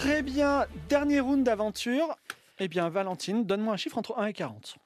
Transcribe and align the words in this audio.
Très 0.00 0.22
bien, 0.22 0.66
dernier 0.88 1.20
round 1.20 1.44
d'aventure. 1.44 2.16
Eh 2.58 2.68
bien, 2.68 2.88
Valentine, 2.88 3.44
donne-moi 3.44 3.74
un 3.74 3.76
chiffre 3.76 3.98
entre 3.98 4.16
1 4.18 4.28
et 4.28 4.32
40. 4.32 4.76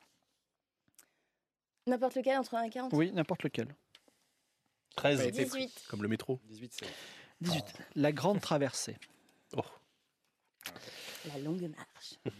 N'importe 1.86 2.16
lequel 2.16 2.36
entre 2.36 2.56
1 2.56 2.64
et 2.64 2.70
40 2.70 2.92
Oui, 2.94 3.12
n'importe 3.12 3.44
lequel. 3.44 3.68
13, 4.96 5.30
18. 5.30 5.84
comme 5.88 6.02
le 6.02 6.08
métro. 6.08 6.40
18, 6.48 6.72
c'est 6.80 6.86
18. 7.42 7.64
La 7.94 8.10
grande 8.10 8.40
traversée. 8.40 8.96
Oh. 9.56 9.62
La 11.32 11.38
longue 11.38 11.70
marche. 11.70 12.14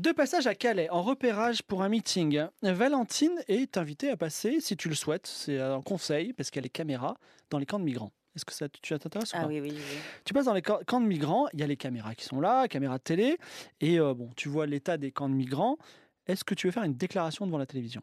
De 0.00 0.10
passage 0.10 0.48
à 0.48 0.56
Calais, 0.56 0.90
en 0.90 1.02
repérage 1.02 1.62
pour 1.62 1.84
un 1.84 1.88
meeting, 1.88 2.44
Valentine 2.62 3.40
est 3.46 3.76
invitée 3.76 4.10
à 4.10 4.16
passer, 4.16 4.60
si 4.60 4.76
tu 4.76 4.88
le 4.88 4.96
souhaites, 4.96 5.28
c'est 5.28 5.60
un 5.60 5.80
conseil, 5.80 6.32
parce 6.32 6.50
qu'elle 6.50 6.66
est 6.66 6.70
caméra, 6.70 7.18
dans 7.50 7.58
les 7.58 7.66
camps 7.66 7.78
de 7.78 7.84
migrants. 7.84 8.10
Est-ce 8.36 8.44
que 8.44 8.52
ça 8.52 8.68
tu 8.68 8.80
t'intéresse 8.98 9.32
ou 9.32 9.36
Ah 9.36 9.40
pas? 9.42 9.46
oui, 9.48 9.60
oui, 9.60 9.70
oui. 9.72 9.80
Tu 10.24 10.32
passes 10.32 10.44
dans 10.44 10.54
les 10.54 10.62
camps 10.62 11.00
de 11.00 11.06
migrants, 11.06 11.48
il 11.52 11.60
y 11.60 11.62
a 11.62 11.66
les 11.66 11.76
caméras 11.76 12.14
qui 12.14 12.24
sont 12.24 12.40
là, 12.40 12.68
caméras 12.68 12.98
de 12.98 13.02
télé, 13.02 13.38
et 13.80 13.98
euh, 13.98 14.14
bon, 14.14 14.30
tu 14.36 14.48
vois 14.48 14.66
l'état 14.66 14.96
des 14.96 15.10
camps 15.10 15.28
de 15.28 15.34
migrants. 15.34 15.78
Est-ce 16.26 16.44
que 16.44 16.54
tu 16.54 16.66
veux 16.68 16.70
faire 16.72 16.84
une 16.84 16.94
déclaration 16.94 17.44
devant 17.46 17.58
la 17.58 17.66
télévision? 17.66 18.02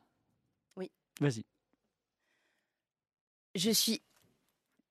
Oui. 0.75 0.91
Vas-y. 1.21 1.43
Je 3.55 3.71
suis 3.71 4.01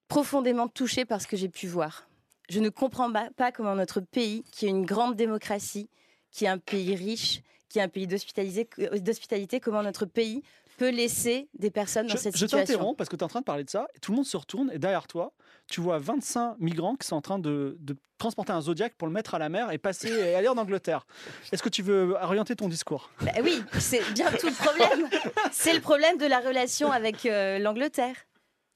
profondément 0.09 0.69
touchée 0.69 1.05
par 1.05 1.21
ce 1.21 1.27
que 1.27 1.37
j'ai 1.37 1.49
pu 1.49 1.67
voir. 1.67 2.09
Je 2.49 2.61
ne 2.61 2.69
comprends 2.69 3.13
pas, 3.13 3.53
comment 3.53 3.75
notre 3.75 4.01
pays, 4.01 4.43
qui 4.53 4.67
est 4.67 4.71
une 4.71 4.87
grande 4.87 5.17
démocratie, 5.17 5.89
qui 6.31 6.45
est 6.45 6.49
un 6.49 6.59
pays 6.59 6.95
riche, 6.95 7.43
qui 7.69 7.79
est 7.79 7.83
un 7.83 7.89
pays 7.89 8.07
d'hospitalité, 8.07 9.61
comment 9.61 9.83
notre 9.83 10.07
pays 10.07 10.43
peut 10.77 10.91
laisser 10.91 11.49
des 11.59 11.71
personnes 11.71 12.07
dans 12.07 12.15
Je, 12.15 12.19
cette 12.19 12.35
je 12.35 12.39
situation. 12.39 12.59
t'interromps 12.67 12.97
parce 12.97 13.09
que 13.09 13.17
tu 13.17 13.21
es 13.21 13.25
en 13.25 13.29
train 13.29 13.41
de 13.41 13.45
parler 13.45 13.65
de 13.65 13.71
ça, 13.71 13.87
et 13.95 13.99
tout 14.01 14.13
le 14.13 14.17
monde 14.17 14.27
se 14.27 14.37
retourne, 14.37 14.71
et 14.73 14.79
derrière 14.79 15.07
toi, 15.07 15.33
tu 15.69 15.81
vois 15.81 15.99
25 15.99 16.57
migrants 16.59 16.97
qui 16.97 17.07
sont 17.07 17.17
en 17.17 17.21
train 17.23 17.39
de, 17.39 17.77
de 17.81 17.97
transporter 18.19 18.53
un 18.53 18.61
Zodiac 18.61 18.95
pour 18.97 19.07
le 19.09 19.13
mettre 19.13 19.35
à 19.35 19.39
la 19.39 19.49
mer 19.49 19.71
et 19.73 19.79
passer 19.79 20.09
et 20.09 20.35
aller 20.35 20.49
en 20.49 20.57
Angleterre. 20.57 21.07
Est-ce 21.53 21.63
que 21.63 21.69
tu 21.69 21.83
veux 21.83 22.15
orienter 22.21 22.57
ton 22.57 22.69
discours? 22.69 23.11
Bah 23.21 23.33
oui, 23.43 23.63
c'est 23.79 24.03
bien 24.15 24.31
tout 24.33 24.47
le 24.49 24.53
problème. 24.55 25.09
C'est 25.53 25.75
le 25.75 25.81
problème 25.81 26.17
de 26.19 26.27
la 26.27 26.41
relation 26.41 26.91
avec 26.93 27.27
euh, 27.27 27.59
l'Angleterre. 27.59 28.15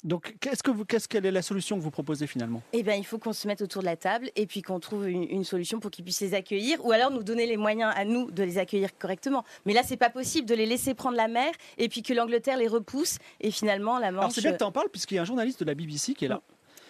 Donc, 0.03 0.35
qu'est-ce 0.41 0.63
que 0.63 0.71
vous, 0.71 0.85
qu'est-ce 0.85 1.09
quelle 1.09 1.27
est 1.27 1.31
la 1.31 1.43
solution 1.43 1.77
que 1.77 1.83
vous 1.83 1.91
proposez 1.91 2.27
finalement? 2.27 2.63
Eh 2.73 2.83
bien, 2.83 2.95
il 2.95 3.05
faut 3.05 3.19
qu'on 3.19 3.33
se 3.33 3.47
mette 3.47 3.61
autour 3.61 3.83
de 3.83 3.87
la 3.87 3.97
table 3.97 4.31
et 4.35 4.47
puis 4.47 4.63
qu'on 4.63 4.81
trouve 4.81 5.09
une, 5.09 5.25
une 5.25 5.45
solution 5.45 5.79
pour 5.79 5.91
qu'ils 5.91 6.05
puissent 6.05 6.21
les 6.21 6.35
accueillir 6.35 6.85
ou 6.85 6.93
alors 6.93 7.11
nous 7.11 7.23
donner 7.23 7.47
les 7.47 7.57
moyens 7.57 7.93
à 7.95 8.05
nous 8.05 8.31
de 8.31 8.43
les 8.43 8.59
accueillir 8.59 8.97
correctement. 8.99 9.45
Mais 9.67 9.73
là, 9.75 9.83
c'est 9.83 9.97
pas 9.99 10.11
possible 10.11 10.49
de 10.49 10.55
les 10.55 10.67
laisser 10.67 10.95
prendre 10.95 11.17
la 11.17 11.29
mer 11.29 11.53
et 11.77 11.89
puis 11.89 12.03
que 12.03 12.15
l'Angleterre 12.15 12.57
les 12.57 12.69
repousse 12.69 13.19
et 13.41 13.51
finalement 13.51 13.99
la 13.99 14.09
Alors, 14.09 14.25
Manche. 14.25 14.33
c'est 14.35 14.41
bien 14.41 14.53
que 14.53 14.59
tu 14.59 14.65
en 14.65 14.73
parles, 14.73 14.89
puisqu'il 14.91 15.17
y 15.17 15.19
a 15.19 15.23
un 15.23 15.27
journaliste 15.27 15.61
de 15.61 15.65
la 15.67 15.75
BBC 15.75 16.15
qui 16.15 16.25
est 16.25 16.29
là. 16.29 16.41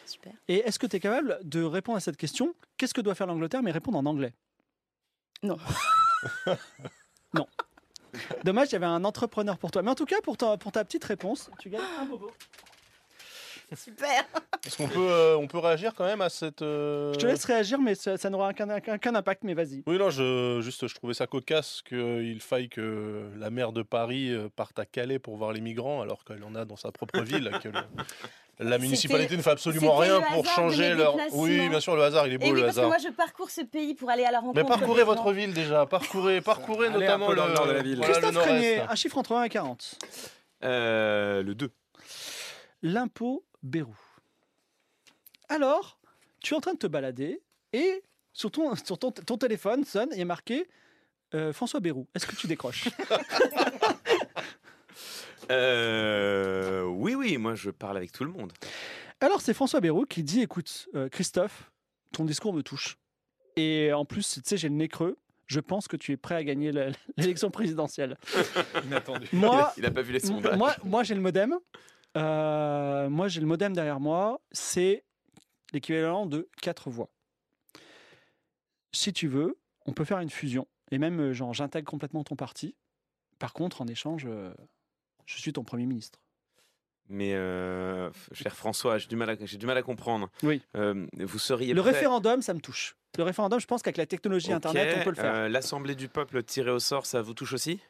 Super. 0.06 0.32
Et 0.48 0.59
est-ce 0.59 0.78
que 0.78 0.87
tu 0.87 0.97
es 0.97 1.00
capable 1.00 1.38
de 1.44 1.62
répondre 1.62 1.97
à 1.97 2.00
cette 2.00 2.16
question 2.16 2.54
Qu'est-ce 2.77 2.94
que 2.94 3.00
doit 3.00 3.15
faire 3.15 3.27
l'Angleterre, 3.27 3.62
mais 3.62 3.71
répondre 3.71 3.98
en 3.98 4.06
anglais? 4.06 4.32
Non. 5.42 5.56
non. 7.34 7.47
Dommage, 8.44 8.69
il 8.69 8.72
y 8.72 8.77
avait 8.77 8.87
un 8.87 9.04
entrepreneur 9.04 9.56
pour 9.59 9.71
toi. 9.71 9.82
Mais 9.82 9.91
en 9.91 9.94
tout 9.94 10.04
cas, 10.04 10.21
pour 10.22 10.37
ta, 10.37 10.56
pour 10.56 10.72
ta 10.72 10.84
petite 10.84 11.04
réponse, 11.04 11.50
tu 11.59 11.71
gagnes 11.71 11.82
un 12.00 12.06
bobo. 12.06 12.31
Super. 13.76 14.25
Est-ce 14.66 14.76
qu'on 14.76 14.88
peut, 14.88 14.98
euh, 15.10 15.36
on 15.36 15.47
peut 15.47 15.58
réagir 15.58 15.94
quand 15.94 16.04
même 16.04 16.20
à 16.20 16.28
cette. 16.28 16.62
euh, 16.62 17.12
Je 17.14 17.19
te 17.19 17.26
laisse 17.26 17.44
réagir, 17.44 17.78
mais 17.81 17.94
ça, 17.94 18.16
ça 18.16 18.28
n'aura 18.31 18.50
aucun, 18.50 18.69
aucun- 18.76 18.97
aucun 18.97 19.14
impact, 19.14 19.44
mais 19.44 19.54
vas-y. 19.54 19.82
Oui, 19.86 19.97
non, 19.98 20.10
je, 20.10 20.60
juste, 20.62 20.86
je 20.86 20.94
trouvais 20.94 21.14
ça 21.14 21.26
cocasse 21.26 21.82
qu'il 21.88 22.41
faille 22.41 22.69
que 22.69 23.30
la 23.38 23.50
maire 23.50 23.72
de 23.72 23.82
Paris 23.82 24.30
euh, 24.32 24.48
parte 24.54 24.78
à 24.78 24.84
Calais 24.84 25.19
pour 25.19 25.36
voir 25.36 25.53
les 25.53 25.60
migrants, 25.60 26.03
alors 26.03 26.25
qu'elle 26.25 26.42
en 26.44 26.54
a 26.54 26.64
dans 26.64 26.76
sa 26.76 26.91
propre 26.92 27.20
ville, 27.20 27.50
que 27.62 27.69
le- 27.69 27.78
la 28.59 28.76
municipalité 28.78 29.36
ne 29.36 29.42
fait 29.42 29.50
absolument 29.50 29.98
c'était 30.00 30.10
rien 30.12 30.20
le 30.20 30.26
pour 30.34 30.41
hasard 30.41 30.42
de 30.42 30.48
changer 30.48 30.88
mes 30.91 30.94
leur. 30.97 31.12
déplacements. 31.12 31.41
Oui, 31.41 31.69
bien 31.70 31.80
sûr, 31.80 31.97
le 31.97 32.03
hasard, 32.03 32.26
il 32.26 32.34
est 32.34 32.38
beau, 32.38 32.47
Et 32.47 32.50
oui, 32.53 32.56
le 32.60 32.64
parce 32.66 32.75
que 32.75 32.80
hasard. 32.80 32.88
moi, 32.91 32.98
je 33.03 33.09
parcours 33.09 33.48
ce 33.50 33.62
pays 33.62 33.94
pour 33.94 34.10
aller 34.10 34.25
à 34.25 34.30
la 34.32 34.41
rencontre. 34.41 34.60
Mais 34.60 34.69
parcourez 34.69 34.98
des 35.00 35.04
votre 35.06 35.25
gens. 35.25 35.32
ville 35.32 35.54
déjà, 35.54 35.86
parcourez, 35.86 36.41
parcourez 36.42 36.88
Allez 36.88 36.97
un 36.97 37.00
notamment 37.00 37.28
peu 37.28 37.36
dans 37.36 37.44
le, 37.44 37.50
le 37.53 37.56
nord 37.56 37.66
de 37.69 37.72
la 37.72 37.82
ville. 37.82 37.97
voilà, 37.97 38.14
le 38.14 38.20
Christophe 38.20 38.34
nord-est. 38.34 38.50
Régnier, 38.53 38.80
un 38.80 38.94
chiffre 38.97 39.16
entre 39.16 39.32
1 39.36 39.44
et 39.44 39.48
40. 39.48 39.98
Euh, 40.64 41.42
le 41.42 41.54
2. 41.54 41.70
L'impôt 42.82 43.44
Bérou. 43.62 43.97
Alors, 45.48 45.98
tu 46.41 46.54
es 46.54 46.56
en 46.56 46.60
train 46.60 46.75
de 46.75 46.78
te 46.78 46.87
balader 46.87 47.43
et 47.72 48.03
sur 48.32 48.50
ton, 48.50 48.75
sur 48.76 48.98
ton, 48.98 49.10
ton 49.10 49.37
téléphone 49.37 49.84
sonne 49.84 50.12
et 50.12 50.16
il 50.16 50.19
y 50.19 50.22
a 50.22 50.26
marqué 50.26 50.69
euh, 51.34 51.53
François 51.53 51.81
Bérou. 51.81 52.06
Est-ce 52.15 52.26
que 52.26 52.37
tu 52.37 52.47
décroches? 52.47 52.88
Euh, 55.50 56.84
oui, 56.84 57.16
oui, 57.16 57.37
moi 57.37 57.56
je 57.56 57.71
parle 57.71 57.97
avec 57.97 58.12
tout 58.12 58.22
le 58.22 58.31
monde. 58.31 58.53
Alors, 59.21 59.41
c'est 59.41 59.53
François 59.53 59.81
Bérou 59.81 60.04
qui 60.04 60.22
dit 60.22 60.42
Écoute, 60.42 60.88
euh, 60.94 61.09
Christophe, 61.09 61.72
ton 62.12 62.25
discours 62.25 62.53
me 62.53 62.62
touche. 62.62 62.98
Et 63.56 63.92
en 63.92 64.04
plus, 64.04 64.34
tu 64.34 64.41
sais, 64.44 64.56
j'ai 64.56 64.69
le 64.69 64.77
nez 64.77 64.87
creux. 64.87 65.16
Je 65.47 65.59
pense 65.59 65.88
que 65.88 65.97
tu 65.97 66.12
es 66.12 66.16
prêt 66.16 66.37
à 66.37 66.44
gagner 66.44 66.71
l'élection 67.16 67.50
présidentielle. 67.50 68.16
Inattendu. 68.84 69.27
Moi, 69.32 69.72
il 69.77 69.84
a 69.84 69.91
pas 69.91 70.03
vu 70.03 70.12
les 70.12 70.21
sondages. 70.21 70.56
Moi, 70.56 70.77
moi 70.84 71.03
j'ai 71.03 71.16
le 71.16 71.21
modem. 71.21 71.59
Euh, 72.16 73.09
moi, 73.09 73.28
j'ai 73.28 73.41
le 73.41 73.47
modem 73.47 73.72
derrière 73.72 74.00
moi. 74.00 74.41
C'est 74.53 75.04
l'équivalent 75.72 76.26
de 76.26 76.48
quatre 76.60 76.91
voix. 76.91 77.09
Si 78.93 79.12
tu 79.12 79.28
veux, 79.28 79.59
on 79.87 79.93
peut 79.93 80.04
faire 80.04 80.19
une 80.19 80.31
fusion. 80.31 80.66
Et 80.91 80.98
même, 80.98 81.21
euh, 81.21 81.32
genre, 81.32 81.54
j'intègre 81.54 81.88
complètement 81.88 82.25
ton 82.25 82.34
parti. 82.37 82.75
Par 83.38 83.53
contre, 83.53 83.81
en 83.81 83.87
échange, 83.87 84.25
euh, 84.26 84.53
je 85.26 85.38
suis 85.38 85.53
ton 85.53 85.62
Premier 85.65 85.87
ministre. 85.87 86.19
Mais 87.09 87.34
euh, 87.34 88.10
cher 88.32 88.54
François, 88.54 88.98
j'ai 88.98 89.09
du 89.09 89.16
mal 89.16 89.31
à, 89.31 89.34
j'ai 89.41 89.59
du 89.59 89.66
mal 89.66 89.77
à 89.77 89.82
comprendre. 89.82 90.28
Oui. 90.42 90.62
Euh, 90.77 91.06
vous 91.19 91.38
seriez 91.38 91.72
Le 91.75 91.81
prêt- 91.82 91.92
référendum, 91.92 92.42
ça 92.42 92.54
me 92.54 92.60
touche. 92.60 92.97
Le 93.19 93.25
référendum, 93.25 93.59
je 93.59 93.66
pense 93.66 93.82
qu'avec 93.82 93.97
la 93.97 94.06
technologie 94.06 94.53
Internet, 94.53 94.97
on 95.00 95.04
peut 95.04 95.10
le 95.10 95.16
faire. 95.16 95.34
euh, 95.34 95.48
L'Assemblée 95.48 95.97
du 95.97 96.09
peuple 96.09 96.42
tirée 96.44 96.71
au 96.71 96.78
sort, 96.78 97.06
ça 97.06 97.21
vous 97.22 97.34
touche 97.34 97.53
aussi? 97.53 97.81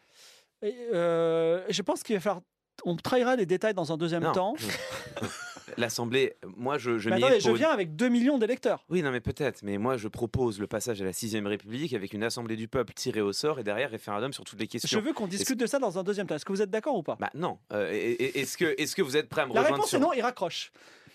Et, 0.62 0.72
je 0.92 1.82
pense 1.82 2.02
qu'il 2.02 2.16
va 2.16 2.20
falloir... 2.20 2.42
On 2.84 2.96
trahira 2.96 3.36
les 3.36 3.46
détails 3.46 3.74
dans 3.74 3.92
un 3.92 3.96
deuxième 3.96 4.22
Non. 4.22 4.32
temps. 4.32 4.54
L'Assemblée, 5.76 6.34
moi 6.56 6.78
je, 6.78 6.98
je 6.98 7.08
Mais 7.08 7.16
milite 7.16 7.26
attendez, 7.26 7.40
je 7.40 7.48
pour 7.48 7.56
viens 7.56 7.70
avec 7.70 7.94
2 7.94 8.08
millions 8.08 8.38
d'électeurs. 8.38 8.84
Oui, 8.90 9.02
non, 9.02 9.12
mais 9.12 9.20
peut-être. 9.20 9.62
Mais 9.62 9.78
moi, 9.78 9.96
je 9.96 10.08
propose 10.08 10.58
le 10.58 10.66
passage 10.66 11.00
à 11.00 11.04
la 11.04 11.12
6ème 11.12 11.46
République 11.46 11.94
avec 11.94 12.12
une 12.12 12.24
Assemblée 12.24 12.56
du 12.56 12.66
peuple 12.66 12.92
tirée 12.92 13.20
au 13.20 13.32
sort 13.32 13.60
et 13.60 13.64
derrière 13.64 13.88
référendum 13.90 14.32
sur 14.32 14.42
toutes 14.44 14.58
les 14.58 14.66
Je 14.66 14.70
questions. 14.72 15.00
veux 15.00 15.12
qu'on 15.12 15.28
discute 15.28 15.58
de 15.60 15.66
ça 15.66 15.78
dans 15.78 15.96
un 15.98 16.02
deuxième 16.02 16.26
temps. 16.26 16.34
Est-ce 16.34 16.44
que 16.44 16.52
vous 16.52 16.60
êtes 16.62 16.70
d'accord 16.70 16.96
ou 16.96 17.02
pas? 17.04 17.16
Bah 17.20 17.30
non. 17.34 17.58
Euh, 17.72 17.88
Est-ce 17.92 18.56
que, 18.56 18.64
est 18.76 18.92
que 18.94 19.02
vous 19.02 19.16
êtes 19.16 19.28
prêt 19.28 19.42
à 19.42 19.46
me 19.46 19.54
La 19.54 19.60
rejoindre 19.60 19.76
réponse 19.84 19.90
sur... 19.90 19.98
est 19.98 20.02
non, 20.02 20.12
il 20.12 20.22
raccroche. 20.22 20.72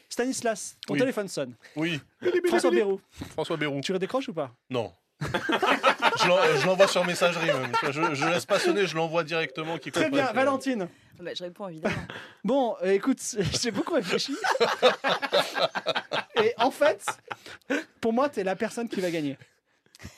Stanislas, 0.07 0.77
ton 0.87 0.93
Oui. 0.93 0.99
téléphone 1.01 1.27
sonne. 1.27 1.55
Oui, 1.75 1.99
François 2.47 2.71
Bayrou, 2.71 3.01
François 3.31 3.57
Bayrou. 3.57 3.81
tu 3.81 3.91
redécroches 3.91 4.29
ou 4.29 4.33
pas? 4.33 4.51
Non. 4.69 4.93
Je 5.21 6.27
l'en- 6.27 6.59
je 6.59 6.65
l'envoie 6.65 6.87
sur 6.87 7.05
messagerie 7.05 7.47
même. 7.47 7.71
Je, 7.83 8.13
je 8.15 8.25
laisse 8.27 8.45
pas 8.45 8.59
sonner, 8.59 8.85
je 8.87 8.95
l'envoie 8.95 9.23
directement. 9.23 9.77
qui 9.77 9.91
Très 9.91 10.09
bien, 10.09 10.31
Valentine. 10.33 10.87
Bah, 11.19 11.31
je 11.33 11.43
réponds 11.43 11.69
évidemment. 11.69 11.95
Bon, 12.43 12.75
euh, 12.83 12.91
écoute, 12.91 13.19
j'ai 13.61 13.71
beaucoup 13.71 13.93
réfléchi. 13.93 14.35
Et 16.43 16.53
en 16.57 16.71
fait, 16.71 17.05
pour 18.01 18.11
moi, 18.13 18.27
t'es 18.29 18.43
la 18.43 18.55
personne 18.55 18.89
qui 18.89 18.99
va 18.99 19.09
gagner. 19.11 19.37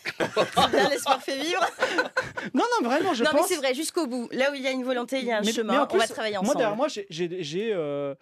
C'est 0.09 0.71
bien, 0.71 0.89
l'espoir 0.89 1.21
fait 1.21 1.37
vivre. 1.37 1.63
Non, 2.53 2.63
non, 2.81 2.89
vraiment, 2.89 3.13
je 3.13 3.23
non, 3.23 3.29
mais 3.33 3.39
pense. 3.39 3.47
c'est 3.47 3.57
vrai, 3.57 3.75
jusqu'au 3.75 4.07
bout. 4.07 4.27
Là 4.31 4.51
où 4.51 4.55
il 4.55 4.61
y 4.63 4.67
a 4.67 4.71
une 4.71 4.83
volonté, 4.83 5.19
il 5.19 5.25
y 5.25 5.31
a 5.31 5.37
un 5.37 5.41
Mais- 5.41 5.51
chemin. 5.53 5.73
mais 5.73 5.79
en 5.79 5.83
on 5.83 5.87
plus, 5.87 5.99
va 5.99 6.07
travailler 6.07 6.33
Moi, 6.33 6.41
ensemble. 6.41 6.57
derrière 6.57 6.75
moi, 6.75 6.87
j'ai- 6.89 7.73
euh, 7.73 8.15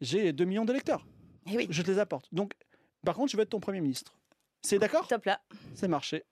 j'ai 0.00 0.32
2 0.32 0.44
millions 0.46 0.64
d'électeurs. 0.64 1.04
Eh 1.50 1.56
oui, 1.56 1.66
Je 1.70 1.82
te 1.82 1.90
les 1.90 1.98
apporte. 1.98 2.24
Donc, 2.32 2.52
par 3.04 3.14
contre, 3.14 3.30
je 3.30 3.36
vais 3.36 3.42
être 3.42 3.50
ton 3.50 3.60
Premier 3.60 3.80
ministre. 3.82 4.14
C'est 4.62 4.78
d'accord 4.78 5.08
top 5.08 5.24
là. 5.24 5.40
C'est 5.74 5.88
marché. 5.88 6.24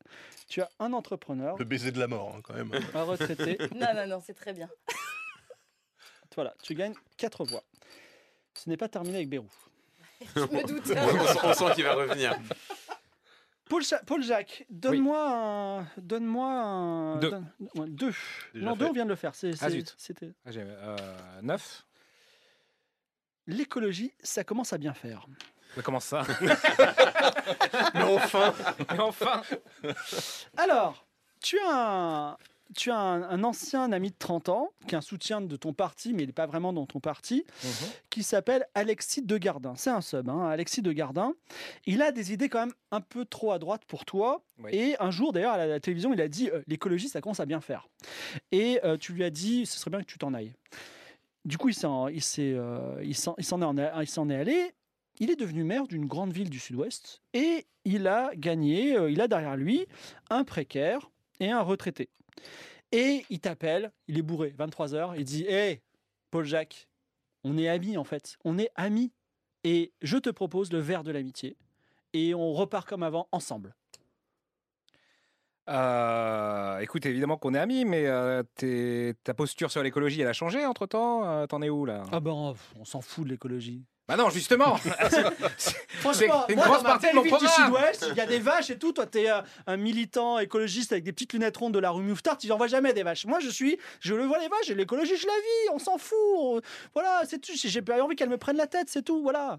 Tu 0.48 0.60
as 0.62 0.68
un 0.78 0.92
entrepreneur, 0.92 1.56
Le 1.58 1.64
baiser 1.64 1.90
de 1.92 1.98
la 1.98 2.06
mort, 2.06 2.34
hein, 2.36 2.40
quand 2.42 2.54
même. 2.54 2.70
un 2.94 3.02
retraité. 3.02 3.58
Non, 3.74 3.92
non, 3.94 4.06
non, 4.06 4.20
c'est 4.24 4.34
très 4.34 4.52
bien. 4.52 4.68
Voilà, 6.36 6.54
tu 6.62 6.74
gagnes 6.76 6.94
4 7.16 7.44
voix. 7.44 7.64
Ce 8.54 8.68
n'est 8.70 8.76
pas 8.76 8.88
terminé 8.88 9.16
avec 9.16 9.28
Bérou. 9.28 9.48
Je 10.36 10.40
me 10.42 10.64
doute. 10.66 10.84
on, 10.86 11.26
sent- 11.26 11.38
on 11.42 11.54
sent 11.54 11.74
qu'il 11.74 11.82
va 11.84 11.94
revenir. 11.94 12.38
Paul, 13.68 13.82
Ja- 13.82 14.00
Paul 14.06 14.22
Jacques, 14.22 14.64
donne-moi 14.70 15.28
un. 15.80 15.88
Donne-moi 15.96 16.46
un. 16.52 17.16
Deux. 17.16 17.30
donne- 17.30 17.50
ouais, 17.74 17.88
deux. 17.88 18.12
Déjà 18.54 18.66
non, 18.66 18.76
deux, 18.76 18.86
on 18.86 18.92
vient 18.92 19.04
de 19.04 19.10
le 19.10 19.16
faire. 19.16 19.34
c'est- 19.34 19.60
Ah, 19.60 19.70
zut. 19.70 19.92
C'était. 19.98 20.32
Ah, 20.44 20.52
j'ai, 20.52 20.62
euh, 20.64 20.96
9. 21.42 21.84
L'écologie, 23.48 24.12
ça 24.22 24.44
commence 24.44 24.72
à 24.72 24.78
bien 24.78 24.94
faire. 24.94 25.26
Comment 25.84 26.00
ça 26.00 26.22
Mais 27.94 28.02
enfin 28.02 28.54
Mais 28.92 29.00
enfin 29.00 29.42
Alors, 30.56 31.06
tu 31.42 31.58
as 31.60 32.30
un. 32.30 32.36
Tu 32.76 32.92
as 32.92 32.96
un, 32.96 33.22
un 33.24 33.42
ancien 33.42 33.90
ami 33.90 34.10
de 34.10 34.16
30 34.16 34.48
ans, 34.48 34.70
qui 34.86 34.94
est 34.94 34.98
un 34.98 35.00
soutien 35.00 35.40
de 35.40 35.56
ton 35.56 35.72
parti, 35.72 36.12
mais 36.14 36.22
il 36.22 36.26
n'est 36.26 36.32
pas 36.32 36.46
vraiment 36.46 36.72
dans 36.72 36.86
ton 36.86 37.00
parti, 37.00 37.44
qui 38.10 38.22
s'appelle 38.22 38.64
Alexis 38.76 39.22
Degardin. 39.22 39.74
C'est 39.74 39.90
un 39.90 40.00
sub, 40.00 40.28
hein, 40.28 40.46
Alexis 40.46 40.80
Degardin. 40.80 41.32
Il 41.86 42.00
a 42.00 42.12
des 42.12 42.32
idées 42.32 42.48
quand 42.48 42.60
même 42.60 42.74
un 42.92 43.00
peu 43.00 43.24
trop 43.24 43.50
à 43.50 43.58
droite 43.58 43.82
pour 43.88 44.04
toi. 44.04 44.44
Oui. 44.60 44.70
Et 44.72 44.96
un 45.00 45.10
jour, 45.10 45.32
d'ailleurs, 45.32 45.54
à 45.54 45.58
la, 45.58 45.66
la 45.66 45.80
télévision, 45.80 46.12
il 46.14 46.20
a 46.20 46.28
dit 46.28 46.48
euh, 46.48 46.62
l'écologie, 46.68 47.08
ça 47.08 47.20
commence 47.20 47.40
à 47.40 47.46
bien 47.46 47.60
faire. 47.60 47.88
Et 48.52 48.78
euh, 48.84 48.96
tu 48.96 49.14
lui 49.14 49.24
as 49.24 49.30
dit 49.30 49.66
ce 49.66 49.76
serait 49.76 49.90
bien 49.90 50.00
que 50.02 50.06
tu 50.06 50.18
t'en 50.18 50.32
ailles. 50.32 50.54
Du 51.44 51.58
coup, 51.58 51.70
il 51.70 51.74
s'en, 51.74 52.06
il 52.06 52.22
s'est, 52.22 52.52
euh, 52.54 53.00
il 53.02 53.16
s'en, 53.16 53.34
il 53.36 53.44
s'en 53.44 53.60
est, 53.62 53.64
en- 53.64 54.00
il 54.00 54.08
s'en 54.08 54.30
est 54.30 54.36
allé. 54.36 54.72
Il 55.22 55.30
est 55.30 55.36
devenu 55.36 55.64
maire 55.64 55.86
d'une 55.86 56.06
grande 56.06 56.32
ville 56.32 56.48
du 56.48 56.58
Sud-Ouest 56.58 57.20
et 57.34 57.66
il 57.84 58.06
a 58.08 58.30
gagné, 58.34 58.96
euh, 58.96 59.10
il 59.10 59.20
a 59.20 59.28
derrière 59.28 59.54
lui 59.54 59.86
un 60.30 60.44
précaire 60.44 61.10
et 61.40 61.50
un 61.50 61.60
retraité. 61.60 62.08
Et 62.90 63.26
il 63.28 63.38
t'appelle, 63.38 63.92
il 64.08 64.16
est 64.16 64.22
bourré, 64.22 64.54
23h, 64.58 65.14
il 65.18 65.24
dit 65.24 65.44
Hé, 65.46 65.82
Paul 66.30 66.46
Jacques, 66.46 66.88
on 67.44 67.58
est 67.58 67.68
amis 67.68 67.98
en 67.98 68.04
fait, 68.04 68.38
on 68.44 68.58
est 68.58 68.70
amis. 68.76 69.12
Et 69.62 69.92
je 70.00 70.16
te 70.16 70.30
propose 70.30 70.72
le 70.72 70.78
verre 70.78 71.04
de 71.04 71.12
l'amitié. 71.12 71.58
Et 72.14 72.34
on 72.34 72.54
repart 72.54 72.88
comme 72.88 73.02
avant, 73.02 73.28
ensemble. 73.30 73.74
Euh, 75.68 76.78
écoute, 76.78 77.04
évidemment 77.04 77.36
qu'on 77.36 77.52
est 77.52 77.58
amis, 77.58 77.84
mais 77.84 78.06
euh, 78.06 78.42
ta 79.22 79.34
posture 79.34 79.70
sur 79.70 79.82
l'écologie, 79.82 80.22
elle 80.22 80.28
a 80.28 80.32
changé 80.32 80.64
entre 80.64 80.86
temps 80.86 81.46
T'en 81.46 81.60
es 81.60 81.68
où 81.68 81.84
là? 81.84 82.04
Ah 82.10 82.20
ben, 82.20 82.54
on 82.78 82.84
s'en 82.86 83.02
fout 83.02 83.24
de 83.24 83.28
l'écologie. 83.28 83.84
Bah 84.10 84.16
non, 84.16 84.28
justement 84.30 84.76
Franchement, 86.00 86.44
une 86.48 86.56
moi, 86.56 86.64
grosse 86.66 86.78
dans 86.78 86.82
ma 86.82 86.88
partie 86.90 87.06
de 87.06 87.12
belle 87.12 87.14
mon 87.16 87.22
ville 87.22 87.32
du 87.32 87.38
programme. 87.38 87.64
Sud-Ouest, 87.72 88.06
il 88.10 88.16
y 88.16 88.20
a 88.20 88.26
des 88.26 88.38
vaches 88.40 88.70
et 88.70 88.78
tout. 88.78 88.92
Toi, 88.92 89.06
t'es 89.06 89.30
euh, 89.30 89.40
un 89.68 89.76
militant 89.76 90.38
écologiste 90.40 90.90
avec 90.92 91.04
des 91.04 91.12
petites 91.12 91.32
lunettes 91.32 91.56
rondes 91.56 91.74
de 91.74 91.78
la 91.78 91.90
rue 91.90 92.02
Mouffetard. 92.02 92.36
Tu 92.38 92.48
n'en 92.48 92.56
vois 92.56 92.66
jamais 92.66 92.92
des 92.92 93.04
vaches. 93.04 93.24
Moi, 93.26 93.38
je 93.40 93.48
suis, 93.48 93.78
je 94.00 94.14
le 94.14 94.24
vois 94.24 94.38
les 94.38 94.48
vaches 94.48 94.68
et 94.70 94.74
l'écologie, 94.74 95.16
je 95.16 95.26
la 95.26 95.32
vis. 95.32 95.74
On 95.74 95.78
s'en 95.78 95.96
fout. 95.98 96.16
On- 96.36 96.60
Voilà, 96.94 97.22
c'est 97.28 97.38
tout. 97.38 97.52
J'ai 97.54 97.82
pas 97.82 98.02
envie 98.02 98.16
qu'elle 98.16 98.28
me 98.30 98.38
prenne 98.38 98.56
la 98.56 98.66
tête, 98.66 98.88
c'est 98.90 99.02
tout. 99.02 99.22
Voilà. 99.22 99.58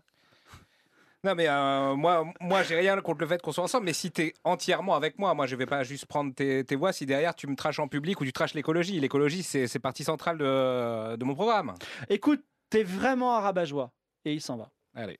Non 1.23 1.35
mais 1.35 1.47
euh, 1.47 1.93
moi, 1.95 2.25
moi 2.39 2.63
j'ai 2.63 2.75
rien 2.75 2.99
contre 2.99 3.21
le 3.21 3.27
fait 3.27 3.39
qu'on 3.43 3.51
soit 3.51 3.63
ensemble, 3.63 3.85
mais 3.85 3.93
si 3.93 4.09
t'es 4.09 4.33
entièrement 4.43 4.95
avec 4.95 5.19
moi, 5.19 5.35
moi 5.35 5.45
je 5.45 5.55
vais 5.55 5.67
pas 5.67 5.83
juste 5.83 6.07
prendre 6.07 6.33
tes, 6.33 6.63
tes 6.65 6.75
voix 6.75 6.93
si 6.93 7.05
derrière 7.05 7.35
tu 7.35 7.45
me 7.45 7.55
traches 7.55 7.77
en 7.77 7.87
public 7.87 8.19
ou 8.21 8.25
tu 8.25 8.33
traches 8.33 8.55
l'écologie. 8.55 8.99
L'écologie 8.99 9.43
c'est 9.43 9.67
c'est 9.67 9.77
partie 9.77 10.03
centrale 10.03 10.39
de, 10.39 11.15
de 11.17 11.23
mon 11.23 11.35
programme. 11.35 11.75
Écoute, 12.09 12.43
t'es 12.71 12.81
vraiment 12.81 13.37
un 13.37 13.39
rabat-joie. 13.41 13.91
Et 14.25 14.33
il 14.33 14.41
s'en 14.41 14.57
va. 14.57 14.69
Allez. 14.95 15.19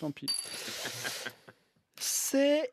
Tant 0.00 0.10
pis. 0.10 0.26
C'est 1.98 2.72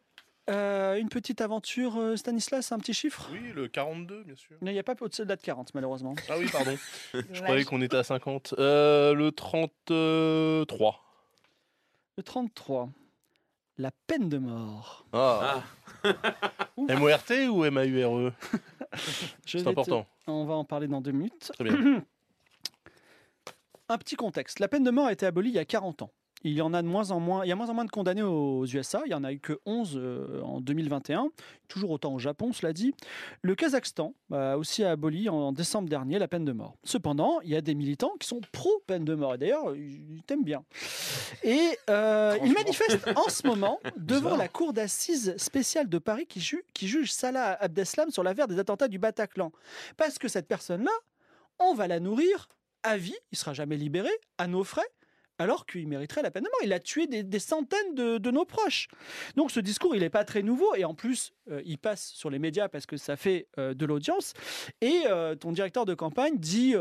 euh, 0.49 0.95
une 0.95 1.09
petite 1.09 1.41
aventure, 1.41 1.97
euh, 1.97 2.15
Stanislas, 2.17 2.71
un 2.71 2.79
petit 2.79 2.93
chiffre? 2.93 3.29
Oui, 3.31 3.51
le 3.53 3.67
42, 3.67 4.23
bien 4.23 4.35
sûr. 4.35 4.57
Il 4.61 4.71
n'y 4.71 4.79
a 4.79 4.83
pas 4.83 4.95
au-dessus 4.99 5.23
de 5.23 5.29
la 5.29 5.35
de 5.35 5.41
40, 5.41 5.73
malheureusement. 5.73 6.15
Ah 6.29 6.37
oui, 6.37 6.47
pardon. 6.51 6.75
Je 7.13 7.41
croyais 7.41 7.63
qu'on 7.63 7.81
était 7.81 7.97
à 7.97 8.03
50. 8.03 8.55
Euh, 8.57 9.13
le 9.13 9.31
33. 9.31 10.99
Le 12.17 12.23
33. 12.23 12.89
La 13.77 13.91
peine 14.07 14.29
de 14.29 14.37
mort. 14.37 15.05
Ah. 15.13 15.63
M-O-R-T 16.89 17.47
ou 17.47 17.65
M-A-U-R-E 17.65 18.31
Je 19.45 19.57
C'est 19.57 19.63
te- 19.63 19.69
important. 19.69 20.05
On 20.27 20.45
va 20.45 20.53
en 20.55 20.63
parler 20.65 20.87
dans 20.87 21.01
deux 21.01 21.11
minutes. 21.11 21.51
Très 21.53 21.63
bien. 21.63 22.03
Un 23.89 23.97
petit 23.97 24.15
contexte. 24.15 24.59
La 24.59 24.67
peine 24.67 24.83
de 24.83 24.91
mort 24.91 25.07
a 25.07 25.11
été 25.13 25.25
abolie 25.25 25.49
il 25.49 25.55
y 25.55 25.59
a 25.59 25.65
40 25.65 26.03
ans. 26.03 26.11
Il 26.45 26.51
y 26.51 26.61
en 26.61 26.73
a 26.73 26.81
de 26.81 26.87
moins 26.87 27.11
en 27.11 27.21
moins. 27.21 27.45
Il 27.45 27.47
y 27.47 27.53
a 27.53 27.55
moins 27.55 27.69
en 27.69 27.73
moins 27.73 27.85
de 27.85 27.89
condamnés 27.89 28.21
aux 28.21 28.65
USA. 28.65 29.01
Il 29.05 29.11
y 29.11 29.13
en 29.13 29.23
a 29.23 29.31
eu 29.31 29.39
que 29.39 29.59
11 29.65 29.93
euh, 29.95 30.41
en 30.41 30.59
2021. 30.59 31.29
Toujours 31.69 31.91
autant 31.91 32.13
au 32.13 32.19
Japon, 32.19 32.51
cela 32.51 32.73
dit. 32.73 32.93
Le 33.43 33.55
Kazakhstan 33.55 34.13
a 34.29 34.57
aussi 34.57 34.83
aboli 34.83 35.29
en 35.29 35.53
décembre 35.53 35.87
dernier 35.87 36.19
la 36.19 36.27
peine 36.27 36.43
de 36.43 36.51
mort. 36.51 36.75
Cependant, 36.83 37.39
il 37.41 37.49
y 37.49 37.55
a 37.55 37.61
des 37.61 37.75
militants 37.75 38.11
qui 38.19 38.27
sont 38.27 38.41
pro-peine 38.51 39.05
de 39.05 39.15
mort. 39.15 39.35
Et 39.35 39.37
d'ailleurs, 39.37 39.73
ils 39.73 40.21
t'aiment 40.27 40.43
bien. 40.43 40.65
Et 41.43 41.61
euh, 41.89 42.37
ils 42.43 42.51
manifestent 42.53 43.07
en 43.15 43.29
ce 43.29 43.47
moment 43.47 43.79
devant 43.97 44.35
la 44.35 44.49
cour 44.49 44.73
d'assises 44.73 45.35
spéciale 45.37 45.87
de 45.87 45.97
Paris 45.97 46.25
qui, 46.25 46.41
ju- 46.41 46.65
qui 46.73 46.89
juge 46.89 47.13
Salah 47.13 47.53
Abdeslam 47.61 48.09
sur 48.11 48.21
l'affaire 48.23 48.49
des 48.49 48.59
attentats 48.59 48.89
du 48.89 48.99
Bataclan. 48.99 49.53
Parce 49.95 50.17
que 50.19 50.27
cette 50.27 50.49
personne-là, 50.49 50.91
on 51.59 51.73
va 51.73 51.87
la 51.87 52.01
nourrir 52.01 52.49
à 52.83 52.97
vie, 52.97 53.15
il 53.31 53.37
sera 53.37 53.53
jamais 53.53 53.77
libéré, 53.77 54.09
à 54.37 54.47
nos 54.47 54.63
frais, 54.63 54.87
alors 55.39 55.65
qu'il 55.65 55.87
mériterait 55.87 56.21
la 56.21 56.31
peine 56.31 56.43
de 56.43 56.49
mort. 56.49 56.59
Il 56.63 56.73
a 56.73 56.79
tué 56.79 57.07
des, 57.07 57.39
centaines 57.39 57.95
de, 57.95 58.31
nos 58.31 58.45
proches. 58.45 58.87
Donc 59.35 59.51
ce 59.51 59.59
discours, 59.59 59.95
il 59.95 60.01
n'est 60.01 60.09
pas 60.09 60.23
très 60.23 60.41
nouveau, 60.41 60.75
et 60.75 60.85
en 60.85 60.93
plus, 60.93 61.33
euh, 61.49 61.61
il 61.65 61.77
passe 61.77 62.09
sur 62.09 62.29
les 62.29 62.39
médias 62.39 62.69
parce 62.69 62.85
que 62.85 62.97
ça 62.97 63.15
fait 63.15 63.47
euh, 63.57 63.73
de 63.73 63.85
l'audience. 63.85 64.33
Et 64.81 65.03
euh, 65.07 65.35
ton 65.35 65.51
directeur 65.51 65.85
de 65.85 65.93
campagne 65.93 66.37
dit... 66.37 66.75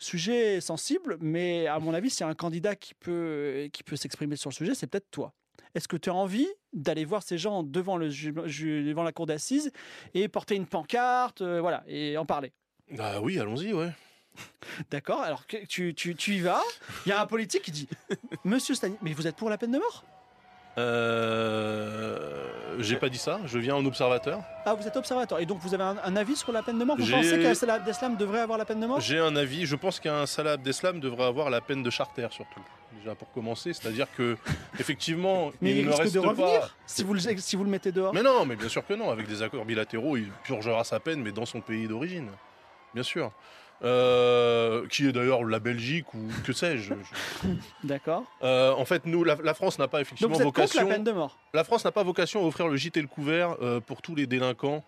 Sujet 0.00 0.60
sensible, 0.60 1.16
mais 1.20 1.66
à 1.66 1.80
mon 1.80 1.92
avis, 1.92 2.08
s'il 2.08 2.20
y 2.20 2.22
a 2.22 2.28
un 2.28 2.34
candidat 2.34 2.76
qui 2.76 2.94
peut, 2.94 3.68
qui 3.72 3.82
peut 3.82 3.96
s'exprimer 3.96 4.36
sur 4.36 4.48
le 4.48 4.54
sujet, 4.54 4.76
c'est 4.76 4.86
peut-être 4.86 5.10
toi. 5.10 5.34
Est-ce 5.74 5.88
que 5.88 5.96
tu 5.96 6.08
as 6.08 6.14
envie 6.14 6.46
d'aller 6.72 7.04
voir 7.04 7.24
ces 7.24 7.36
gens 7.36 7.64
devant, 7.64 7.96
le, 7.96 8.06
devant 8.08 9.02
la 9.02 9.10
cour 9.10 9.26
d'assises 9.26 9.72
et 10.14 10.28
porter 10.28 10.54
une 10.54 10.66
pancarte, 10.66 11.42
voilà, 11.42 11.82
et 11.88 12.16
en 12.16 12.24
parler? 12.24 12.52
Ah 12.96 13.20
oui, 13.20 13.40
allons-y, 13.40 13.72
ouais. 13.72 13.90
D'accord 14.90 15.22
Alors 15.22 15.46
que 15.46 15.56
tu, 15.66 15.94
tu, 15.94 16.14
tu 16.14 16.34
y 16.34 16.40
vas. 16.40 16.62
Il 17.06 17.08
y 17.10 17.12
a 17.12 17.20
un 17.20 17.26
politique 17.26 17.62
qui 17.62 17.70
dit 17.70 17.88
Monsieur 18.44 18.74
Stani, 18.74 18.96
mais 19.02 19.12
vous 19.12 19.26
êtes 19.26 19.36
pour 19.36 19.50
la 19.50 19.58
peine 19.58 19.72
de 19.72 19.78
mort? 19.78 20.04
Euh, 20.78 22.76
J'ai 22.78 22.96
pas 22.96 23.08
dit 23.08 23.18
ça, 23.18 23.40
je 23.46 23.58
viens 23.58 23.74
en 23.74 23.84
observateur. 23.84 24.40
Ah, 24.64 24.74
vous 24.74 24.86
êtes 24.86 24.96
observateur. 24.96 25.40
Et 25.40 25.46
donc 25.46 25.58
vous 25.60 25.74
avez 25.74 25.82
un, 25.82 25.96
un 26.02 26.16
avis 26.16 26.36
sur 26.36 26.52
la 26.52 26.62
peine 26.62 26.78
de 26.78 26.84
mort? 26.84 26.96
Vous 26.98 27.10
pensez 27.10 27.38
que 27.38 27.54
Salah 27.54 27.74
Abdeslam 27.74 28.16
devrait 28.16 28.40
avoir 28.40 28.58
la 28.58 28.64
peine 28.64 28.80
de 28.80 28.86
mort? 28.86 29.00
J'ai 29.00 29.18
un 29.18 29.34
avis, 29.36 29.66
je 29.66 29.76
pense 29.76 29.98
qu'un 30.00 30.26
Salah 30.26 30.52
Abdeslam 30.52 31.00
devrait 31.00 31.24
avoir 31.26 31.50
la 31.50 31.60
peine 31.60 31.82
de 31.82 31.90
charter 31.90 32.28
surtout. 32.30 32.60
Déjà 33.00 33.14
pour 33.14 33.30
commencer, 33.32 33.72
c'est-à-dire 33.72 34.06
que 34.16 34.36
effectivement, 34.78 35.50
Mais 35.60 35.70
il, 35.72 35.78
il 35.78 35.84
ne 35.86 35.90
risque 35.90 36.02
reste 36.02 36.14
de 36.14 36.20
pas. 36.20 36.28
revenir 36.28 36.76
si, 36.86 37.02
vous 37.04 37.14
le, 37.14 37.20
si 37.20 37.56
vous 37.56 37.64
le 37.64 37.70
mettez 37.70 37.92
dehors. 37.92 38.14
Mais 38.14 38.22
non, 38.22 38.44
mais 38.46 38.56
bien 38.56 38.68
sûr 38.68 38.86
que 38.86 38.94
non. 38.94 39.10
Avec 39.10 39.26
des 39.28 39.42
accords 39.42 39.64
bilatéraux, 39.64 40.16
il 40.16 40.30
purgera 40.44 40.84
sa 40.84 41.00
peine, 41.00 41.20
mais 41.22 41.32
dans 41.32 41.46
son 41.46 41.60
pays 41.60 41.88
d'origine. 41.88 42.28
Bien 42.94 43.02
sûr. 43.02 43.32
Euh, 43.84 44.88
qui 44.88 45.06
est 45.06 45.12
d'ailleurs 45.12 45.44
la 45.44 45.60
Belgique 45.60 46.12
ou 46.12 46.18
que 46.44 46.52
sais-je. 46.52 46.94
je- 46.94 47.48
D'accord. 47.84 48.24
Euh, 48.42 48.72
en 48.72 48.84
fait, 48.84 49.06
nous, 49.06 49.22
la, 49.22 49.36
la 49.36 49.54
France 49.54 49.78
n'a 49.78 49.86
pas 49.86 49.98
Donc 49.98 50.06
effectivement 50.06 50.34
vous 50.34 50.40
êtes 50.40 50.46
contre 50.46 50.60
vocation. 50.62 50.88
la 50.88 50.94
peine 50.94 51.04
de 51.04 51.12
mort 51.12 51.38
La 51.54 51.62
France 51.62 51.84
n'a 51.84 51.92
pas 51.92 52.02
vocation 52.02 52.42
à 52.42 52.46
offrir 52.46 52.66
le 52.66 52.76
gîte 52.76 52.96
et 52.96 53.00
le 53.02 53.06
couvert 53.06 53.54
euh, 53.62 53.78
pour 53.78 54.02
tous 54.02 54.16
les 54.16 54.26
délinquants, 54.26 54.82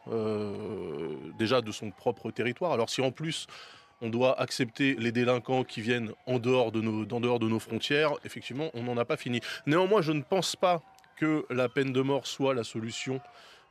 déjà 1.38 1.60
de 1.60 1.70
son 1.72 1.90
propre 1.90 2.30
territoire. 2.30 2.72
Alors 2.72 2.90
si 2.90 3.00
en 3.00 3.12
plus 3.12 3.46
on 4.02 4.08
doit 4.08 4.40
accepter 4.40 4.96
les 4.98 5.12
délinquants 5.12 5.62
qui 5.62 5.82
viennent 5.82 6.12
en 6.26 6.38
dehors 6.38 6.72
de 6.72 6.80
nos, 6.80 7.02
en 7.14 7.20
dehors 7.20 7.38
de 7.38 7.46
nos 7.48 7.58
frontières, 7.60 8.12
effectivement, 8.24 8.70
on 8.74 8.82
n'en 8.82 8.96
a 8.96 9.04
pas 9.04 9.16
fini. 9.18 9.40
Néanmoins, 9.66 10.00
je 10.00 10.12
ne 10.12 10.22
pense 10.22 10.56
pas 10.56 10.80
que 11.16 11.44
la 11.50 11.68
peine 11.68 11.92
de 11.92 12.00
mort 12.00 12.26
soit 12.26 12.54
la 12.54 12.64
solution. 12.64 13.20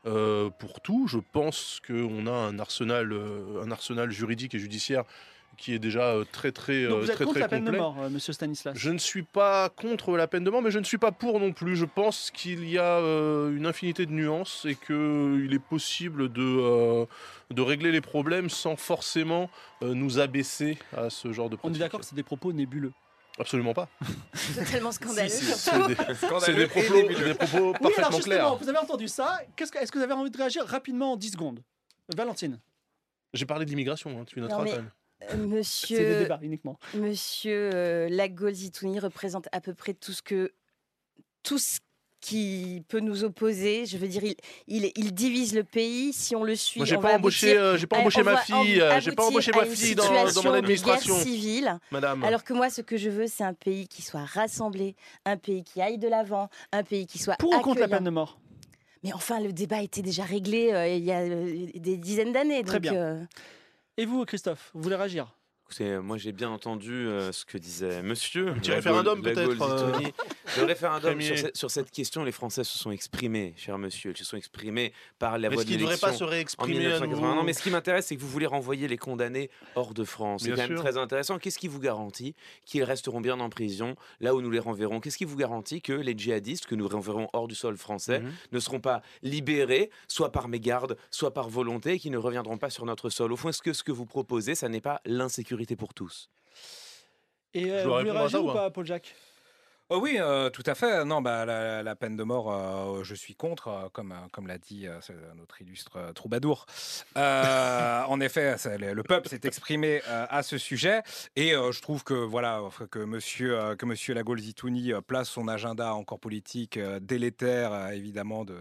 Euh, 0.06 0.50
pour 0.50 0.82
tout, 0.82 1.08
je 1.08 1.20
pense 1.20 1.82
qu'on 1.86 2.26
a 2.28 2.32
un 2.32 2.60
arsenal, 2.60 3.12
euh, 3.12 3.62
un 3.64 3.72
arsenal 3.72 4.12
juridique 4.12 4.56
et 4.56 4.60
judiciaire 4.60 5.04
qui 5.58 5.74
est 5.74 5.80
déjà 5.80 6.14
euh, 6.14 6.24
très 6.32 6.54
très 6.54 6.88
Donc 6.88 7.02
vous 7.02 7.10
êtes 7.10 7.16
très 7.16 7.26
contre 7.26 7.34
très 7.34 7.42
la 7.42 7.50
peine 7.50 7.66
de 7.66 7.72
mort, 7.72 7.98
monsieur 8.10 8.32
Stanislas? 8.32 8.74
Je 8.78 8.92
ne 8.92 8.98
suis 8.98 9.24
pas 9.24 9.68
contre 9.68 10.16
la 10.16 10.26
peine 10.26 10.46
de 10.46 10.50
mort, 10.50 10.62
mais 10.62 10.72
je 10.72 10.80
ne 10.80 10.86
suis 10.86 10.98
pas 10.98 11.12
pour 11.12 11.38
non 11.42 11.52
plus. 11.52 11.76
Je 11.76 11.84
pense 11.84 12.32
qu'il 12.32 12.70
y 12.70 12.78
a 12.78 13.00
euh, 13.00 13.54
une 13.54 13.66
infinité 13.66 14.06
de 14.06 14.14
nuances 14.14 14.66
et 14.66 14.76
qu'il 14.76 15.50
est 15.52 15.60
possible 15.60 16.32
de, 16.32 16.42
euh, 16.42 17.06
de 17.52 17.62
régler 17.62 17.92
les 17.92 18.00
problèmes 18.00 18.50
sans 18.50 18.78
forcément 18.78 19.50
euh, 19.84 19.94
nous 19.94 20.20
abaisser 20.20 20.78
à 20.96 21.10
ce 21.10 21.34
genre 21.34 21.50
de 21.50 21.56
On 21.56 21.58
pratique. 21.58 21.76
est 21.76 21.80
d'accord 21.80 22.00
que 22.00 22.06
c'est 22.06 22.16
des 22.16 22.24
propos 22.24 22.54
nébuleux. 22.54 22.94
Absolument 23.40 23.74
pas. 23.74 23.88
Totalement 24.56 24.92
scandaleux. 24.92 25.30
C'est 25.30 25.56
surtout. 25.56 25.88
des, 25.88 25.96
c'est 26.08 26.14
Scandaleux 26.28 26.56
des 26.56 26.64
et 26.64 26.68
propos, 26.68 27.08
des 27.08 27.34
propos 27.36 27.58
Oui, 27.58 27.60
alors 27.60 27.74
parfaitement 27.80 28.12
justement, 28.12 28.22
clairs. 28.36 28.56
vous 28.58 28.70
avez 28.70 28.78
entendu 28.78 29.08
ça. 29.08 29.40
Qu'est-ce 29.56 29.72
que- 29.72 29.78
Est-ce 29.80 29.92
que 29.92 29.98
vous 29.98 30.04
avez 30.04 30.14
envie 30.14 30.30
de 30.32 30.38
réagir 30.38 30.66
rapidement 30.66 31.14
en 31.14 31.18
10 31.18 31.32
secondes 31.32 31.62
Valentine, 32.16 32.60
J'ai 33.34 33.46
parlé 33.46 33.66
d'immigration, 33.66 34.20
hein, 34.20 34.26
tu 34.26 34.40
noteras 34.42 34.58
Non, 34.60 34.64
mais- 34.66 34.72
quand 34.72 34.78
même. 34.78 34.90
Euh, 35.22 35.26
c'est 35.28 35.38
des 35.38 35.48
Monsieur, 35.48 36.20
débats 36.20 36.40
uniquement. 36.42 36.80
Monsieur 36.94 37.70
euh, 37.74 38.10
Lagol 38.10 38.54
Zitouni 38.54 39.00
représente 39.00 39.48
à 39.52 39.60
peu 39.62 39.74
près 39.74 39.94
tout 39.94 40.14
ce 40.14 40.22
que 40.22 40.54
tout 41.44 41.58
ce 41.58 41.80
qui 42.22 42.84
peut 42.88 43.00
nous 43.00 43.24
opposer. 43.24 43.86
Je 43.86 43.98
veux 43.98 44.08
dire, 44.08 44.24
il, 44.24 44.36
il, 44.68 44.92
il 44.96 45.14
divise 45.14 45.54
le 45.54 45.64
pays. 45.64 46.14
Si 46.14 46.36
on 46.36 46.44
le 46.44 46.56
suit, 46.56 46.80
Moi, 46.80 46.86
j'ai 46.86 46.98
on 46.98 47.02
pas 47.02 47.10
va 47.10 47.16
embauché, 47.16 47.52
aboutir 47.52 47.64
euh, 47.64 47.78
j'ai 47.78 47.88
pas 47.88 47.98
à- 47.98 48.00
embauché 48.02 48.22
on 48.22 48.24
ma 48.26 48.38
fille, 48.38 48.82
euh, 48.82 49.00
j'ai 49.00 49.12
pas 49.12 49.26
embauché 49.26 49.52
ma 49.52 49.66
fille 49.66 49.96
dans, 49.96 50.04
dans 50.04 50.44
mon 50.44 50.52
de 50.52 50.58
administration, 50.58 51.14
guerre 51.16 51.24
civile. 51.24 51.80
madame. 51.92 52.24
Alors 52.24 52.44
que 52.44 52.54
moi, 52.54 52.70
ce 52.70 52.82
que 52.82 52.98
je 52.98 53.10
veux, 53.10 53.28
c'est 53.28 53.44
un 53.44 53.54
pays 53.54 53.88
qui 53.88 54.02
soit 54.02 54.26
rassemblé, 54.26 54.96
un 55.26 55.38
pays 55.38 55.64
qui 55.64 55.82
aille 55.82 55.98
de 55.98 56.08
l'avant, 56.08 56.50
un 56.72 56.84
pays 56.84 57.08
qui 57.08 57.20
soit 57.20 57.36
Pour 57.38 57.54
ou 57.54 57.62
contre 57.62 57.80
la 57.82 57.88
peine 57.88 58.04
de 58.04 58.10
mort? 58.10 58.40
Mais 59.04 59.14
enfin, 59.14 59.40
le 59.40 59.54
débat 59.54 59.82
était 59.82 60.02
déjà 60.02 60.24
réglé 60.24 60.74
euh, 60.74 60.88
il 60.88 61.06
y 61.06 61.12
a 61.14 61.20
euh, 61.22 61.68
des 61.76 61.96
dizaines 61.96 62.34
d'années. 62.34 62.64
Très 62.64 62.74
donc, 62.74 62.82
bien. 62.82 62.94
euh, 62.96 63.24
Et 63.98 64.06
vous, 64.06 64.26
Christophe, 64.26 64.72
vous 64.74 64.82
voulez 64.82 64.98
réagir? 64.98 65.34
Écoutez, 65.72 66.00
moi 66.00 66.18
j'ai 66.18 66.32
bien 66.32 66.50
entendu 66.50 66.92
euh, 66.92 67.32
ce 67.32 67.46
que 67.46 67.60
disait 67.60 68.02
monsieur. 68.02 68.54
petit 68.56 68.72
La 68.72 68.78
référendum, 68.78 69.22
peut-être, 69.22 69.62
euh. 69.62 69.92
Le 70.58 70.64
référendum, 70.64 71.22
sur, 71.22 71.38
cette- 71.38 71.56
sur 71.58 71.70
cette 71.70 71.92
question, 71.92 72.24
les 72.24 72.32
Français 72.32 72.64
se 72.64 72.76
sont 72.80 72.90
exprimés, 72.90 73.54
cher 73.56 73.78
monsieur. 73.78 74.10
Ils 74.12 74.18
se 74.18 74.26
sont 74.26 74.36
exprimés 74.36 74.94
par 75.20 75.38
la 75.38 75.50
Est-ce 75.50 75.58
de 75.58 75.64
qu'il 75.66 75.74
ne 75.76 75.82
devrait 75.82 75.98
pas 75.98 76.08
l'élection. 76.08 76.26
se 76.26 76.32
réexprimer 76.32 76.78
à 76.78 76.80
1980. 76.98 77.16
nouveau 77.22 77.36
Non, 77.36 77.44
mais 77.44 77.54
ce 77.54 77.62
qui 77.62 77.70
m'intéresse, 77.70 78.08
c'est 78.08 78.16
que 78.16 78.22
vous 78.22 78.28
voulez 78.28 78.48
renvoyer 78.48 78.88
les 78.88 78.98
condamnés 78.98 79.52
hors 79.76 79.94
de 79.94 80.04
France. 80.04 80.42
C'est 80.44 80.50
quand 80.50 80.58
même 80.70 80.74
très 80.80 80.98
intéressant. 80.98 81.38
Qu'est-ce 81.38 81.60
qui 81.60 81.68
vous 81.68 81.80
garantit 81.80 82.34
qu'ils 82.66 82.84
resteront 82.84 83.22
bien 83.22 83.40
en 83.40 83.50
prison 83.52 83.96
là 84.22 84.34
où 84.34 84.42
nous 84.42 84.50
les 84.50 84.58
renverrons? 84.58 85.00
Qu'est-ce 85.00 85.20
qui 85.20 85.26
vous 85.26 85.38
garantit 85.38 85.84
que 85.84 85.94
les 85.94 86.18
djihadistes 86.18 86.66
que 86.66 86.74
nous 86.74 86.88
renverrons 86.88 87.30
hors 87.34 87.48
du 87.48 87.54
sol 87.54 87.78
français 87.78 88.22
Mhm. 88.22 88.32
ne 88.54 88.60
seront 88.60 88.80
pas 88.80 89.04
libérés, 89.22 89.92
soit 90.08 90.32
par 90.32 90.48
mégarde, 90.48 90.98
soit 91.12 91.32
par 91.32 91.48
volonté, 91.48 91.92
et 91.94 92.00
qui 92.00 92.10
ne 92.10 92.18
reviendront 92.18 92.58
pas 92.58 92.72
sur 92.72 92.88
notre 92.88 93.12
sol? 93.12 93.32
Au 93.32 93.36
fond, 93.36 93.50
est-ce 93.50 93.62
que 93.62 93.72
ce 93.74 93.84
que 93.84 93.92
vous 93.92 94.08
proposez, 94.08 94.56
ça 94.56 94.68
n'est 94.68 94.82
pas 94.82 95.00
l'insécurité 95.06 95.59
pour 95.76 95.94
tous. 95.94 96.30
Et 97.54 97.72
euh, 97.72 97.84
vous 97.84 97.94
voulez 97.94 98.12
réagir 98.12 98.44
ou 98.44 98.54
pas, 98.54 98.70
Paul 98.70 98.86
Jacques? 98.86 99.16
Oh 99.92 100.00
oui, 100.00 100.18
euh, 100.20 100.52
tout 100.52 100.64
à 100.68 100.76
fait. 100.76 101.04
Non, 101.04 101.20
bah, 101.20 101.46
la, 101.46 101.82
la 101.82 101.96
peine 101.96 102.16
de 102.16 102.22
mort, 102.22 102.54
euh, 102.54 103.04
je 103.04 103.16
suis 103.16 103.34
contre, 103.34 103.70
euh, 103.70 103.90
comme, 103.92 104.14
comme 104.32 104.46
l'a 104.46 104.60
dit 104.60 104.86
notre 105.36 105.62
illustre 105.64 106.14
troubadour. 106.14 106.68
En 107.16 108.20
effet, 108.22 108.56
le, 108.78 108.94
le 108.94 109.04
peuple 109.04 109.30
s'est 109.30 109.42
exprimé 109.46 110.02
à 110.08 110.44
ce 110.44 110.60
sujet, 110.60 111.02
et 111.36 111.52
je 111.52 111.82
trouve 111.82 112.04
que 112.04 112.14
voilà 112.14 112.62
que 112.92 113.00
Monsieur 113.00 113.76
que 113.78 113.86
Monsieur 113.86 114.14
Lagol 114.14 114.40
Zitouni 114.40 114.94
euh, 114.94 115.02
place 115.02 115.30
son 115.30 115.48
agenda 115.48 115.94
encore 115.96 116.20
politique 116.20 116.80
délétère, 117.02 117.90
évidemment, 117.92 118.46
de, 118.46 118.58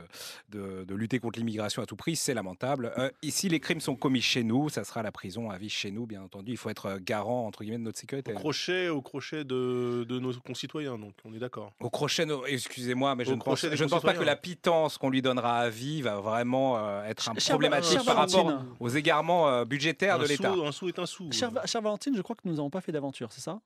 de, 0.51 0.95
lutter 0.95 1.19
contre 1.19 1.39
l'immigration 1.39 1.83
à 1.83 1.87
tout 1.87 1.97
prix, 1.97 2.17
c'est 2.17 2.35
lamentable. 2.35 2.93
Ici, 3.23 3.51
les 3.51 3.61
crimes 3.61 3.81
sont 3.81 3.97
commis 3.97 4.23
chez 4.23 4.45
nous, 4.45 4.71
ça 4.71 4.83
sera 4.85 5.03
la 5.03 5.13
prison 5.13 5.51
à 5.51 5.59
vie 5.59 5.69
chez 5.69 5.91
nous, 5.91 6.07
bien 6.07 6.23
entendu. 6.23 6.53
Il 6.53 6.57
faut 6.57 6.71
être 6.71 6.99
garant 6.99 7.47
entre 7.47 7.65
guillemets 7.65 7.79
de 7.79 7.83
notre 7.83 7.99
sécurité. 7.99 8.33
Au 8.33 8.37
crochet, 8.37 8.89
au 8.89 9.03
crochet 9.03 9.45
de, 9.45 10.05
de 10.09 10.19
nos 10.19 10.33
concitoyens, 10.35 10.99
donc 10.99 11.13
on 11.25 11.33
est 11.35 11.39
d'accord. 11.39 11.73
Au 11.81 11.91
crochet, 11.91 12.27
excusez-moi, 12.47 13.15
mais 13.15 13.25
je 13.25 13.33
Au 13.33 13.37
ne 13.37 13.41
pense, 13.41 13.61
je 13.61 13.85
ne 13.85 14.01
pas 14.01 14.15
que 14.15 14.23
la 14.23 14.37
pitance 14.37 14.99
qu'on 14.99 15.11
lui 15.11 15.23
donnera 15.23 15.59
à 15.61 15.69
vie 15.69 16.03
va 16.03 16.21
vraiment 16.21 16.79
euh, 16.79 17.05
être 17.05 17.29
un 17.29 17.35
Cher- 17.35 17.55
problématique 17.55 17.93
cher 17.93 18.05
par 18.05 18.17
rapport 18.17 18.63
aux 18.81 18.89
égarements 18.89 19.49
euh, 19.49 19.65
budgétaires 19.65 20.17
Un 20.17 20.19
de 20.21 20.27
l'État. 20.27 20.51
un 20.53 20.73
sou 20.73 20.89
est 20.89 20.99
un 20.99 21.07
sou. 21.07 21.31
Chère 21.33 21.51
Valentine, 21.83 22.17
je 22.17 22.23
crois 22.23 22.37
que 22.37 22.43
nous 22.45 22.55
n'avons 22.55 22.71
pas 22.71 22.81
fait 22.81 22.93
d'aventure, 22.93 23.33
c'est 23.33 23.41
ça? 23.41 23.61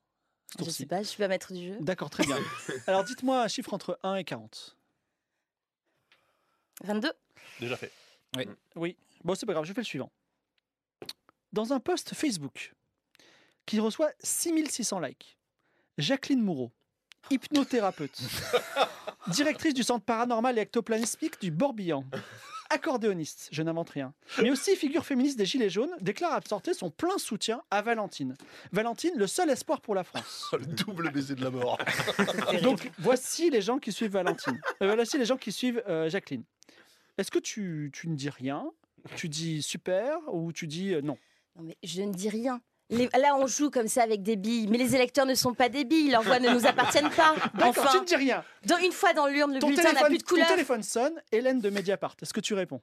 Je 0.53 0.57
tour-ci. 0.57 0.73
sais 0.73 0.85
pas, 0.85 1.01
je 1.01 1.07
suis 1.07 1.17
pas 1.17 1.27
maître 1.27 1.51
du 1.53 1.67
jeu. 1.67 1.77
D'accord, 1.79 2.09
très 2.09 2.25
bien. 2.25 2.37
Alors 2.87 3.03
dites-moi 3.03 3.41
un 3.43 3.47
chiffre 3.47 3.73
entre 3.73 3.97
1 4.03 4.15
et 4.15 4.23
40. 4.23 4.77
22. 6.83 7.11
Déjà 7.59 7.77
fait. 7.77 7.91
Oui, 8.75 8.97
bon, 9.23 9.35
c'est 9.35 9.45
pas 9.45 9.53
grave, 9.53 9.65
je 9.65 9.73
fais 9.73 9.81
le 9.81 9.85
suivant. 9.85 10.11
Dans 11.51 11.71
un 11.73 11.79
post 11.79 12.13
Facebook 12.15 12.73
qui 13.65 13.79
reçoit 13.79 14.11
6600 14.19 14.99
likes, 14.99 15.37
Jacqueline 15.99 16.41
Moureau, 16.41 16.71
hypnothérapeute, 17.29 18.19
directrice 19.27 19.73
du 19.73 19.83
centre 19.83 20.05
paranormal 20.05 20.57
et 20.57 20.61
ectoplanismique 20.61 21.39
du 21.41 21.51
Morbihan, 21.51 22.03
accordéoniste, 22.69 23.49
je 23.51 23.61
n'invente 23.61 23.91
rien, 23.91 24.13
mais 24.41 24.49
aussi 24.49 24.75
figure 24.75 25.05
féministe 25.05 25.37
des 25.37 25.45
Gilets 25.45 25.69
jaunes, 25.69 25.95
déclare 26.01 26.33
apporter 26.33 26.73
son 26.73 26.89
plein 26.89 27.17
soutien 27.17 27.61
à 27.71 27.81
Valentine. 27.81 28.35
Valentine, 28.71 29.13
le 29.15 29.27
seul 29.27 29.49
espoir 29.49 29.81
pour 29.81 29.95
la 29.95 30.03
France. 30.03 30.49
le 30.59 30.65
double 30.65 31.11
baiser 31.11 31.35
de 31.35 31.43
la 31.43 31.51
mort. 31.51 31.77
Donc 32.63 32.91
voici 32.97 33.49
les 33.49 33.61
gens 33.61 33.79
qui 33.79 33.91
suivent 33.91 34.11
Valentine. 34.11 34.59
Euh, 34.81 34.95
voici 34.95 35.17
les 35.17 35.25
gens 35.25 35.37
qui 35.37 35.51
suivent 35.51 35.83
euh, 35.87 36.09
Jacqueline. 36.09 36.43
Est-ce 37.17 37.29
que 37.29 37.39
tu, 37.39 37.91
tu 37.93 38.09
ne 38.09 38.15
dis 38.15 38.29
rien? 38.29 38.65
Tu 39.15 39.29
dis 39.29 39.61
super 39.61 40.17
ou 40.31 40.51
tu 40.51 40.65
dis 40.67 40.93
euh, 40.93 41.01
non? 41.01 41.17
Non, 41.55 41.63
mais 41.63 41.77
je 41.83 42.01
ne 42.01 42.13
dis 42.13 42.29
rien. 42.29 42.61
Les- 42.93 43.09
Là, 43.19 43.35
on 43.37 43.47
joue 43.47 43.69
comme 43.69 43.87
ça 43.87 44.03
avec 44.03 44.21
des 44.23 44.35
billes, 44.35 44.67
mais 44.67 44.77
les 44.77 44.95
électeurs 44.95 45.25
ne 45.25 45.33
sont 45.35 45.53
pas 45.53 45.69
des 45.69 45.83
billes, 45.85 46.09
leurs 46.11 46.21
voix 46.21 46.39
ne 46.39 46.49
nous 46.49 46.65
appartiennent 46.65 47.09
pas. 47.09 47.33
D'accord, 47.55 47.73
tu 47.73 47.79
Enfin, 47.79 47.99
ne 48.01 48.05
dis 48.05 48.15
rien. 48.15 48.43
dans, 48.65 48.77
une 48.77 48.91
fois 48.91 49.13
dans 49.13 49.27
l'urne, 49.27 49.53
le 49.53 49.59
Ton 49.59 49.67
bulletin 49.69 49.93
n'a 49.93 50.05
plus 50.05 50.17
de 50.17 50.23
ton 50.23 50.35
couleur. 50.35 50.47
téléphone 50.47 50.83
sonne, 50.83 51.13
Hélène 51.31 51.59
de 51.59 51.69
Mediapart. 51.69 52.15
Est-ce 52.21 52.33
que 52.33 52.39
tu 52.41 52.53
réponds 52.53 52.81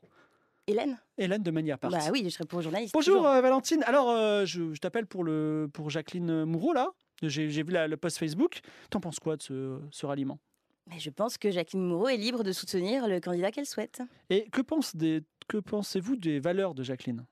Hélène 0.67 0.99
Hélène 1.19 1.43
de 1.43 1.51
Mediapart. 1.51 1.91
Bah 1.91 1.99
oui, 2.13 2.29
je 2.31 2.39
réponds 2.39 2.59
aux 2.59 2.63
journalistes. 2.63 2.93
Bonjour 2.95 3.27
euh, 3.27 3.41
Valentine. 3.41 3.83
Alors, 3.85 4.11
euh, 4.11 4.45
je, 4.45 4.73
je 4.75 4.79
t'appelle 4.79 5.07
pour, 5.07 5.25
le, 5.25 5.69
pour 5.73 5.91
Jacqueline 5.91 6.45
Moureau, 6.45 6.73
là. 6.73 6.89
J'ai 7.23 7.47
vu 7.49 7.65
la- 7.73 7.89
le 7.89 7.97
post 7.97 8.19
Facebook. 8.19 8.61
T'en 8.91 9.01
penses 9.01 9.19
quoi 9.19 9.37
de 9.37 9.43
ce, 9.43 9.81
ce 9.91 10.07
ralliement? 10.07 10.39
Mais 10.87 10.99
je 10.99 11.11
pense 11.11 11.39
que 11.39 11.51
Jacqueline 11.51 11.85
Moreau 11.87 12.09
est 12.09 12.17
libre 12.17 12.43
de 12.45 12.53
soutenir 12.53 13.09
le 13.09 13.21
candidat 13.21 13.51
qu'elle 13.51 13.67
souhaite. 13.67 14.01
Et 14.29 14.49
que, 14.51 14.61
pense 14.61 14.95
des, 14.97 15.23
que 15.49 15.57
pensez-vous 15.59 16.17
des 16.17 16.41
valeurs 16.41 16.75
de 16.75 16.83
Jacqueline? 16.83 17.25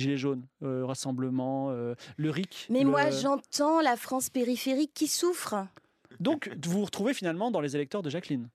Gilets 0.00 0.16
jaunes, 0.16 0.46
euh, 0.62 0.84
rassemblement, 0.84 1.70
euh, 1.70 1.94
le 2.16 2.30
RIC. 2.30 2.66
Mais 2.70 2.82
le- 2.82 2.90
moi, 2.90 3.10
j'entends 3.10 3.80
la 3.80 3.96
France 3.96 4.30
périphérique 4.30 4.92
qui 4.94 5.06
souffre. 5.06 5.66
Donc, 6.18 6.50
vous 6.64 6.72
vous 6.72 6.84
retrouvez 6.84 7.14
finalement 7.14 7.50
dans 7.50 7.60
les 7.60 7.76
électeurs 7.76 8.02
de 8.02 8.10
Jacqueline. 8.10 8.48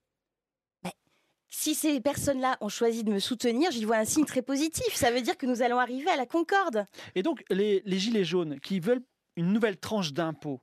Si 1.48 1.74
ces 1.74 2.00
personnes-là 2.00 2.58
ont 2.60 2.68
choisi 2.68 3.02
de 3.02 3.10
me 3.10 3.18
soutenir, 3.18 3.70
j'y 3.70 3.84
vois 3.84 3.96
un 3.96 4.04
signe 4.04 4.24
très 4.26 4.42
positif. 4.42 4.94
Ça 4.94 5.10
veut 5.10 5.22
dire 5.22 5.38
que 5.38 5.46
nous 5.46 5.62
allons 5.62 5.78
arriver 5.78 6.10
à 6.10 6.16
la 6.16 6.26
concorde. 6.26 6.86
Et 7.14 7.22
donc, 7.22 7.44
les, 7.50 7.82
les 7.86 7.98
Gilets 7.98 8.24
jaunes 8.24 8.58
qui 8.60 8.78
veulent 8.80 9.00
une 9.36 9.52
nouvelle 9.52 9.78
tranche 9.78 10.12
d'impôts, 10.12 10.60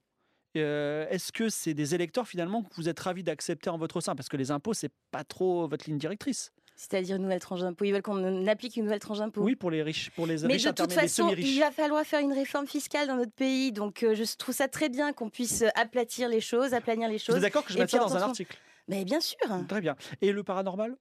euh, 0.55 1.07
est-ce 1.09 1.31
que 1.31 1.49
c'est 1.49 1.73
des 1.73 1.95
électeurs 1.95 2.27
finalement 2.27 2.61
que 2.63 2.75
vous 2.75 2.89
êtes 2.89 2.99
ravis 2.99 3.23
d'accepter 3.23 3.69
en 3.71 3.77
votre 3.77 4.01
sein? 4.01 4.13
Parce 4.15 4.29
que 4.29 4.37
les 4.37 4.51
impôts, 4.51 4.73
c'est 4.73 4.91
pas 5.09 5.23
trop 5.23 5.67
votre 5.67 5.89
ligne 5.89 5.97
directrice. 5.97 6.51
C'est-à-dire 6.75 7.15
une 7.17 7.21
nouvelle 7.23 7.39
tranche 7.39 7.61
d'impôt. 7.61 7.85
Ils 7.85 7.93
veulent 7.93 8.01
qu'on 8.01 8.47
applique 8.47 8.75
une 8.77 8.83
nouvelle 8.83 8.99
tranche 8.99 9.19
d'impôt. 9.19 9.41
Oui, 9.41 9.55
pour 9.55 9.71
les 9.71 9.83
riches, 9.83 10.09
pour 10.11 10.25
les 10.25 10.41
Mais 10.43 10.53
riches 10.53 10.63
de 10.63 10.71
toute 10.71 10.91
façon, 10.91 11.29
il 11.29 11.59
va 11.59 11.71
falloir 11.71 12.03
faire 12.03 12.19
une 12.19 12.33
réforme 12.33 12.67
fiscale 12.67 13.07
dans 13.07 13.15
notre 13.15 13.31
pays. 13.31 13.71
Donc, 13.71 14.03
euh, 14.03 14.15
je 14.15 14.23
trouve 14.35 14.55
ça 14.55 14.67
très 14.67 14.89
bien 14.89 15.13
qu'on 15.13 15.29
puisse 15.29 15.63
aplatir 15.75 16.29
les 16.29 16.41
choses, 16.41 16.73
aplanir 16.73 17.07
les 17.07 17.17
Vous 17.17 17.23
choses. 17.23 17.35
êtes 17.35 17.41
d'accord 17.43 17.63
que 17.63 17.71
je 17.71 17.77
Et 17.77 17.81
mette 17.81 17.91
ça 17.91 17.99
dans 17.99 18.15
un 18.17 18.21
article 18.21 18.57
Mais 18.87 19.05
bien 19.05 19.21
sûr. 19.21 19.37
Très 19.67 19.81
bien. 19.81 19.95
Et 20.21 20.31
le 20.31 20.43
paranormal? 20.43 20.95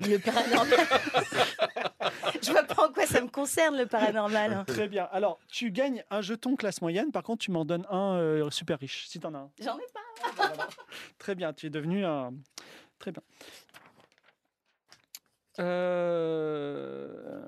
Le 0.00 0.18
paranormal. 0.18 0.78
je 2.42 2.50
vois 2.50 2.64
pas 2.64 2.88
en 2.88 2.92
quoi 2.92 3.06
ça 3.06 3.20
me 3.20 3.28
concerne, 3.28 3.76
le 3.76 3.86
paranormal. 3.86 4.64
Très 4.66 4.88
bien. 4.88 5.08
Alors, 5.12 5.38
tu 5.48 5.70
gagnes 5.70 6.02
un 6.10 6.20
jeton 6.20 6.56
classe 6.56 6.82
moyenne. 6.82 7.12
Par 7.12 7.22
contre, 7.22 7.44
tu 7.44 7.52
m'en 7.52 7.64
donnes 7.64 7.86
un 7.88 8.16
euh, 8.16 8.50
super 8.50 8.78
riche, 8.80 9.06
si 9.08 9.20
tu 9.20 9.26
en 9.26 9.34
as 9.34 9.38
un. 9.38 9.50
J'en 9.62 9.78
ai 9.78 9.86
pas. 9.92 10.68
Très 11.18 11.36
bien, 11.36 11.52
tu 11.52 11.66
es 11.66 11.70
devenu 11.70 12.04
un. 12.04 12.32
Très 12.98 13.12
bien. 13.12 13.22
Euh, 15.58 17.42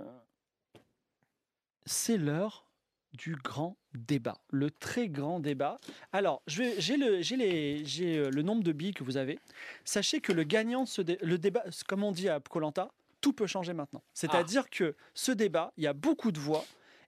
C'est 1.84 2.16
l'heure 2.16 2.64
du 3.12 3.34
grand 3.36 3.76
débat, 3.94 4.38
le 4.50 4.70
très 4.70 5.08
grand 5.08 5.40
débat. 5.40 5.78
Alors, 6.12 6.42
j'ai 6.46 6.96
le, 6.96 7.20
les- 7.36 7.82
euh, 8.18 8.30
le 8.30 8.42
nombre 8.42 8.62
de 8.62 8.72
billes 8.72 8.92
que 8.92 9.04
vous 9.04 9.16
avez. 9.16 9.38
Sachez 9.84 10.20
que 10.20 10.32
le 10.32 10.42
gagnant 10.42 10.82
de 10.84 10.88
ce 10.88 11.00
dé- 11.00 11.18
le 11.22 11.38
débat, 11.38 11.64
comme 11.88 12.02
on 12.04 12.12
dit 12.12 12.28
à 12.28 12.40
Colanta, 12.40 12.90
tout 13.22 13.32
peut 13.32 13.46
changer 13.46 13.72
maintenant. 13.72 14.02
C'est-à-dire 14.12 14.68
que 14.68 14.94
ce 15.14 15.32
débat, 15.32 15.72
il 15.76 15.84
y 15.84 15.86
a 15.86 15.92
beaucoup 15.94 16.30
de 16.32 16.38
voix 16.38 16.64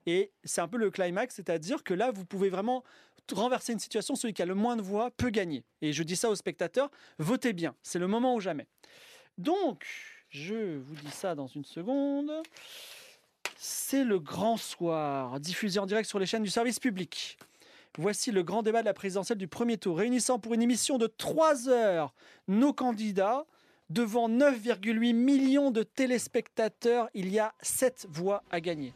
et 0.06 0.32
c'est 0.44 0.60
un 0.62 0.68
peu 0.68 0.78
le 0.78 0.90
climax, 0.90 1.34
c'est-à-dire 1.34 1.84
que 1.84 1.92
là, 1.92 2.10
vous 2.10 2.24
pouvez 2.24 2.48
vraiment 2.48 2.82
renverser 3.32 3.74
une 3.74 3.78
situation. 3.78 4.14
Celui 4.14 4.32
qui 4.32 4.40
a 4.40 4.46
le 4.46 4.54
moins 4.54 4.76
de 4.76 4.82
voix 4.82 5.10
peut 5.10 5.28
gagner. 5.30 5.62
Et 5.82 5.92
je 5.92 6.02
dis 6.02 6.16
ça 6.16 6.30
aux 6.30 6.34
spectateurs, 6.36 6.90
votez 7.18 7.52
bien. 7.52 7.74
C'est 7.82 7.98
le 7.98 8.06
moment 8.06 8.34
ou 8.34 8.40
jamais. 8.40 8.66
Donc, 9.36 9.84
je 10.30 10.78
vous 10.78 10.94
dis 10.94 11.10
ça 11.10 11.34
dans 11.34 11.46
une 11.46 11.64
seconde. 11.64 12.30
C'est 13.56 14.04
le 14.04 14.18
grand 14.18 14.56
soir, 14.56 15.40
diffusé 15.40 15.78
en 15.80 15.86
direct 15.86 16.08
sur 16.08 16.18
les 16.18 16.26
chaînes 16.26 16.42
du 16.42 16.50
service 16.50 16.78
public. 16.78 17.38
Voici 17.96 18.30
le 18.30 18.44
grand 18.44 18.62
débat 18.62 18.80
de 18.80 18.86
la 18.86 18.94
présidentielle 18.94 19.38
du 19.38 19.48
premier 19.48 19.78
tour, 19.78 19.98
réunissant 19.98 20.38
pour 20.38 20.54
une 20.54 20.62
émission 20.62 20.98
de 20.98 21.08
3 21.08 21.68
heures 21.68 22.14
nos 22.46 22.72
candidats 22.72 23.44
devant 23.90 24.28
9,8 24.28 25.12
millions 25.14 25.70
de 25.72 25.82
téléspectateurs. 25.82 27.08
Il 27.14 27.28
y 27.30 27.40
a 27.40 27.54
7 27.60 28.06
voix 28.08 28.44
à 28.50 28.60
gagner. 28.60 28.94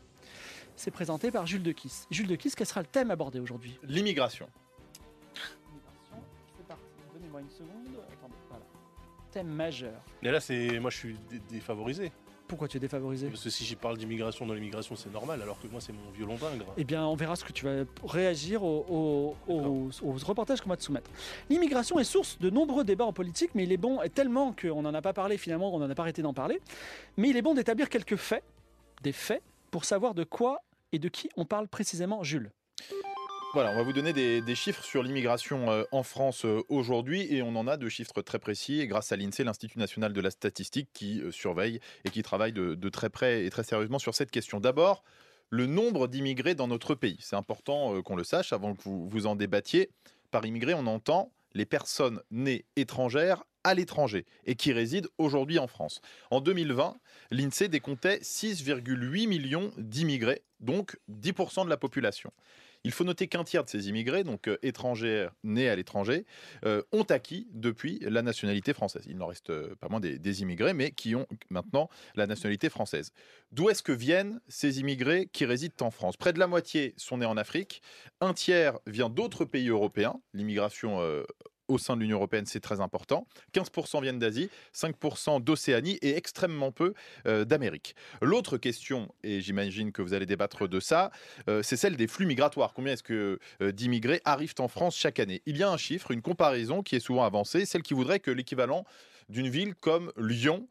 C'est 0.77 0.93
présenté 0.93 1.31
par 1.31 1.47
Jules 1.47 1.62
Dequisse. 1.62 2.07
Jules 2.11 2.29
Dequisse, 2.29 2.55
quel 2.55 2.67
sera 2.67 2.81
le 2.81 2.87
thème 2.87 3.11
abordé 3.11 3.41
aujourd'hui? 3.41 3.79
L'immigration. 3.83 4.49
C'est 6.57 6.67
parti. 6.67 6.85
Donnez-moi 7.12 7.41
une 7.41 7.51
seconde. 7.51 8.05
Thème 9.33 9.49
majeur. 9.49 10.01
Mais 10.23 10.31
là, 10.31 10.41
c'est 10.41 10.79
moi, 10.79 10.91
je 10.91 10.97
suis 10.99 11.17
dé- 11.31 11.41
défavorisé. 11.51 12.12
Pourquoi 12.49 12.69
tu 12.69 12.77
es 12.77 12.81
défavorisé? 12.81 13.29
Parce 13.29 13.43
que 13.45 13.49
si 13.49 13.65
j'y 13.65 13.77
parle 13.77 13.97
d'immigration 13.97 14.45
dans 14.45 14.53
l'immigration, 14.53 14.95
c'est 14.95 15.11
normal, 15.11 15.41
alors 15.41 15.59
que 15.59 15.67
moi, 15.69 15.81
c'est 15.81 15.95
mon 15.95 16.11
violon 16.11 16.35
d'ingre. 16.37 16.67
Eh 16.77 16.85
bien, 16.85 17.07
on 17.07 17.15
verra 17.15 17.35
ce 17.35 17.45
que 17.47 17.53
tu 17.53 17.65
vas 17.65 17.85
réagir 18.07 18.62
au- 18.62 18.85
au- 19.49 19.53
aux, 19.53 19.89
aux 20.03 20.12
reportages 20.27 20.61
qu'on 20.61 20.69
va 20.69 20.77
te 20.77 20.83
soumettre. 20.83 21.11
L'immigration 21.49 21.99
est 21.99 22.05
source 22.05 22.39
de 22.41 22.51
nombreux 22.51 22.85
débats 22.85 23.07
en 23.07 23.15
politique, 23.15 23.53
mais 23.55 23.62
il 23.65 23.73
est 23.73 23.79
bon, 23.79 24.03
et 24.03 24.11
tellement 24.11 24.53
qu'on 24.53 24.83
n'en 24.83 24.93
a 24.93 25.01
pas 25.01 25.15
parlé 25.15 25.39
finalement, 25.39 25.75
on 25.75 25.79
n'en 25.79 25.89
a 25.89 25.95
pas 25.95 26.03
arrêté 26.03 26.21
d'en 26.21 26.35
parler, 26.35 26.61
mais 27.17 27.31
il 27.31 27.37
est 27.39 27.43
bon 27.43 27.55
d'établir 27.55 27.89
quelques 27.89 28.17
faits, 28.17 28.45
des 29.03 29.12
faits, 29.12 29.43
pour 29.71 29.87
savoir 29.87 30.12
de 30.12 30.25
quoi 30.25 30.59
et 30.93 30.99
de 30.99 31.09
qui 31.09 31.31
on 31.39 31.47
parle 31.47 31.69
précisément, 31.69 32.23
Jules. 32.23 32.51
Voilà, 33.54 33.71
on 33.71 33.76
va 33.76 33.82
vous 33.82 33.92
donner 33.92 34.14
des, 34.14 34.54
chiffres 34.54 34.82
sur 34.82 35.02
l'immigration 35.02 35.71
euh, 35.71 35.85
en 35.92 36.02
France 36.02 36.47
euh, 36.47 36.62
aujourd'hui 36.71 37.26
et 37.35 37.42
on 37.42 37.54
en 37.54 37.66
a 37.66 37.76
de 37.76 37.87
chiffres 37.90 38.23
très 38.23 38.38
précis 38.38 38.80
et 38.80 38.87
grâce 38.87 39.12
à 39.12 39.16
l'INSEE, 39.16 39.44
l'Institut 39.44 39.78
national 39.78 40.14
de 40.14 40.21
la 40.23 40.30
statistique, 40.30 40.88
qui 40.94 41.21
euh, 41.21 41.30
surveille 41.30 41.78
et 42.06 42.11
qui 42.11 42.23
travaille 42.23 42.54
de, 42.54 42.75
de 42.75 42.88
très 42.88 43.11
près 43.11 43.44
et 43.44 43.50
très 43.50 43.62
sérieusement 43.62 43.99
sur 43.99 44.14
cette 44.14 44.30
question. 44.30 44.59
D'abord, 44.59 45.04
le 45.50 45.66
nombre 45.66 46.09
d'immigrés 46.09 46.54
dans 46.54 46.66
notre 46.66 46.94
pays. 46.94 47.18
C'est 47.21 47.37
important 47.37 48.00
qu'on 48.00 48.16
le 48.16 48.25
sache 48.25 48.54
avant 48.54 48.75
que 48.75 48.82
vous 48.85 49.06
vous 49.11 49.26
en 49.26 49.37
débattiez. 49.37 49.90
Par 50.30 50.47
immigrés, 50.47 50.73
on 50.73 50.87
entend 50.87 51.30
les 51.52 51.66
personnes 51.66 52.23
nées 52.30 52.64
étrangères 52.76 53.44
à 53.64 53.75
l'étranger 53.75 54.25
et 54.47 54.54
qui 54.54 54.73
résident 54.73 55.09
aujourd'hui 55.18 55.59
en 55.59 55.66
France. 55.66 56.00
En 56.30 56.40
2020, 56.40 56.97
l'INSEE 57.30 57.68
décomptait 57.68 58.16
6,8 58.21 59.28
millions 59.28 59.73
d'immigrés, 59.76 60.42
donc 60.61 60.99
10% 61.11 61.66
de 61.66 61.71
la 61.71 61.76
population. 61.76 62.32
Il 62.85 62.91
faut 62.91 63.05
noter 63.05 63.29
qu'un 63.29 63.45
tiers 63.45 63.65
de 63.65 63.69
ces 63.69 63.89
immigrés, 63.89 64.25
donc 64.25 64.49
euh, 64.49 64.59
étrangers 64.62 65.29
nés 65.45 65.69
à 65.69 65.77
l'étranger, 65.77 66.27
euh, 66.65 66.83
ont 66.91 67.05
acquis 67.05 67.47
depuis 67.53 68.01
la 68.03 68.23
nationalité 68.23 68.73
française. 68.73 69.05
Il 69.09 69.19
n'en 69.19 69.27
reste 69.27 69.51
euh, 69.51 69.77
pas 69.77 69.89
moins 69.89 70.01
des, 70.01 70.43
immigrés, 70.43 70.75
mais 70.75 70.91
qui 70.91 71.15
ont 71.15 71.27
maintenant 71.51 71.89
la 72.17 72.27
nationalité 72.27 72.71
française. 72.71 73.12
D'où 73.53 73.71
est-ce 73.71 73.83
que 73.83 73.93
viennent 73.93 74.41
ces 74.49 74.81
immigrés 74.81 75.29
qui 75.33 75.45
résident 75.45 75.87
en 75.87 75.91
France? 75.91 76.17
Près 76.17 76.33
de 76.33 76.39
la 76.41 76.47
moitié 76.49 76.95
sont 76.97 77.19
nés 77.19 77.27
en 77.27 77.37
Afrique, 77.37 77.83
un 78.21 78.35
tiers 78.35 78.79
vient 78.87 79.11
d'autres 79.11 79.45
pays 79.45 79.69
européens. 79.69 80.21
L'immigration 80.33 81.01
au 81.73 81.79
sein 81.79 81.97
de 81.97 82.02
l'Union 82.02 82.19
européenne, 82.19 82.47
c'est 82.47 82.61
très 82.61 82.81
important. 82.81 83.26
15% 83.55 84.02
viennent 84.02 84.19
d'Asie, 84.19 84.50
5% 84.75 85.43
d'Océanie 85.43 85.99
et 86.02 86.17
extrêmement 86.17 86.71
peu 86.71 86.95
euh, 87.26 87.45
d'Amérique. 87.45 87.97
L'autre 88.21 88.59
question, 88.59 89.12
et 89.23 89.41
j'imagine 89.41 89.93
que 89.93 90.02
vous 90.02 90.14
allez 90.14 90.26
débattre 90.26 90.69
de 90.69 90.81
ça, 90.81 91.11
euh, 91.49 91.62
c'est 91.62 91.76
celle 91.76 91.97
des 91.97 92.07
flux 92.07 92.26
migratoires. 92.26 92.75
Combien 92.75 92.93
est-ce 92.93 93.02
que 93.02 93.38
euh, 93.61 93.73
d'immigrés 93.73 94.21
arrivent 94.25 94.55
en 94.59 94.69
France 94.69 94.97
chaque 94.97 95.19
année? 95.19 95.43
Il 95.47 95.57
y 95.57 95.62
a 95.62 95.71
un 95.71 95.76
chiffre, 95.76 96.11
une 96.11 96.23
comparaison 96.23 96.83
qui 96.83 96.97
est 96.97 97.00
souvent 97.00 97.25
avancée, 97.25 97.64
celle 97.64 97.83
qui 97.83 97.95
voudrait 97.95 98.21
que 98.21 98.31
l'équivalent 98.31 98.85
d'une 99.29 99.49
ville 99.49 99.75
comme 99.75 100.12
Lyon 100.19 100.69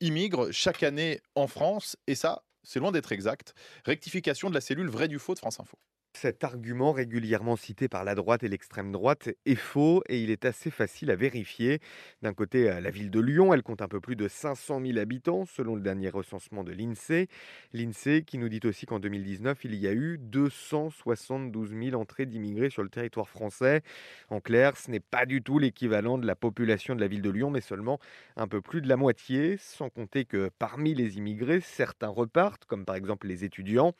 immigre 0.00 0.50
chaque 0.50 0.82
année 0.82 1.20
en 1.34 1.46
France, 1.46 1.96
et 2.06 2.14
ça, 2.14 2.42
c'est 2.62 2.78
loin 2.78 2.92
d'être 2.92 3.12
exact. 3.12 3.54
Rectification 3.84 4.50
de 4.50 4.54
la 4.54 4.60
cellule 4.60 4.88
vrai 4.88 5.08
du 5.08 5.18
faux 5.18 5.34
de 5.34 5.38
France 5.38 5.60
Info. 5.60 5.78
Cet 6.14 6.44
argument 6.44 6.92
régulièrement 6.92 7.56
cité 7.56 7.88
par 7.88 8.04
la 8.04 8.14
droite 8.14 8.44
et 8.44 8.48
l'extrême 8.48 8.92
droite 8.92 9.30
est 9.46 9.54
faux 9.54 10.02
et 10.08 10.22
il 10.22 10.30
est 10.30 10.44
assez 10.44 10.70
facile 10.70 11.10
à 11.10 11.16
vérifier. 11.16 11.80
D'un 12.20 12.34
côté, 12.34 12.70
euh, 12.70 12.80
la 12.80 12.90
ville 12.90 13.10
de 13.10 13.18
Lyon, 13.18 13.54
elle 13.54 13.62
compte 13.62 13.80
un 13.80 13.88
peu 13.88 13.98
plus 13.98 14.14
de 14.14 14.28
500 14.28 14.82
000 14.84 14.98
habitants 14.98 15.46
selon 15.46 15.74
le 15.74 15.80
dernier 15.80 16.10
recensement 16.10 16.64
de 16.64 16.70
l'INSEE. 16.70 17.28
L'INSEE 17.72 18.24
qui 18.24 18.36
nous 18.36 18.50
dit 18.50 18.60
aussi 18.64 18.84
qu'en 18.84 19.00
2019, 19.00 19.64
il 19.64 19.74
y 19.74 19.88
a 19.88 19.92
eu 19.92 20.18
272 20.18 21.70
000 21.70 22.00
entrées 22.00 22.26
d'immigrés 22.26 22.70
sur 22.70 22.82
le 22.82 22.90
territoire 22.90 23.28
français. 23.28 23.80
En 24.28 24.40
clair, 24.40 24.76
ce 24.76 24.90
n'est 24.90 25.00
pas 25.00 25.24
du 25.24 25.42
tout 25.42 25.58
l'équivalent 25.58 26.18
de 26.18 26.26
la 26.26 26.36
population 26.36 26.94
de 26.94 27.00
la 27.00 27.08
ville 27.08 27.22
de 27.22 27.30
Lyon, 27.30 27.50
mais 27.50 27.62
seulement 27.62 27.98
un 28.36 28.46
peu 28.46 28.60
plus 28.60 28.82
de 28.82 28.88
la 28.88 28.96
moitié, 28.96 29.56
sans 29.56 29.88
compter 29.88 30.26
que 30.26 30.50
parmi 30.58 30.94
les 30.94 31.16
immigrés, 31.16 31.60
certains 31.60 32.08
repartent, 32.08 32.66
comme 32.66 32.84
par 32.84 32.96
exemple 32.96 33.26
les 33.26 33.44
étudiants. 33.44 33.94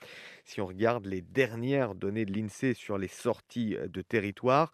Si 0.45 0.61
on 0.61 0.67
regarde 0.67 1.07
les 1.07 1.23
dernières 1.23 1.95
données 2.03 2.25
de 2.25 2.33
l'INSEE 2.33 2.75
sur 2.75 2.99
les 2.99 3.09
sorties 3.09 3.77
de 3.89 4.03
territoire, 4.03 4.73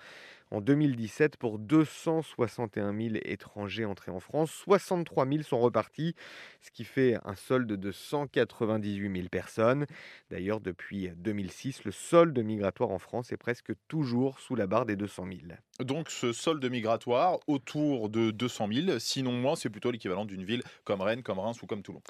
en 0.51 0.63
2017, 0.63 1.37
pour 1.37 1.59
261 1.59 2.97
000 2.97 3.17
étrangers 3.23 3.85
entrés 3.85 4.11
en 4.11 4.19
France, 4.19 4.51
63 4.65 5.27
000 5.29 5.43
sont 5.43 5.61
repartis, 5.61 6.15
ce 6.63 6.71
qui 6.71 6.85
fait 6.85 7.19
un 7.27 7.35
solde 7.35 7.71
de 7.71 7.93
198 7.93 9.15
000 9.15 9.29
personnes. 9.29 9.85
D'ailleurs, 10.31 10.61
depuis 10.61 11.11
2006, 11.17 11.85
le 11.85 11.91
solde 11.91 12.39
migratoire 12.39 12.89
en 12.91 12.99
France 12.99 13.31
est 13.31 13.37
presque 13.37 13.73
toujours 13.89 14.41
sous 14.41 14.55
la 14.55 14.67
barre 14.67 14.87
des 14.87 14.97
200 14.97 15.27
000. 15.27 15.39
Donc 15.81 16.09
ce 16.09 16.33
solde 16.33 16.65
migratoire 16.65 17.39
autour 17.47 18.09
de 18.09 18.31
200 18.31 18.69
000, 18.73 18.99
sinon 19.01 19.33
moins, 19.33 19.55
c'est 19.55 19.69
plutôt 19.71 19.91
l'équivalent 19.91 20.25
d'une 20.25 20.45
ville 20.45 20.63
comme 20.85 21.03
Rennes, 21.03 21.23
comme 21.23 21.39
Reims 21.41 21.63
ou 21.63 21.67
comme 21.67 21.83
Toulon. 21.83 22.01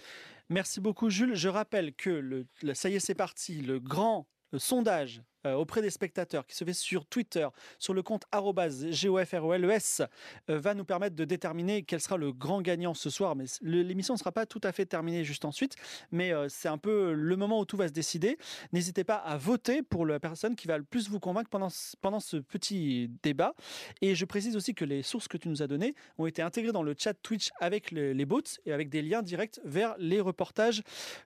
Merci 0.48 0.80
beaucoup, 0.80 1.10
Jules. 1.10 1.34
Je 1.34 1.48
rappelle 1.48 1.92
que 1.92 2.08
le, 2.10 2.46
le- 2.62 2.74
ça 2.74 2.88
y 2.88 2.94
est, 2.94 3.00
c'est 3.00 3.14
parti. 3.16 3.62
Le 3.62 3.80
grand 3.80 4.28
sondage 4.56 5.22
euh, 5.48 5.54
auprès 5.56 5.82
des 5.82 5.90
spectateurs 5.90 6.46
qui 6.46 6.54
se 6.56 6.64
fait 6.64 6.72
sur 6.72 7.06
Twitter, 7.06 7.46
sur 7.78 7.94
le 7.94 8.02
compte 8.02 8.24
GOFROLES, 8.32 10.02
euh, 10.50 10.58
va 10.58 10.74
nous 10.74 10.84
permettre 10.84 11.16
de 11.16 11.24
déterminer 11.24 11.82
quel 11.82 12.00
sera 12.00 12.16
le 12.16 12.32
grand 12.32 12.62
gagnant 12.62 12.94
ce 12.94 13.10
soir. 13.10 13.36
Mais 13.36 13.44
l'émission 13.62 14.14
ne 14.14 14.18
sera 14.18 14.32
pas 14.32 14.46
tout 14.46 14.60
à 14.62 14.72
fait 14.72 14.86
terminée 14.86 15.24
juste 15.24 15.44
ensuite, 15.44 15.76
mais 16.10 16.32
euh, 16.32 16.48
c'est 16.48 16.68
un 16.68 16.78
peu 16.78 17.12
le 17.12 17.36
moment 17.36 17.60
où 17.60 17.64
tout 17.64 17.76
va 17.76 17.88
se 17.88 17.92
décider. 17.92 18.38
N'hésitez 18.72 19.04
pas 19.04 19.16
à 19.16 19.36
voter 19.36 19.82
pour 19.82 20.06
la 20.06 20.20
personne 20.20 20.56
qui 20.56 20.66
va 20.68 20.78
le 20.78 20.84
plus 20.84 21.08
vous 21.08 21.20
convaincre 21.20 21.50
pendant, 21.50 21.70
ce- 21.70 21.96
pendant 22.00 22.20
ce 22.20 22.36
petit 22.36 23.10
débat. 23.22 23.54
Et 24.00 24.14
je 24.14 24.24
précise 24.24 24.56
aussi 24.56 24.74
que 24.74 24.84
les 24.84 25.02
sources 25.02 25.28
que 25.28 25.36
tu 25.36 25.48
nous 25.48 25.62
as 25.62 25.66
données 25.66 25.94
ont 26.18 26.26
été 26.26 26.42
intégrées 26.42 26.72
dans 26.72 26.82
le 26.82 26.94
chat 26.98 27.14
Twitch 27.14 27.50
avec 27.60 27.90
le- 27.90 28.12
les 28.12 28.24
bots 28.26 28.40
et 28.66 28.72
avec 28.72 28.88
des 28.88 29.02
liens 29.02 29.22
directs 29.22 29.60
vers 29.64 29.94
les 29.98 30.20
reportages 30.20 30.82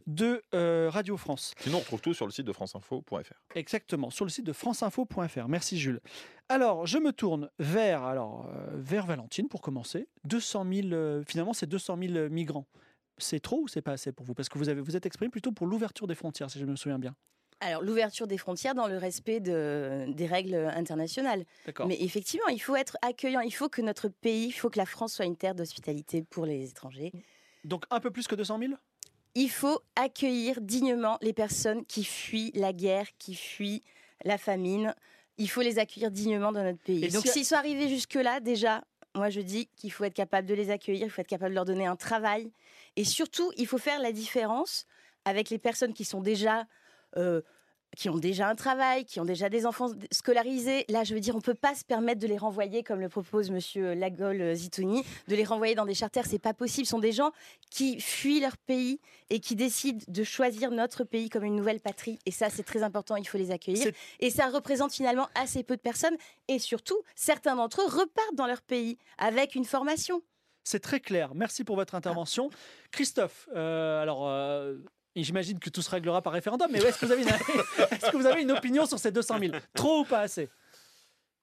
de 0.07 0.43
euh, 0.55 0.89
Radio 0.91 1.17
France. 1.17 1.55
Sinon, 1.61 1.79
on 1.79 1.81
retrouve 1.81 2.01
tout 2.01 2.15
sur 2.15 2.27
le 2.27 2.33
site 2.33 2.47
de 2.47 2.53
franceinfo.fr. 2.53 3.33
Exactement, 3.55 4.11
sur 4.13 4.25
le 4.25 4.31
site 4.31 4.47
de 4.47 4.53
franceinfo.fr. 4.53 5.49
Merci 5.49 5.79
Jules. 5.79 6.01
Alors, 6.49 6.87
je 6.87 6.99
me 6.99 7.13
tourne 7.13 7.51
vers, 7.59 8.03
alors, 8.05 8.47
euh, 8.55 8.67
vers 8.75 9.07
Valentine 9.07 9.49
pour 9.49 9.61
commencer. 9.63 10.09
200 10.25 10.67
000, 10.73 10.89
euh, 10.93 11.23
finalement, 11.27 11.53
c'est 11.53 11.67
200 11.69 11.97
000 12.01 12.29
migrants. 12.29 12.67
C'est 13.19 13.41
trop 13.41 13.61
ou 13.63 13.69
c'est 13.69 13.83
pas 13.83 13.93
assez 13.93 14.13
pour 14.13 14.25
vous? 14.27 14.35
Parce 14.35 14.49
que 14.49 14.59
vous, 14.59 14.69
avez, 14.69 14.81
vous 14.81 14.97
êtes 14.97 15.07
exprimé 15.07 15.31
plutôt 15.31 15.53
pour 15.53 15.67
l'ouverture 15.67 16.07
des 16.07 16.15
frontières, 16.15 16.51
si 16.51 16.59
je 16.59 16.65
me 16.67 16.77
souviens 16.77 16.99
bien. 16.99 17.15
Alors, 17.61 17.83
l'ouverture 17.83 18.27
des 18.27 18.39
frontières 18.39 18.75
dans 18.75 18.89
le 18.89 18.99
respect 18.99 19.39
de- 19.39 20.07
des 20.13 20.27
règles 20.27 20.55
internationales. 20.75 21.45
Mais 21.87 21.97
effectivement, 22.03 22.49
il 22.49 22.59
faut 22.59 22.75
être 22.75 22.97
accueillant. 23.03 23.41
Il 23.41 23.53
faut 23.53 23.69
que 23.69 23.81
notre 23.83 24.09
pays, 24.09 24.47
il 24.47 24.53
faut 24.53 24.69
que 24.69 24.79
la 24.79 24.87
France 24.87 25.15
soit 25.15 25.27
une 25.27 25.37
terre 25.37 25.55
d'hospitalité 25.55 26.23
pour 26.23 26.45
les 26.45 26.71
étrangers. 26.71 27.13
Donc 27.65 27.85
un 27.91 28.01
peu 28.01 28.11
plus 28.11 28.27
que 28.27 28.35
200 28.35 28.59
000 28.59 28.73
Il 29.37 29.49
faut 29.49 29.79
accueillir 29.95 30.61
dignement 30.61 31.19
les 31.23 31.33
personnes 31.33 31.85
qui 31.87 32.03
fuient 32.03 32.51
la 32.57 32.73
guerre, 32.73 33.07
qui 33.19 33.37
fuient 33.37 33.83
la 34.25 34.39
famine. 34.39 34.95
Il 35.39 35.49
faut 35.49 35.63
les 35.63 35.79
accueillir 35.79 36.11
dignement 36.11 36.53
dans 36.53 36.63
notre 36.63 36.79
pays. 36.83 37.05
Et 37.05 37.09
Donc, 37.09 37.23
si- 37.23 37.33
s'ils 37.33 37.45
sont 37.47 37.55
arrivés 37.57 37.89
jusque-là, 37.89 38.41
déjà, 38.41 38.83
moi 39.15 39.31
je 39.31 39.41
dis 39.41 39.67
qu'il 39.77 39.91
faut 39.93 40.05
être 40.05 40.15
capable 40.15 40.47
de 40.47 40.55
les 40.55 40.71
accueillir, 40.71 41.07
il 41.07 41.11
faut 41.11 41.21
être 41.23 41.27
capable 41.29 41.51
de 41.51 41.55
leur 41.57 41.65
donner 41.65 41.87
un 41.87 41.97
travail. 41.97 42.53
Et 42.97 43.05
surtout, 43.05 43.51
il 43.57 43.67
faut 43.67 43.79
faire 43.79 44.01
la 44.01 44.13
différence 44.13 44.87
avec 45.25 45.51
les 45.51 45.59
personnes 45.59 45.95
qui 45.95 46.05
sont 46.05 46.21
déjà. 46.21 46.67
euh, 47.17 47.43
qui 47.97 48.09
ont 48.09 48.17
déjà 48.17 48.49
un 48.49 48.55
travail, 48.55 49.05
qui 49.05 49.21
ont 49.21 49.25
déjà 49.25 49.49
des 49.49 49.67
enfants 49.67 49.89
scolarisés. 50.11 50.85
Là, 50.89 51.05
je 51.05 51.15
veux 51.15 51.21
dire, 51.21 51.37
on 51.37 51.41
peut 51.41 51.55
pas 51.55 51.75
se 51.75 51.85
permettre 51.85 52.21
de 52.21 52.27
les 52.27 52.39
renvoyer, 52.39 52.83
comme 52.83 53.01
le 53.01 53.09
propose 53.09 53.51
Monsieur 53.51 53.95
Lagol 53.95 54.55
Zitouni, 54.55 55.05
de 55.29 55.37
les 55.37 55.45
renvoyer 55.45 55.75
dans 55.75 55.85
des 55.85 55.95
charters. 55.95 56.25
C'est 56.27 56.39
pas 56.39 56.55
possible. 56.55 56.87
Ce 56.87 56.91
sont 56.93 56.99
des 56.99 57.13
gens 57.13 57.33
qui 57.71 58.01
fuient 58.01 58.41
leur 58.41 58.57
pays 58.57 59.01
et 59.31 59.41
qui 59.41 59.57
décident 59.57 60.03
de 60.09 60.25
choisir 60.25 60.71
notre 60.71 61.05
pays 61.05 61.29
comme 61.29 61.45
une 61.45 61.57
nouvelle 61.57 61.81
patrie. 61.81 62.19
Et 62.25 62.31
ça, 62.31 62.49
c'est 62.51 62.63
très 62.63 62.83
important. 62.83 63.17
Il 63.17 63.27
faut 63.29 63.39
les 63.39 63.51
accueillir. 63.51 63.93
Et 64.21 64.31
ça 64.31 64.49
représente 64.49 64.93
finalement 64.93 65.29
assez 65.35 65.63
peu 65.63 65.77
de 65.77 65.83
personnes. 65.83 66.17
Et 66.49 66.59
surtout, 66.59 66.99
certains 67.15 67.57
d'entre 67.57 67.83
eux 67.83 67.87
repartent 67.87 68.35
dans 68.35 68.47
leur 68.47 68.63
pays 68.63 68.97
avec 69.19 69.55
une 69.55 69.65
formation. 69.65 70.23
C'est 70.65 70.81
très 70.81 71.01
clair. 71.01 71.35
Merci 71.35 71.65
pour 71.65 71.77
votre 71.77 71.95
intervention. 71.95 72.49
Christophe, 72.91 73.49
euh, 73.55 74.01
alors. 74.01 74.29
euh, 74.29 74.77
J'imagine 75.15 75.59
que 75.59 75.69
tout 75.69 75.83
se 75.83 75.91
réglera 75.91 76.23
par 76.23 76.33
référendum, 76.33 76.69
mais 76.71 76.79
est-ce 76.83 76.99
que, 76.99 77.07
vous 78.17 78.27
avez 78.27 78.43
une... 78.43 78.53
opinion 78.53 78.87
sur 78.87 78.99
ces 78.99 79.13
200 79.13 79.39
000 79.39 79.53
Trop 79.75 80.01
ou 80.01 80.05
pas 80.05 80.21
assez? 80.21 80.49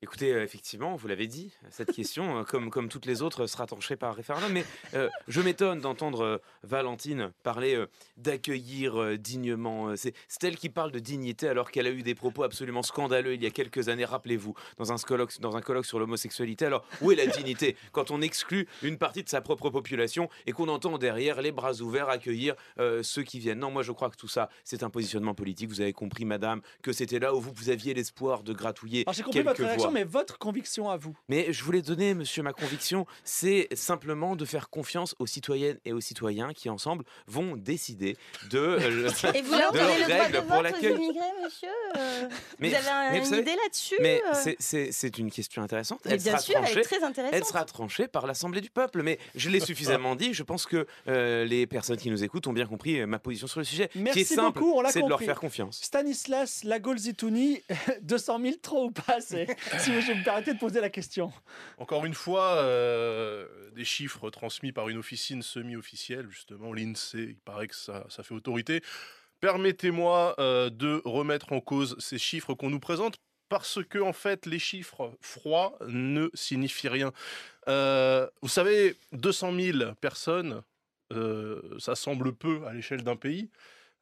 Écoutez, 0.01 0.31
euh, 0.31 0.43
effectivement, 0.43 0.95
vous 0.95 1.09
l'avez 1.09 1.27
dit, 1.27 1.51
cette 1.71 1.91
question, 1.91 2.39
euh, 2.39 2.43
comme, 2.43 2.69
comme 2.69 2.88
toutes 2.88 3.05
les 3.05 3.21
autres, 3.21 3.47
sera 3.47 3.65
tranchée 3.65 3.97
par 3.97 4.15
référendum. 4.15 4.49
Mais 4.49 4.63
euh, 4.93 5.09
je 5.27 5.41
m'étonne 5.41 5.81
d'entendre 5.81 6.39
Valentine 6.63 7.33
parler 7.43 7.83
d'accueillir 8.15 9.17
dignement. 9.17 9.95
C'est 9.97 10.13
c'est 10.29 10.45
elle 10.45 10.55
qui 10.55 10.69
parle 10.69 10.91
de 10.91 10.99
dignité 10.99 11.49
alors 11.49 11.69
qu'elle 11.69 11.85
a 11.85 11.89
eu 11.89 12.01
des 12.01 12.15
propos 12.15 12.43
absolument 12.43 12.81
scandaleux 12.81 13.33
il 13.33 13.43
y 13.43 13.45
a 13.45 13.49
quelques 13.49 13.89
années, 13.89 14.05
rappelez-vous, 14.05 14.53
dans 14.77 14.93
un 14.93 14.95
colloque, 14.95 15.38
dans 15.41 15.57
un 15.57 15.62
colloque 15.62 15.85
sur 15.85 15.99
l'homosexualité. 15.99 16.65
Alors, 16.65 16.85
où 17.01 17.12
est 17.12 17.15
la 17.15 17.27
dignité? 17.27 17.75
Quand 17.91 18.09
on 18.09 18.21
exclut 18.21 18.67
une 18.83 18.97
partie 18.97 19.23
de 19.23 19.29
sa 19.29 19.41
propre 19.41 19.69
population 19.69 20.29
et 20.47 20.53
qu'on 20.53 20.69
entend 20.69 20.97
derrière 20.97 21.41
les 21.41 21.51
bras 21.51 21.81
ouverts 21.81 22.07
accueillir 22.07 22.55
ceux 23.01 23.23
qui 23.23 23.39
viennent 23.39 23.59
Non, 23.59 23.71
moi 23.71 23.83
je 23.83 23.91
crois 23.91 24.09
que 24.09 24.17
tout 24.17 24.29
ça, 24.29 24.49
c'est 24.63 24.83
un 24.83 24.89
positionnement 24.89 25.33
politique. 25.33 25.69
Vous 25.69 25.81
avez 25.81 25.93
compris, 25.93 26.23
madame, 26.23 26.62
que 26.81 26.93
c'était 26.93 27.19
là 27.19 27.35
où 27.35 27.41
vous, 27.41 27.51
vous 27.53 27.69
aviez 27.69 27.93
l'espoir 27.93 28.43
de 28.43 28.53
gratouiller 28.53 29.03
Alors 29.05 29.21
compris 29.25 29.43
quelques 29.43 29.59
voix. 29.77 29.88
Conviction, 29.89 29.91
mais 29.91 30.04
votre 30.04 30.38
conviction 30.38 30.89
à 30.89 30.97
vous. 30.97 31.15
Mais 31.28 31.52
je 31.52 31.63
voulais 31.63 31.82
donner, 31.82 32.13
monsieur, 32.13 32.43
ma 32.43 32.54
conviction, 32.54 33.06
c'est 33.23 33.67
simplement 33.73 34.36
de 34.36 34.45
faire 34.45 34.69
confiance 34.69 35.15
aux 35.19 35.25
citoyennes 35.28 35.78
et 35.86 35.93
aux 35.93 36.02
citoyens 36.02 36.54
qui, 36.54 36.69
ensemble, 36.69 37.04
vont 37.28 37.56
décider 37.58 38.17
de, 38.49 38.58
euh, 38.60 39.10
Et 39.36 39.41
vous 39.41 39.52
leur 39.58 39.71
de 39.71 39.78
donnez 39.80 39.97
leurs 39.99 39.99
le 39.99 40.04
droit 40.13 40.23
règles 40.23 40.34
de 40.34 40.39
pour 40.39 40.49
vote 40.49 40.60
aux 40.60 40.62
l'accueil. 40.63 40.93
immigrés, 40.95 41.19
monsieur 41.43 41.67
Euh, 41.97 42.30
Mais- 42.60 42.69
Vous 42.69 42.75
avez 42.75 42.88
un- 42.88 43.12
mais 43.12 43.19
vous 43.19 43.25
une 43.25 43.30
savez- 43.30 43.41
idée 43.41 43.56
là-dessus 43.56 43.95
Mais 44.02 44.21
euh 44.25 44.54
c'est- 44.60 45.17
une 45.17 45.32
question 45.32 45.62
intéressante. 45.62 45.99
Mais 46.06 46.12
Elle 46.12 46.19
bien 46.21 46.32
sera 46.34 46.41
sûr, 46.41 46.56
elle 46.58 46.63
tranchée. 46.63 46.80
est 46.80 46.84
très 46.84 47.04
intéressante. 47.04 47.36
Elle 47.36 47.45
sera 47.45 47.65
tranchée 47.65 48.08
par 48.08 48.28
l'Assemblée 48.28 48.62
du 48.62 48.69
peuple, 48.69 49.02
mais 49.04 49.17
je 49.36 49.49
l'ai 49.49 49.60
suffisamment 49.60 50.15
dit. 50.15 50.34
Je 50.34 50.43
pense 50.43 50.65
que 50.65 50.86
euh, 51.08 51.45
les 51.45 51.65
personnes 51.67 51.97
qui 51.97 52.10
nous 52.10 52.23
écoutent 52.23 52.47
ont 52.47 52.54
bien 52.54 52.65
compris 52.65 53.06
ma 53.06 53.19
position 53.19 53.47
sur 53.47 53.60
le 53.60 53.65
sujet, 53.65 53.88
qui 53.89 53.99
Merci 53.99 54.19
est 54.21 54.23
simple, 54.25 54.60
beaucoup, 54.60 54.73
on 54.78 54.82
l'a 54.82 54.91
c'est 54.91 55.02
de 55.02 55.08
leur 55.10 55.19
faire 55.21 55.39
confiance. 55.39 55.80
Stanislas 55.82 56.63
Lagolzitouni, 56.63 57.62
200 58.02 58.39
000 58.41 58.56
trop 58.62 58.86
ou 58.86 58.91
pas 58.91 59.15
assez 59.17 59.47
Si 59.83 59.91
vous 59.91 60.15
me 60.15 60.23
permettez 60.23 60.53
de 60.53 60.59
poser 60.59 60.81
la 60.81 60.89
question. 60.89 61.31
Encore 61.77 62.05
une 62.05 62.13
fois, 62.13 62.57
euh, 62.57 63.47
des 63.71 63.85
chiffres 63.85 64.29
transmis 64.29 64.71
par 64.71 64.89
une 64.89 64.97
officine 64.97 65.41
semi-officielle, 65.41 66.27
justement, 66.29 66.73
l'INSEE, 66.73 67.29
il 67.29 67.39
paraît 67.39 67.67
que 67.67 67.75
ça, 67.75 68.05
fait 68.09 68.33
autorité. 68.33 68.81
Permettez-moi 69.39 70.35
euh, 70.39 70.69
de 70.69 71.01
remettre 71.05 71.53
en 71.53 71.61
cause 71.61 71.95
ces 71.99 72.17
chiffres 72.17 72.53
qu'on 72.53 72.69
nous 72.69 72.79
présente, 72.79 73.15
parce 73.47 73.79
que, 73.83 73.99
en 73.99 74.13
fait, 74.13 74.45
les 74.45 74.59
chiffres 74.59 75.17
froids 75.21 75.77
ne 75.87 76.29
signifient 76.33 76.89
rien. 76.89 77.13
Euh, 77.67 78.27
vous 78.41 78.49
savez, 78.49 78.97
200 79.13 79.53
000 79.55 79.79
personnes, 80.01 80.61
ça 81.79 81.95
semble 81.95 82.33
peu 82.35 82.65
à 82.67 82.73
l'échelle 82.73 83.03
d'un 83.03 83.15
pays. 83.15 83.49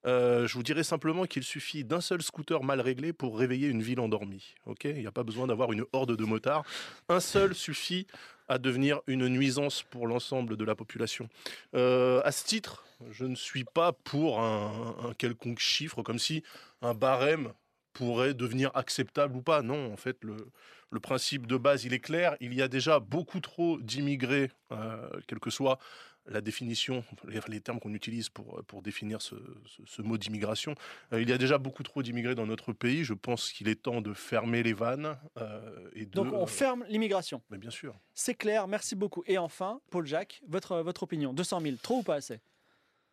Euh, 0.07 0.47
je 0.47 0.53
vous 0.53 0.63
dirais 0.63 0.83
simplement 0.83 1.25
qu'il 1.25 1.43
suffit 1.43 1.83
d'un 1.83 2.01
seul 2.01 2.21
scooter 2.21 2.63
mal 2.63 2.79
réglé 2.79 3.11
pour 3.11 3.37
réveiller 3.37 3.67
une 3.67 3.81
ville 3.81 3.99
endormie. 3.99 4.55
Ok, 4.65 4.85
il 4.85 4.99
n'y 4.99 5.07
a 5.07 5.11
pas 5.11 5.23
besoin 5.23 5.47
d'avoir 5.47 5.73
une 5.73 5.83
horde 5.91 6.15
de 6.15 6.23
motards. 6.23 6.63
Un 7.09 7.19
seul 7.19 7.53
suffit 7.53 8.07
à 8.47 8.57
devenir 8.57 9.01
une 9.07 9.27
nuisance 9.27 9.83
pour 9.83 10.07
l'ensemble 10.07 10.55
de 10.55 10.63
la 10.63 10.75
population. 10.75 11.27
Euh, 11.75 12.21
à 12.23 12.31
ce 12.31 12.45
titre, 12.45 12.85
je 13.11 13.25
ne 13.25 13.35
suis 13.35 13.65
pas 13.65 13.91
pour 13.91 14.39
un, 14.39 15.13
quelconque 15.17 15.59
chiffre, 15.59 16.01
comme 16.01 16.19
si 16.19 16.43
un 16.81 16.93
barème 16.93 17.51
pourrait 17.91 18.33
devenir 18.33 18.71
acceptable 18.75 19.35
ou 19.35 19.41
pas. 19.41 19.61
Non, 19.61 19.91
en 19.91 19.97
fait, 19.97 20.17
le, 20.23 20.37
principe 21.01 21.45
de 21.45 21.57
base, 21.57 21.83
il 21.83 21.93
est 21.93 21.99
clair. 21.99 22.37
Il 22.39 22.53
y 22.53 22.61
a 22.61 22.67
déjà 22.67 22.99
beaucoup 22.99 23.39
trop 23.39 23.79
d'immigrés, 23.81 24.51
euh, 24.71 25.09
quelle 25.27 25.39
que 25.39 25.49
soit 25.49 25.77
la 26.29 26.41
définition, 26.41 27.03
les, 27.27 27.39
les 27.47 27.61
termes 27.61 27.79
qu'on 27.79 27.93
utilise 27.93 28.29
pour, 28.29 28.61
pour 28.65 28.81
définir 28.81 29.21
ce, 29.21 29.35
ce- 29.65 29.81
ce 29.85 30.01
mot 30.01 30.17
d'immigration. 30.17 30.75
Euh, 31.13 31.21
il 31.21 31.29
y 31.29 31.33
a 31.33 31.37
déjà 31.37 31.57
beaucoup 31.57 31.83
trop 31.83 32.03
d'immigrés 32.03 32.35
dans 32.35 32.45
notre 32.45 32.73
pays. 32.73 33.03
Je 33.03 33.13
pense 33.13 33.51
qu'il 33.51 33.67
est 33.67 33.75
temps 33.83 34.01
de 34.01 34.13
fermer 34.13 34.63
les 34.63 34.73
vannes. 34.73 35.17
euh, 35.37 35.89
et 35.93 36.05
de, 36.05 36.11
Donc 36.11 36.33
on 36.33 36.45
ferme 36.47 36.85
l'immigration. 36.89 37.41
Mais 37.49 37.57
bien 37.57 37.69
sûr. 37.71 37.97
C'est 38.13 38.35
clair, 38.35 38.67
merci 38.67 38.95
beaucoup. 38.95 39.23
Et 39.27 39.37
enfin, 39.37 39.79
Paul 39.91 40.05
Jacques, 40.05 40.41
votre, 40.47 40.77
votre 40.81 41.03
opinion 41.03 41.33
200 41.33 41.61
000, 41.61 41.75
trop 41.81 41.99
ou 41.99 42.03
pas 42.03 42.15
assez? 42.15 42.39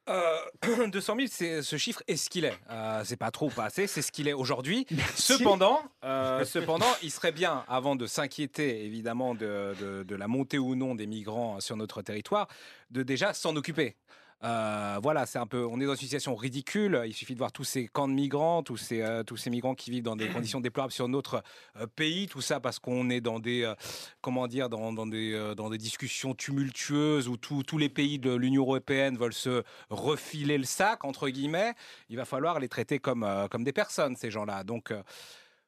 Euh, 0.09 0.37
200 0.88 1.14
000, 1.17 1.29
c'est 1.31 1.62
ce 1.62 1.77
chiffre 1.77 2.03
est 2.07 2.17
ce 2.17 2.29
qu'il 2.29 2.45
est. 2.45 2.57
Euh, 2.71 3.03
c'est 3.05 3.17
pas 3.17 3.31
trop 3.31 3.47
ou 3.47 3.51
pas 3.51 3.64
assez, 3.64 3.87
c'est 3.87 4.03
ce 4.03 4.12
qu'il 4.12 4.29
est 4.29 4.33
aujourd'hui. 4.35 4.87
Cependant, 5.17 5.81
euh, 6.05 6.45
cependant, 6.45 6.87
il 7.03 7.11
serait 7.11 7.33
bien, 7.33 7.64
avant 7.69 7.97
de 7.97 8.07
s'inquiéter 8.07 8.85
évidemment 8.85 9.35
de, 9.35 9.75
de- 9.81 10.03
de 10.03 10.14
la 10.17 10.29
montée 10.29 10.59
ou 10.59 10.75
non 10.75 10.95
des 10.95 11.07
migrants 11.07 11.59
sur 11.61 11.77
notre 11.77 12.03
territoire, 12.03 12.49
de 12.90 13.03
déjà 13.03 13.33
s'en 13.33 13.57
occuper. 13.57 13.97
Euh, 14.44 14.98
voilà, 15.02 15.26
c'est 15.26 15.38
un 15.38 15.46
peu. 15.46 15.64
On 15.64 15.80
est 15.80 15.87
dans 15.87 15.92
une 15.92 15.98
situation 15.98 16.35
ridicule. 16.35 17.02
Il 17.07 17.14
suffit 17.14 17.33
de 17.33 17.38
voir 17.38 17.50
tous 17.50 17.64
ces 17.64 17.88
camps 17.88 18.09
de 18.09 18.12
migrants, 18.12 18.62
tous 18.62 18.76
ces, 18.76 19.00
euh, 19.00 19.22
tous 19.22 19.37
ces 19.37 19.48
migrants 19.50 19.74
qui 19.74 19.90
vivent 19.90 20.02
dans 20.02 20.16
des 20.16 20.28
conditions 20.33 20.61
déplorables 20.61 20.92
sur 20.92 21.09
notre 21.09 21.42
euh, 21.76 21.87
pays. 21.87 22.26
Tout 22.28 22.42
ça 22.42 22.61
parce 22.61 22.78
qu'on 22.78 23.09
est 23.11 23.20
dans 23.20 23.40
des, 23.40 23.72
comment 24.20 24.46
dire, 24.46 24.68
dans, 24.68 24.92
dans 24.92 25.07
des, 25.07 25.54
dans 25.57 25.70
des 25.70 25.78
discussions 25.78 26.35
tumultueuses 26.35 27.28
où 27.28 27.37
tous 27.37 27.62
tous 27.62 27.78
les 27.78 27.88
pays 27.88 28.18
de 28.18 28.35
l'Union 28.35 28.62
européenne 28.62 29.16
veulent 29.16 29.33
se 29.33 29.62
refiler 29.90 30.59
le 30.59 30.64
sac 30.64 31.04
entre 31.04 31.28
guillemets. 31.28 31.72
Il 32.11 32.16
va 32.16 32.24
falloir 32.24 32.61
les 32.61 32.68
traiter 32.68 32.98
comme, 32.98 33.26
comme 33.50 33.64
des 33.64 33.72
personnes 33.72 34.16
ces 34.16 34.30
gens-là. 34.30 34.64
Donc 34.64 34.92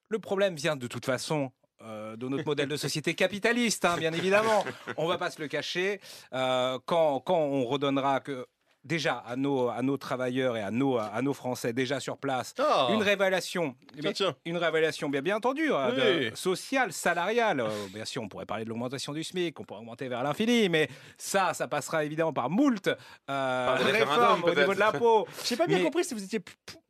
le 0.08 0.18
problème 0.18 0.54
vient 0.54 0.76
de 0.76 0.86
toute 0.86 1.06
façon. 1.06 1.50
euh, 1.82 2.16
de 2.16 2.28
notre 2.28 2.46
modèle 2.46 2.68
de 2.68 2.76
société 2.76 3.14
capitaliste, 3.14 3.84
hein, 3.84 3.96
bien 3.98 4.12
évidemment. 4.12 4.64
On 4.96 5.06
va 5.06 5.18
pas 5.18 5.30
se 5.30 5.40
le 5.40 5.48
cacher. 5.48 6.00
Euh, 6.32 6.78
quand, 6.86 7.20
quand 7.20 7.38
on 7.38 7.64
redonnera 7.64 8.20
que 8.20 8.46
déjà 8.86 9.16
à 9.26 9.36
nos, 9.36 9.68
à 9.68 9.82
nos 9.82 9.96
travailleurs 9.96 10.56
et 10.56 10.62
à 10.62 10.70
nos, 10.70 10.96
à 10.96 11.20
nos 11.22 11.34
Français 11.34 11.72
déjà 11.72 12.00
sur 12.00 12.16
place 12.16 12.54
Ah, 12.58 12.88
une 12.92 13.02
révélation, 13.02 13.74
tiens, 14.00 14.12
tiens. 14.12 14.34
une 14.44 14.56
révélation 14.56 15.08
bien, 15.08 15.20
bien 15.22 15.36
entendu, 15.36 15.70
euh, 15.72 15.90
Oui. 16.22 16.30
de- 16.30 16.36
sociale, 16.36 16.92
salariale. 16.92 17.60
Euh, 17.60 17.68
bien 17.92 18.04
sûr, 18.04 18.22
on 18.22 18.28
pourrait 18.28 18.46
parler 18.46 18.64
de 18.64 18.68
l'augmentation 18.70 19.12
du 19.12 19.24
SMIC, 19.24 19.58
on 19.60 19.64
pourrait 19.64 19.80
augmenter 19.80 20.08
vers 20.08 20.22
l'infini, 20.22 20.68
mais 20.68 20.88
ça, 21.18 21.52
ça 21.54 21.68
passera 21.68 22.04
évidemment 22.04 22.32
par 22.32 22.48
moult 22.48 22.88
euh, 23.30 23.76
réformes 23.80 24.44
au 24.44 24.54
niveau 24.54 24.74
de 24.74 24.78
l'impôt. 24.80 25.26
J'ai 25.44 25.56
pas 25.56 25.66
bien 25.66 25.78
Mais- 25.78 25.84
compris 25.84 26.04
si 26.04 26.14
vous 26.14 26.22
étiez 26.24 26.40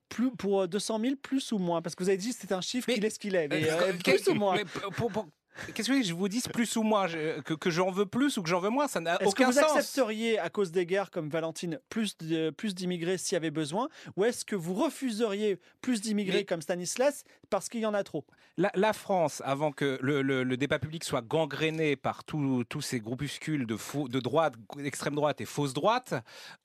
plus, 0.09 0.31
pour 0.39 0.63
euh, 0.63 0.67
200 0.69 1.01
000, 1.01 1.17
plus 1.21 1.51
ou 1.53 1.59
moins 1.59 1.83
Parce 1.83 1.95
que 1.95 2.03
vous 2.05 2.09
avez 2.09 2.19
dit 2.19 2.31
que 2.31 2.37
c'était 2.41 2.55
un 2.55 2.61
chiffre 2.61 2.87
Mais- 2.89 2.95
qu'il 2.95 3.05
est 3.05 3.11
ce 3.11 3.19
qu'il 3.19 3.35
est. 3.35 3.49
Mais, 3.49 3.69
Euh, 3.69 3.77
euh, 3.89 3.93
plus 3.93 4.23
que- 4.23 4.31
ou 4.31 4.35
moins 4.35 4.55
mais 4.55 4.65
pour- 4.65 4.93
pour- 4.93 5.11
pour- 5.13 5.27
Qu'est-ce 5.75 5.89
que 5.89 6.03
je 6.03 6.13
vous 6.15 6.29
dise 6.29 6.49
plus 6.49 6.77
ou 6.77 6.83
moins 6.83 7.07
je- 7.07 7.41
que, 7.41 7.55
que 7.55 7.71
j'en 7.71 7.91
veux 7.91 8.07
plus 8.07 8.37
ou 8.37 8.43
que 8.43 8.49
j'en 8.49 8.61
veux 8.61 8.69
moins? 8.71 8.89
Ça 8.89 9.01
n'a 9.01 9.15
Est-ce 9.17 9.35
que 9.35 9.43
aucun 9.43 9.47
vous 9.51 9.53
sens. 9.59 9.77
accepteriez, 9.77 10.39
à 10.39 10.51
cause 10.51 10.71
des 10.73 10.87
guerres 10.87 11.11
comme 11.11 11.29
Valentine, 11.29 11.79
plus 11.89 12.17
de- 12.19 12.51
plus 12.51 12.75
d'immigrés 12.75 13.19
s'il 13.19 13.35
y 13.35 13.37
avait 13.37 13.51
besoin? 13.51 13.89
Ou 14.17 14.25
est-ce 14.25 14.45
que 14.45 14.57
vous 14.57 14.75
refuseriez 14.75 15.59
plus 15.81 16.01
d'immigrés 16.01 16.39
Mais- 16.39 16.45
comme 16.45 16.63
Stanislas 16.63 17.25
parce 17.51 17.69
qu'il 17.69 17.81
y 17.81 17.87
en 17.87 17.95
a 17.95 18.03
trop? 18.05 18.25
La, 18.59 18.71
la 18.75 18.93
France, 18.95 19.43
avant 19.45 19.71
que 19.71 19.99
le, 20.01 20.23
le- 20.23 20.43
le 20.43 20.57
débat 20.57 20.79
public 20.79 21.05
soit 21.05 21.21
gangréné 21.23 21.95
par 21.95 22.25
tous 22.25 22.65
tous 22.65 22.81
ces 22.81 23.01
groupuscules 23.01 23.67
de, 23.67 23.77
faux, 23.77 24.09
de 24.09 24.19
droite, 24.19 24.55
d'extrême 24.77 25.15
droite 25.15 25.41
et 25.43 25.45
fausse 25.45 25.75
droite, 25.75 26.15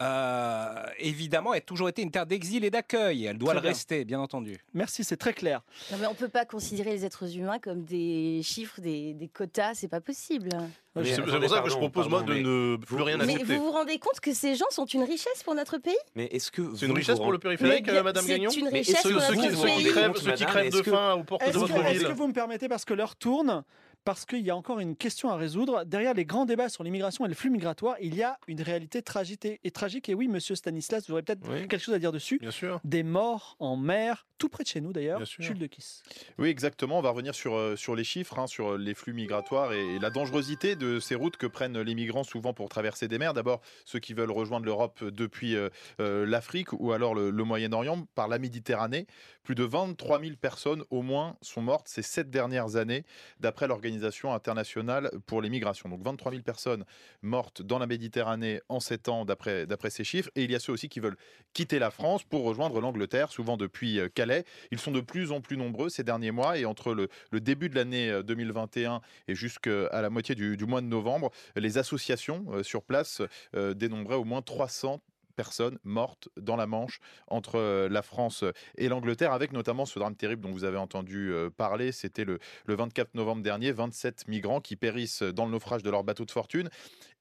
euh, 0.02 0.84
évidemment, 1.00 1.52
a 1.52 1.62
toujours 1.62 1.90
été 1.90 2.02
une 2.02 2.12
terre 2.12 2.26
d'exil 2.26 2.64
et 2.66 2.70
d'accueil. 2.70 3.26
Elle 3.26 3.38
doit 3.38 3.50
Très 3.52 3.56
le 3.56 3.62
bien. 3.62 3.70
rester, 3.72 4.06
bien 4.06 4.20
entendu. 4.20 4.58
Merci, 4.74 5.04
c'est 5.04 5.18
très 5.18 5.34
clair. 5.34 5.62
Non, 5.92 5.98
mais 6.00 6.08
on 6.08 6.16
peut 6.16 6.30
pas 6.30 6.46
considérer 6.46 6.92
les 6.92 7.06
êtres 7.06 7.38
humains 7.38 7.60
comme 7.60 7.84
des 7.84 8.42
chiffres, 8.44 8.81
des, 8.82 9.14
des 9.14 9.28
quotas, 9.30 9.76
c'est 9.76 9.88
pas 9.88 10.02
possible. 10.02 10.50
C'est 10.52 11.00
Mais 11.02 11.06
c'est 11.06 11.22
pour 11.22 11.32
ça 11.32 11.40
que 11.40 11.46
je 11.48 11.56
pardon, 11.56 11.78
propose, 11.78 12.10
moi, 12.10 12.22
de 12.24 12.34
mais 12.34 12.42
ne 12.42 12.76
plus 12.78 12.98
vous- 12.98 13.04
rien 13.06 13.18
mais 13.18 13.26
Mais 13.26 13.34
accepter. 13.36 13.56
vous 13.56 13.64
vous 13.66 13.72
rendez 13.72 13.98
compte 14.00 14.20
que 14.20 14.34
ces 14.34 14.56
gens 14.56 14.66
sont 14.72 14.86
une 14.86 15.04
richesse 15.04 15.44
pour 15.46 15.56
notre 15.56 15.78
pays? 15.78 15.96
Mais 16.16 16.26
est-ce 16.26 16.52
que 16.52 16.76
C'est 16.76 16.88
une 16.88 16.92
richesse 16.92 17.18
pour 17.20 17.32
le 17.32 17.40
périphérique, 17.40 17.88
Mais 17.88 18.04
Madame 18.04 18.24
c'est 18.26 18.32
Gagnon 18.34 18.50
une 18.52 18.66
Mais 18.66 18.80
richesse 18.80 19.02
Ceux, 19.02 19.12
pour 19.14 19.22
ceux 19.22 19.36
notre 19.36 19.48
qui, 19.50 19.56
ceux 19.56 19.68
qui 19.68 19.76
pays. 19.84 19.92
crèvent, 19.92 20.16
ceux 20.18 20.32
qui 20.34 20.46
crèvent 20.46 20.72
de 20.74 20.80
est-ce 20.80 20.90
faim 20.90 21.14
aux 21.14 21.24
portes 21.24 21.44
Est-ce 21.44 21.54
de 21.54 21.58
votre 21.60 21.76
est-ce 21.78 22.00
ville. 22.00 22.08
que 22.08 22.14
vous 22.14 22.28
me 22.28 22.34
permettez, 22.34 22.68
parce 22.68 22.84
que 22.84 22.94
l'heure 22.94 23.16
tourne, 23.16 23.64
parce 24.04 24.26
qu'il 24.26 24.42
y 24.42 24.50
a 24.50 24.56
encore 24.56 24.80
une 24.80 24.96
question 24.96 25.30
à 25.30 25.36
résoudre, 25.36 25.84
derrière 25.86 26.14
les 26.14 26.26
grands 26.26 26.46
débats 26.46 26.70
sur 26.70 26.84
l'immigration 26.84 27.26
et 27.26 27.28
le 27.30 27.36
flux 27.36 27.50
migratoire, 27.50 27.96
il 28.02 28.16
y 28.16 28.24
a 28.24 28.38
une 28.48 28.62
réalité 28.62 29.02
tragique 29.02 29.46
et, 29.46 29.60
et 29.64 29.72
tragique. 29.72 30.10
Et 30.10 30.14
oui, 30.14 30.28
monsieur 30.28 30.56
Stanislas, 30.56 31.06
vous 31.08 31.14
aurez 31.14 31.24
peut-être 31.24 31.42
Oui. 31.50 31.68
quelque 31.68 31.78
chose 31.80 31.94
à 31.94 32.00
dire 32.00 32.12
dessus. 32.12 32.40
Bien 32.40 32.52
sûr. 32.52 32.80
Des 32.84 33.04
morts 33.04 33.56
en 33.60 33.78
mer, 33.78 34.26
tout 34.38 34.50
près 34.50 34.64
de 34.64 34.68
chez 34.70 34.82
nous 34.82 34.92
d'ailleurs. 34.94 35.18
Bien 35.18 35.26
sûr. 35.26 35.44
Jules 35.44 35.60
de 35.60 35.68
Kiss. 35.68 36.02
Oui, 36.40 36.50
exactement. 36.50 36.98
On 36.98 37.02
va 37.02 37.12
revenir 37.12 37.36
sur, 37.36 37.56
euh, 37.56 37.76
sur 37.76 37.96
les 37.96 38.04
chiffres, 38.04 38.40
hein, 38.40 38.48
sur 38.48 38.78
les 38.78 38.94
flux 38.96 39.14
migratoires 39.14 39.72
et, 39.74 39.96
et 39.96 40.00
la 40.00 40.10
dangerosité 40.10 40.76
de 40.76 41.00
ces 41.00 41.14
routes 41.16 41.38
que 41.38 41.46
prennent 41.48 41.80
les 41.80 41.96
migrants 41.96 42.24
souvent 42.24 42.54
pour 42.54 42.70
traverser 42.70 43.08
des 43.08 43.20
mers. 43.20 43.34
D'abord, 43.34 43.62
ceux 43.86 44.00
qui 44.00 44.14
veulent 44.14 44.32
rejoindre 44.32 44.66
l'Europe 44.66 45.04
depuis 45.04 45.56
euh, 45.56 45.70
euh, 46.00 46.26
l'Afrique 46.26 46.74
ou 46.74 46.92
alors 46.92 47.14
le, 47.14 47.30
le 47.30 47.44
Moyen-Orient 47.44 48.06
par 48.16 48.28
la 48.28 48.40
Méditerranée. 48.40 49.06
Plus 49.44 49.56
de 49.56 49.64
23 49.64 50.20
000 50.22 50.36
personnes 50.40 50.84
au 50.90 51.02
moins 51.02 51.36
sont 51.42 51.62
mortes 51.62 51.88
ces 51.88 52.02
sept 52.04 52.30
dernières 52.30 52.76
années, 52.76 53.04
d'après 53.40 53.68
l'Organisation 53.68 53.91
internationale 54.34 55.12
pour 55.26 55.42
les 55.42 55.50
migrations. 55.50 55.90
Donc 55.90 56.04
23 56.04 56.32
000 56.32 56.44
personnes 56.44 56.86
mortes 57.22 57.62
dans 57.62 57.80
la 57.80 57.88
Méditerranée 57.88 58.62
en 58.70 58.80
sept 58.80 59.10
ans, 59.10 59.26
d'après 59.26 59.90
ces 59.90 60.04
chiffres. 60.04 60.30
Et 60.36 60.44
il 60.44 60.52
y 60.52 60.56
a 60.56 60.60
ceux 60.60 60.74
aussi 60.74 60.90
qui 60.90 61.00
veulent 61.00 61.18
quitter 61.54 61.80
la 61.80 61.92
France 61.92 62.24
pour 62.24 62.44
rejoindre 62.44 62.80
l'Angleterre, 62.82 63.32
souvent 63.32 63.58
depuis 63.58 64.00
euh, 64.00 64.10
Calais. 64.10 64.46
Ils 64.72 64.80
sont 64.80 64.92
de 64.92 65.02
plus 65.02 65.32
en 65.32 65.42
plus 65.42 65.58
nombreux 65.58 65.90
ces 65.90 66.04
derniers 66.04 66.32
mois 66.32 66.58
et 66.58 66.66
entre 66.66 66.94
le, 66.94 67.10
début 67.40 67.70
de 67.70 67.76
l'année 67.76 68.10
euh, 68.10 68.24
2021 68.24 69.02
et 69.28 69.36
jusqu'à 69.36 70.02
la 70.02 70.10
moitié 70.10 70.36
du, 70.36 70.58
mois 70.66 70.82
de 70.82 70.88
novembre, 70.88 71.32
les 71.56 71.78
associations 71.78 72.46
euh, 72.52 72.64
sur 72.64 72.84
place 72.84 73.22
euh, 73.56 73.74
dénombraient 73.74 74.16
au 74.16 74.24
moins 74.24 74.42
300 74.42 75.02
personnes 75.32 75.78
mortes 75.84 76.30
dans 76.38 76.56
la 76.56 76.68
Manche 76.68 77.00
entre 77.28 77.56
euh, 77.56 77.90
la 77.90 78.02
France 78.02 78.44
et 78.78 78.88
l'Angleterre, 78.88 79.34
avec 79.34 79.54
notamment 79.54 79.86
ce 79.86 80.00
drame 80.00 80.16
terrible 80.16 80.42
dont 80.44 80.52
vous 80.52 80.64
avez 80.64 80.78
entendu 80.78 81.32
euh, 81.32 81.50
parler. 81.50 81.92
C'était 81.92 82.26
le, 82.26 82.40
le 82.66 82.76
24 82.76 83.16
novembre 83.16 83.42
dernier, 83.42 83.72
27 83.72 84.28
migrants 84.28 84.62
qui 84.62 84.76
périssent 84.76 85.24
dans 85.24 85.46
le 85.46 85.52
naufrage 85.52 85.84
de 85.84 85.90
leur 85.90 86.04
bateau 86.04 86.26
de 86.26 86.32
fortune. 86.32 86.70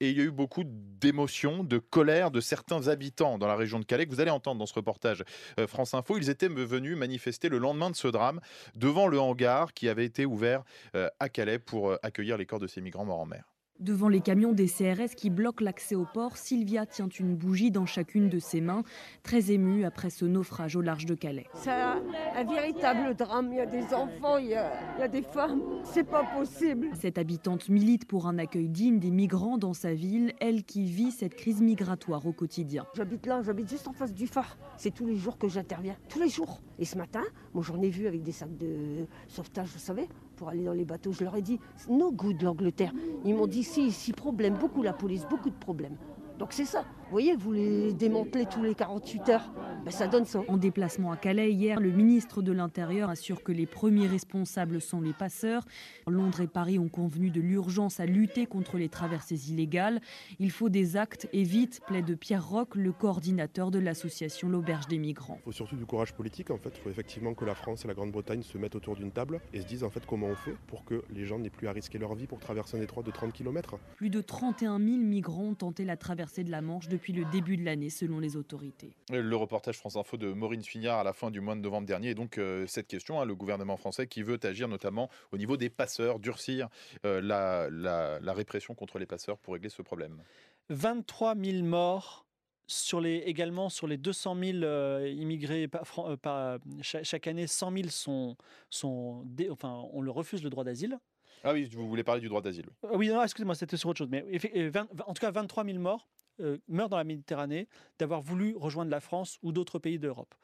Et 0.00 0.10
il 0.10 0.16
y 0.16 0.20
a 0.20 0.24
eu 0.24 0.30
beaucoup 0.30 0.64
d'émotions, 0.64 1.62
de 1.62 1.78
colère 1.78 2.30
de 2.30 2.40
certains 2.40 2.88
habitants 2.88 3.38
dans 3.38 3.46
la 3.46 3.56
région 3.56 3.78
de 3.78 3.84
Calais, 3.84 4.06
que 4.06 4.10
vous 4.10 4.20
allez 4.20 4.30
entendre 4.30 4.58
dans 4.58 4.66
ce 4.66 4.74
reportage 4.74 5.24
euh, 5.58 5.66
France 5.66 5.94
Info. 5.94 6.16
Ils 6.16 6.30
étaient 6.30 6.48
venus 6.48 6.96
manifester 6.96 7.48
le 7.48 7.58
lendemain 7.58 7.90
de 7.90 7.96
ce 7.96 8.08
drame 8.08 8.40
devant 8.74 9.06
le 9.06 9.20
hangar 9.20 9.74
qui 9.74 9.88
avait 9.88 10.04
été 10.04 10.24
ouvert 10.24 10.62
euh, 10.94 11.08
à 11.18 11.28
Calais 11.28 11.58
pour 11.58 11.90
euh, 11.90 11.96
accueillir 12.02 12.36
les 12.38 12.46
corps 12.46 12.58
de 12.58 12.66
ces 12.66 12.80
migrants 12.80 13.04
morts 13.04 13.20
en 13.20 13.26
mer. 13.26 13.49
Devant 13.80 14.10
les 14.10 14.20
camions 14.20 14.52
des 14.52 14.66
CRS 14.66 15.14
qui 15.16 15.30
bloquent 15.30 15.64
l'accès 15.64 15.94
au 15.94 16.04
port, 16.04 16.36
Sylvia 16.36 16.84
tient 16.84 17.08
une 17.08 17.34
bougie 17.34 17.70
dans 17.70 17.86
chacune 17.86 18.28
de 18.28 18.38
ses 18.38 18.60
mains, 18.60 18.82
très 19.22 19.52
émue 19.52 19.86
après 19.86 20.10
ce 20.10 20.26
naufrage 20.26 20.76
au 20.76 20.82
large 20.82 21.06
de 21.06 21.14
Calais. 21.14 21.46
C'est 21.54 21.70
un, 21.70 22.02
un 22.36 22.44
véritable 22.44 23.14
drame. 23.14 23.48
Il 23.52 23.56
y 23.56 23.60
a 23.60 23.64
des 23.64 23.94
enfants, 23.94 24.36
il 24.36 24.48
y 24.48 24.54
a, 24.54 24.70
il 24.98 25.00
y 25.00 25.04
a 25.04 25.08
des 25.08 25.22
femmes. 25.22 25.62
C'est 25.82 26.04
pas 26.04 26.24
possible. 26.24 26.88
Cette 27.00 27.16
habitante 27.16 27.70
milite 27.70 28.06
pour 28.06 28.26
un 28.26 28.36
accueil 28.36 28.68
digne 28.68 28.98
des 28.98 29.10
migrants 29.10 29.56
dans 29.56 29.72
sa 29.72 29.94
ville, 29.94 30.34
elle 30.40 30.62
qui 30.64 30.84
vit 30.84 31.10
cette 31.10 31.34
crise 31.34 31.62
migratoire 31.62 32.26
au 32.26 32.32
quotidien. 32.32 32.84
J'habite 32.94 33.24
là, 33.24 33.40
j'habite 33.40 33.70
juste 33.70 33.88
en 33.88 33.94
face 33.94 34.12
du 34.12 34.26
phare. 34.26 34.58
C'est 34.76 34.92
tous 34.92 35.06
les 35.06 35.16
jours 35.16 35.38
que 35.38 35.48
j'interviens. 35.48 35.96
Tous 36.10 36.20
les 36.20 36.28
jours. 36.28 36.60
Et 36.78 36.84
ce 36.84 36.98
matin, 36.98 37.22
moi 37.54 37.64
j'en 37.66 37.80
ai 37.80 37.88
vu 37.88 38.06
avec 38.06 38.22
des 38.22 38.32
sacs 38.32 38.58
de 38.58 39.06
sauvetage, 39.28 39.68
vous 39.68 39.78
savez, 39.78 40.06
pour 40.40 40.48
aller 40.48 40.64
dans 40.64 40.72
les 40.72 40.86
bateaux. 40.86 41.12
Je 41.12 41.22
leur 41.22 41.36
ai 41.36 41.42
dit, 41.42 41.60
no 41.90 42.10
good 42.10 42.40
l'Angleterre. 42.40 42.92
Ils 43.26 43.34
m'ont 43.34 43.46
dit, 43.46 43.62
si, 43.62 43.92
si, 43.92 44.14
problème, 44.14 44.54
beaucoup 44.54 44.82
la 44.82 44.94
police, 44.94 45.26
beaucoup 45.28 45.50
de 45.50 45.54
problèmes. 45.54 45.96
Donc 46.38 46.54
c'est 46.54 46.64
ça. 46.64 46.82
Vous 47.10 47.16
voyez, 47.16 47.34
vous 47.34 47.50
les 47.50 47.92
démantelez 47.92 48.46
tous 48.46 48.62
les 48.62 48.76
48 48.76 49.28
heures. 49.30 49.50
Ben, 49.84 49.90
ça 49.90 50.06
donne 50.06 50.26
ça. 50.26 50.42
En 50.46 50.56
déplacement 50.56 51.10
à 51.10 51.16
Calais 51.16 51.50
hier, 51.50 51.80
le 51.80 51.90
ministre 51.90 52.40
de 52.40 52.52
l'Intérieur 52.52 53.10
assure 53.10 53.42
que 53.42 53.50
les 53.50 53.66
premiers 53.66 54.06
responsables 54.06 54.80
sont 54.80 55.00
les 55.00 55.12
passeurs. 55.12 55.64
Londres 56.06 56.40
et 56.40 56.46
Paris 56.46 56.78
ont 56.78 56.88
convenu 56.88 57.30
de 57.30 57.40
l'urgence 57.40 57.98
à 57.98 58.06
lutter 58.06 58.46
contre 58.46 58.78
les 58.78 58.88
traversées 58.88 59.50
illégales. 59.50 60.00
Il 60.38 60.52
faut 60.52 60.68
des 60.68 60.96
actes 60.96 61.28
et 61.32 61.42
vite, 61.42 61.80
plaide 61.84 62.16
Pierre 62.16 62.48
Roch, 62.48 62.76
le 62.76 62.92
coordinateur 62.92 63.72
de 63.72 63.80
l'association 63.80 64.48
L'Auberge 64.48 64.86
des 64.86 64.98
migrants. 64.98 65.38
Il 65.40 65.46
faut 65.46 65.52
surtout 65.52 65.76
du 65.76 65.86
courage 65.86 66.14
politique 66.14 66.52
en 66.52 66.58
fait. 66.58 66.70
Il 66.76 66.80
faut 66.80 66.90
effectivement 66.90 67.34
que 67.34 67.44
la 67.44 67.56
France 67.56 67.84
et 67.84 67.88
la 67.88 67.94
Grande-Bretagne 67.94 68.42
se 68.42 68.56
mettent 68.56 68.76
autour 68.76 68.94
d'une 68.94 69.10
table 69.10 69.40
et 69.52 69.62
se 69.62 69.66
disent 69.66 69.82
en 69.82 69.90
fait 69.90 70.06
comment 70.06 70.28
on 70.28 70.36
fait 70.36 70.54
pour 70.68 70.84
que 70.84 71.02
les 71.10 71.24
gens 71.24 71.40
n'aient 71.40 71.50
plus 71.50 71.66
à 71.66 71.72
risquer 71.72 71.98
leur 71.98 72.14
vie 72.14 72.28
pour 72.28 72.38
traverser 72.38 72.76
un 72.76 72.80
détroit 72.80 73.02
de 73.02 73.10
30 73.10 73.32
km. 73.32 73.78
Plus 73.96 74.10
de 74.10 74.20
31 74.20 74.78
000 74.78 74.98
migrants 74.98 75.48
ont 75.48 75.54
tenté 75.54 75.84
la 75.84 75.96
traversée 75.96 76.44
de 76.44 76.52
la 76.52 76.60
Manche 76.60 76.88
depuis 76.88 76.99
le 77.08 77.24
début 77.26 77.56
de 77.56 77.64
l'année 77.64 77.90
selon 77.90 78.18
les 78.20 78.36
autorités. 78.36 78.92
Le 79.10 79.34
reportage 79.36 79.76
France 79.76 79.96
Info 79.96 80.16
de 80.16 80.32
Maureen 80.32 80.62
Fignard 80.62 80.98
à 81.00 81.04
la 81.04 81.12
fin 81.12 81.30
du 81.30 81.40
mois 81.40 81.54
de 81.54 81.60
novembre 81.60 81.86
dernier. 81.86 82.10
Et 82.10 82.14
donc, 82.14 82.38
euh, 82.38 82.66
cette 82.66 82.86
question, 82.86 83.20
hein, 83.20 83.24
le 83.24 83.34
gouvernement 83.34 83.76
français 83.76 84.06
qui 84.06 84.22
veut 84.22 84.38
agir 84.44 84.68
notamment 84.68 85.08
au 85.32 85.38
niveau 85.38 85.56
des 85.56 85.70
passeurs, 85.70 86.18
durcir 86.18 86.68
euh, 87.04 87.20
la, 87.20 87.68
la- 87.70 88.20
la 88.20 88.32
répression 88.32 88.74
contre 88.74 88.98
les 88.98 89.06
passeurs 89.06 89.38
pour 89.38 89.54
régler 89.54 89.68
ce 89.70 89.82
problème. 89.82 90.22
23 90.68 91.34
000 91.36 91.64
morts 91.64 92.26
sur 92.66 93.00
les, 93.00 93.16
également 93.26 93.68
sur 93.68 93.88
les 93.88 93.96
200 93.96 94.36
000 94.40 94.58
euh, 94.62 95.12
immigrés 95.16 95.66
par, 95.66 95.82
euh, 95.98 96.16
par- 96.16 96.58
chaque, 96.82 97.26
année, 97.26 97.46
100 97.48 97.72
000 97.72 97.88
sont, 97.88 98.36
sont 98.70 99.22
dé- 99.24 99.50
enfin, 99.50 99.82
on 99.92 100.00
leur 100.02 100.14
refuse 100.14 100.42
le 100.44 100.50
droit 100.50 100.62
d'asile. 100.62 100.98
Ah 101.42 101.52
oui, 101.52 101.68
vous 101.72 101.88
voulez 101.88 102.04
parler 102.04 102.20
du 102.20 102.28
droit 102.28 102.42
d'asile. 102.42 102.66
oui. 102.68 102.88
Ah 102.92 102.96
oui, 102.96 103.08
non, 103.08 103.22
excusez-moi, 103.22 103.54
c'était 103.54 103.76
sur 103.76 103.88
autre 103.88 103.98
chose. 103.98 104.08
Mais 104.10 104.20
effe- 104.30 104.50
euh, 104.54 104.70
20 104.70 104.86
en 105.06 105.14
tout 105.14 105.20
cas, 105.20 105.30
23 105.32 105.64
000 105.64 105.78
morts 105.78 106.06
euh, 106.40 106.58
meurent 106.68 106.88
dans 106.88 106.96
la 106.96 107.04
Méditerranée 107.04 107.68
d'avoir 107.98 108.20
voulu 108.20 108.56
rejoindre 108.56 108.90
la 108.90 109.00
France 109.00 109.38
ou 109.42 109.52
d'autres 109.52 109.78
pays 109.78 109.98
d'Europe. 109.98 110.34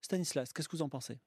Stanislas, 0.00 0.52
qu'est-ce 0.52 0.68
que 0.68 0.76
vous 0.76 0.82
en 0.82 0.88
pensez? 0.88 1.18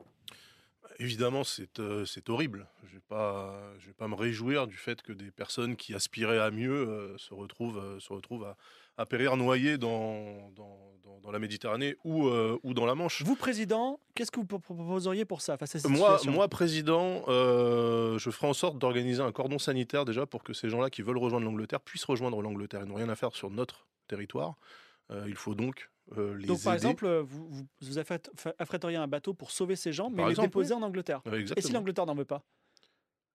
Évidemment, 1.00 1.44
c'est 1.44 1.80
euh, 1.80 2.06
c'est 2.06 2.30
horrible. 2.30 2.68
Je 2.84 2.90
ne 2.90 2.94
vais, 2.94 3.04
pas- 3.08 3.74
vais 3.86 3.94
pas 3.94 4.08
me 4.08 4.16
réjouir 4.16 4.68
du 4.68 4.78
fait 4.78 5.02
que 5.02 5.14
des 5.14 5.32
personnes 5.32 5.76
qui 5.76 5.94
aspiraient 5.94 6.40
à 6.40 6.52
mieux 6.52 6.72
euh, 6.72 7.18
se 7.18 7.34
retrouvent, 7.34 8.00
se 8.00 8.14
retrouvent 8.14 8.46
à, 8.46 8.58
à 8.98 9.06
périr 9.06 9.36
noyées 9.38 9.78
dans, 9.78 10.50
dans, 10.56 10.78
dans- 11.04 11.20
dans 11.22 11.32
la 11.32 11.40
Méditerranée 11.40 11.96
ou, 12.04 12.28
euh, 12.28 12.58
ou 12.64 12.74
dans 12.74 12.86
la 12.86 12.96
Manche. 12.96 13.22
Vous, 13.24 13.36
président, 13.36 14.00
qu'est-ce 14.16 14.32
que 14.32 14.40
vous 14.40 14.46
pro- 14.46 14.58
proposeriez 14.60 15.24
pour 15.24 15.42
ça 15.42 15.56
face 15.58 15.76
à 15.76 15.80
cette 15.80 15.92
Moi, 15.92 15.98
situation? 16.18 16.32
moi, 16.32 16.48
président, 16.48 17.24
euh, 17.28 18.18
je 18.18 18.30
ferai 18.32 18.48
en 18.48 18.54
sorte 18.54 18.80
d'organiser 18.80 19.22
un 19.22 19.32
cordon 19.32 19.60
sanitaire 19.60 20.04
déjà 20.06 20.26
pour 20.26 20.44
que 20.44 20.54
ces 20.54 20.68
gens-là 20.70 20.90
qui 20.90 21.04
veulent 21.04 21.20
rejoindre 21.20 21.46
l'Angleterre 21.46 21.80
puissent 21.82 22.06
rejoindre 22.06 22.42
l'Angleterre. 22.42 22.82
Ils 22.84 22.90
n'ont 22.90 22.96
rien 22.96 23.10
à 23.10 23.16
faire 23.16 23.36
sur 23.36 23.52
notre 23.52 23.86
territoire. 24.08 24.56
Euh, 25.12 25.26
il 25.28 25.36
faut 25.36 25.54
donc 25.54 25.90
euh, 26.18 26.36
les 26.38 26.48
Donc, 26.48 26.64
par 26.64 26.74
aider. 26.74 26.84
exemple, 26.86 27.08
vous, 27.20 27.50
vous, 27.82 27.98
affrèteriez 28.58 28.98
un 28.98 29.08
bateau 29.08 29.34
pour 29.34 29.52
sauver 29.52 29.76
ces 29.76 29.94
gens, 29.94 30.10
mais 30.10 30.18
Par 30.18 30.26
les 30.28 30.32
exemple, 30.32 30.48
déposer 30.48 30.74
oui. 30.74 30.82
en 30.82 30.86
Angleterre. 30.86 31.22
Euh, 31.28 31.46
Et 31.56 31.62
si 31.62 31.72
l'Angleterre 31.72 32.06
n'en 32.08 32.16
veut 32.16 32.26
pas? 32.26 32.44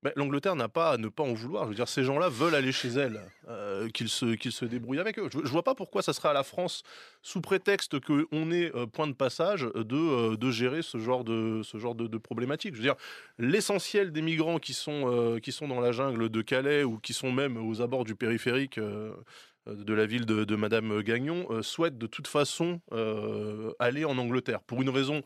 Mais 0.07 0.13
L'Angleterre 0.15 0.55
n'a 0.55 0.69
pas 0.69 0.93
à 0.93 0.99
ne 0.99 1.09
pas 1.09 1.25
en 1.25 1.33
vouloir. 1.33 1.65
Je 1.65 1.71
veux 1.71 1.75
dire, 1.75 1.89
ces 1.89 2.05
gens-là 2.05 2.29
veulent 2.29 2.55
aller 2.55 2.71
chez 2.71 2.91
elle, 2.91 3.21
euh, 3.49 3.89
qu'ils 3.89 4.09
se, 4.09 4.37
se 4.51 4.65
débrouillent 4.65 5.01
avec 5.01 5.19
eux. 5.19 5.29
Je, 5.33 5.41
je 5.43 5.51
vois 5.51 5.65
pas 5.65 5.75
pourquoi 5.75 6.01
ça 6.01 6.13
serait 6.13 6.29
à 6.29 6.33
la 6.33 6.45
France, 6.45 6.85
sous 7.23 7.41
prétexte 7.41 7.99
qu'on 7.99 8.53
est 8.53 8.73
euh, 8.77 8.87
point 8.87 9.09
de 9.09 9.15
passage, 9.15 9.63
de, 9.63 9.97
euh, 9.97 10.37
de 10.37 10.51
gérer 10.53 10.83
ce 10.83 10.99
genre 10.99 11.25
de, 11.25 11.61
ce 11.65 11.79
genre 11.79 11.97
de, 11.97 12.07
de 12.07 12.19
problématique. 12.19 12.75
Je 12.75 12.79
veux 12.79 12.85
dire, 12.85 12.95
l'essentiel 13.41 14.13
des 14.13 14.23
migrants 14.23 14.61
qui 14.61 14.75
sont, 14.75 15.41
qui 15.43 15.51
sont 15.51 15.67
dans 15.67 15.81
la 15.81 15.91
jungle 15.91 16.29
de 16.29 16.41
Calais 16.41 16.85
ou 16.85 16.99
qui 16.99 17.13
sont 17.13 17.33
même 17.33 17.57
aux 17.57 17.81
abords 17.83 18.05
du 18.05 18.15
périphérique. 18.15 18.79
de 18.79 19.95
la 19.95 20.07
ville 20.07 20.25
de, 20.25 20.45
de 20.45 20.55
Madame 20.55 21.03
Gagnon 21.03 21.49
souhaitent 21.63 21.99
de 21.99 22.07
toute 22.07 22.29
façon 22.29 22.81
aller 23.81 24.05
en 24.05 24.19
Angleterre 24.19 24.61
pour 24.63 24.83
une 24.83 24.91
raison 24.91 25.25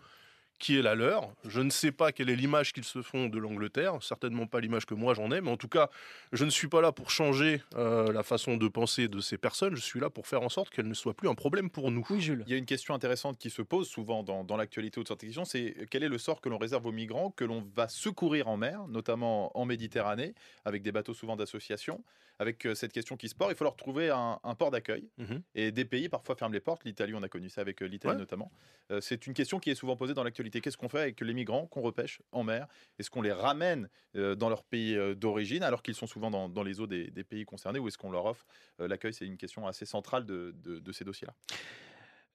qui 0.60 0.78
est 0.78 0.82
la 0.82 0.94
leur. 0.94 1.32
Je 1.48 1.60
ne 1.60 1.70
sais 1.70 1.90
pas 1.90 2.12
quelle 2.12 2.30
est 2.30 2.36
l'image 2.36 2.72
qu'ils 2.72 2.84
se 2.84 3.02
font 3.02 3.28
de 3.28 3.38
l'Angleterre, 3.38 4.00
certainement 4.02 4.46
pas 4.46 4.60
l'image 4.60 4.86
que 4.86 4.94
moi 4.94 5.14
j'en 5.14 5.32
ai, 5.32 5.40
mais 5.40 5.50
en 5.50 5.56
tout 5.56 5.68
cas, 5.68 5.90
je 6.32 6.44
ne 6.44 6.50
suis 6.50 6.68
pas 6.68 6.80
là 6.80 6.92
pour 6.92 7.10
changer 7.10 7.62
euh, 7.74 8.12
la 8.12 8.22
façon 8.22 8.56
de 8.56 8.68
penser 8.68 9.08
de 9.08 9.20
ces 9.20 9.38
personnes, 9.38 9.74
je 9.74 9.80
suis 9.80 9.98
là 9.98 10.10
pour 10.10 10.28
faire 10.28 10.42
en 10.42 10.48
sorte 10.48 10.70
qu'elles 10.70 10.86
ne 10.86 10.94
soient 10.94 11.14
plus 11.14 11.28
un 11.28 11.34
problème 11.34 11.70
pour 11.70 11.90
nous. 11.90 12.06
Oui, 12.10 12.20
Jules. 12.20 12.44
Il 12.46 12.52
y 12.52 12.54
a 12.54 12.58
une 12.58 12.66
question 12.66 12.94
intéressante 12.94 13.38
qui 13.38 13.50
se 13.50 13.62
pose 13.62 13.88
souvent 13.88 14.22
dans, 14.22 14.44
dans 14.44 14.56
l'actualité 14.56 15.00
autour 15.00 15.16
de 15.16 15.20
cette 15.20 15.28
question, 15.28 15.44
c'est 15.44 15.88
quel 15.90 16.04
est 16.04 16.08
le 16.08 16.18
sort 16.18 16.40
que 16.40 16.48
l'on 16.48 16.58
réserve 16.58 16.86
aux 16.86 16.92
migrants 16.92 17.30
que 17.30 17.44
l'on 17.44 17.66
va 17.74 17.88
secourir 17.88 18.48
en 18.48 18.58
mer, 18.58 18.86
notamment 18.88 19.58
en 19.58 19.64
Méditerranée, 19.64 20.34
avec 20.66 20.82
des 20.82 20.92
bateaux 20.92 21.14
souvent 21.14 21.36
d'association, 21.36 22.04
avec 22.40 22.66
euh, 22.66 22.74
cette 22.74 22.92
question 22.92 23.18
qui 23.18 23.28
se 23.28 23.34
porte, 23.34 23.52
il 23.52 23.54
faut 23.56 23.64
leur 23.64 23.76
trouver 23.76 24.08
un, 24.08 24.40
un 24.42 24.54
port 24.54 24.70
d'accueil. 24.70 25.10
Mhm. 25.18 25.42
Et 25.54 25.72
des 25.72 25.84
pays 25.84 26.08
parfois 26.08 26.34
ferment 26.36 26.54
les 26.54 26.60
portes, 26.60 26.84
l'Italie 26.84 27.12
on 27.14 27.22
a 27.22 27.28
connu 27.28 27.50
ça 27.50 27.60
avec 27.60 27.82
euh, 27.82 27.86
l'Italie 27.86 28.14
Ouais. 28.14 28.18
notamment. 28.18 28.50
Euh, 28.90 29.00
c'est 29.02 29.26
une 29.26 29.34
question 29.34 29.60
qui 29.60 29.68
est 29.70 29.74
souvent 29.74 29.94
posée 29.94 30.14
dans 30.14 30.24
l'actualité. 30.24 30.62
Qu'est-ce 30.62 30.78
qu'on 30.78 30.88
fait 30.88 31.00
avec 31.00 31.20
les 31.20 31.34
migrants 31.34 31.66
qu'on 31.66 31.82
repêche 31.82 32.22
en 32.32 32.42
mer? 32.42 32.66
Est-ce 32.98 33.10
qu'on 33.10 33.20
les 33.20 33.30
ramène 33.32 33.90
euh, 34.16 34.34
dans 34.34 34.48
leur 34.48 34.64
pays 34.64 34.96
d'origine 35.16 35.62
alors 35.62 35.82
qu'ils 35.82 35.94
sont 35.94 36.06
souvent 36.06 36.30
dans, 36.30 36.48
dans 36.48 36.62
les 36.62 36.80
eaux 36.80 36.86
des, 36.86 37.10
des 37.10 37.24
pays 37.24 37.44
concernés 37.44 37.78
ou 37.78 37.88
est-ce 37.88 37.98
qu'on 37.98 38.10
leur 38.10 38.24
offre 38.24 38.46
l'accueil? 38.78 39.12
C'est 39.12 39.26
une 39.26 39.36
question 39.36 39.66
assez 39.66 39.84
centrale 39.84 40.24
de, 40.24 40.54
de- 40.64 40.78
de 40.78 40.92
ces 40.92 41.04
dossiers-là. 41.04 41.34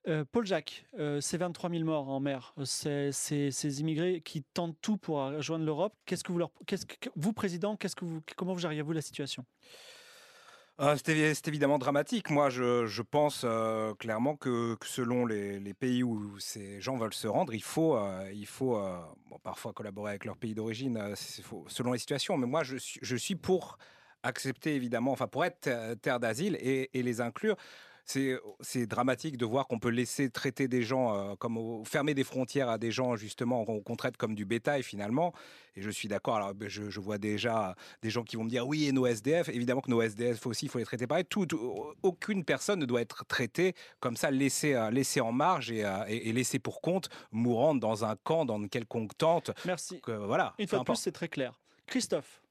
Euh, 0.07 0.23
Paul 0.31 0.45
Jacques, 0.45 0.85
euh, 0.99 1.19
ces 1.19 1.37
23 1.37 1.71
000 1.71 1.83
morts 1.83 2.07
en 2.09 2.19
mer, 2.19 2.53
ces, 2.63 3.11
ces- 3.11 3.49
ces 3.49 3.81
immigrés 3.81 4.21
qui 4.21 4.43
tentent 4.43 4.77
tout 4.79 4.97
pour 4.97 5.17
rejoindre 5.17 5.65
l'Europe, 5.65 5.95
qu'est-ce 6.05 6.23
que 6.23 6.31
vous 6.31 6.37
leur, 6.37 6.51
qu'est-ce 6.67 6.85
que, 6.85 7.09
vous 7.15 7.33
président, 7.33 7.75
qu'est-ce 7.75 7.95
que 7.95 8.05
vous, 8.05 8.21
comment 8.35 8.53
vous 8.53 8.59
gériez-vous 8.59 8.91
la 8.91 9.01
situation? 9.01 9.43
Ah, 10.77 10.95
c'est 10.97 11.07
évi- 11.13 11.33
c'est 11.33 11.47
évidemment 11.47 11.79
dramatique. 11.79 12.29
Moi, 12.29 12.49
je, 12.49 13.01
pense 13.01 13.43
euh, 13.45 13.93
clairement 13.95 14.35
que, 14.35 14.75
selon 14.83 15.25
les, 15.25 15.73
pays 15.73 16.03
où 16.03 16.37
ces 16.39 16.81
gens 16.81 16.97
veulent 16.97 17.13
se 17.13 17.27
rendre, 17.27 17.53
il 17.53 17.63
faut, 17.63 17.95
euh, 17.95 18.29
il 18.33 18.45
faut 18.45 18.75
euh, 18.77 18.99
parfois 19.43 19.71
collaborer 19.71 20.11
avec 20.11 20.25
leur 20.25 20.35
pays 20.35 20.53
d'origine, 20.53 21.15
selon 21.67 21.93
les 21.93 21.99
situations. 21.99 22.37
Mais 22.37 22.45
moi, 22.47 22.63
je 22.63 22.75
suis, 23.15 23.35
pour 23.35 23.77
accepter 24.23 24.75
évidemment, 24.75 25.11
enfin 25.13 25.27
pour 25.27 25.45
être 25.45 25.61
ter- 25.61 25.95
terre 26.01 26.19
d'asile 26.19 26.57
et 26.59 26.89
les 26.93 27.21
inclure. 27.21 27.55
C'est 28.07 28.85
dramatique 28.87 29.37
de 29.37 29.45
voir 29.45 29.67
qu'on 29.67 29.79
peut 29.79 29.89
laisser 29.89 30.29
traiter 30.29 30.67
des 30.67 30.83
gens 30.83 31.15
euh, 31.15 31.35
comme 31.35 31.57
au- 31.57 31.83
fermer 31.85 32.13
des 32.13 32.23
frontières 32.23 32.69
à 32.69 32.77
des 32.77 32.91
gens 32.91 33.15
justement 33.15 33.65
qu'on 33.65 33.95
traite 33.95 34.15
comme 34.15 34.35
du 34.35 34.45
bétail 34.45 34.83
finalement. 34.83 35.33
Et 35.75 35.81
je 35.81 35.89
suis 35.89 36.07
d'accord. 36.07 36.35
Alors 36.35 36.53
ben, 36.53 36.69
je, 36.69 36.89
je 36.89 36.99
vois 36.99 37.17
déjà 37.17 37.75
des 38.01 38.09
gens 38.09 38.23
qui 38.23 38.35
vont 38.35 38.43
me 38.43 38.49
dire 38.49 38.67
oui 38.67 38.85
et 38.85 38.91
nos 38.91 39.05
SDF. 39.07 39.49
Évidemment 39.49 39.81
que 39.81 39.89
nos 39.89 40.01
SDF 40.01 40.45
aussi, 40.45 40.65
il 40.67 40.69
faut 40.69 40.77
les 40.77 40.85
traiter 40.85 41.07
pareil. 41.07 41.25
Tout, 41.25 41.45
tout- 41.47 41.93
aucune 42.03 42.45
personne 42.45 42.79
ne 42.79 42.85
doit 42.85 43.01
être 43.01 43.25
traitée 43.25 43.73
comme 43.99 44.15
ça, 44.15 44.29
laissée, 44.31 44.75
euh, 44.75 44.91
laissée 44.91 45.19
en 45.21 45.31
marge 45.31 45.71
et, 45.71 45.83
euh, 45.83 46.05
et, 46.07 46.29
et 46.29 46.33
laissée 46.33 46.59
pour 46.59 46.81
compte, 46.81 47.09
mourante 47.31 47.79
dans 47.79 48.05
un 48.05 48.15
camp, 48.15 48.45
dans 48.45 48.57
une 48.57 48.69
quelconque 48.69 49.17
tente. 49.17 49.51
Merci. 49.65 49.99
Que, 50.01 50.11
voilà. 50.11 50.53
Une 50.59 50.67
fois 50.67 50.79
de 50.79 50.83
plus, 50.83 50.95
c'est 50.95 51.11
très 51.11 51.27
clair. 51.27 51.59
Christophe, 51.87 52.41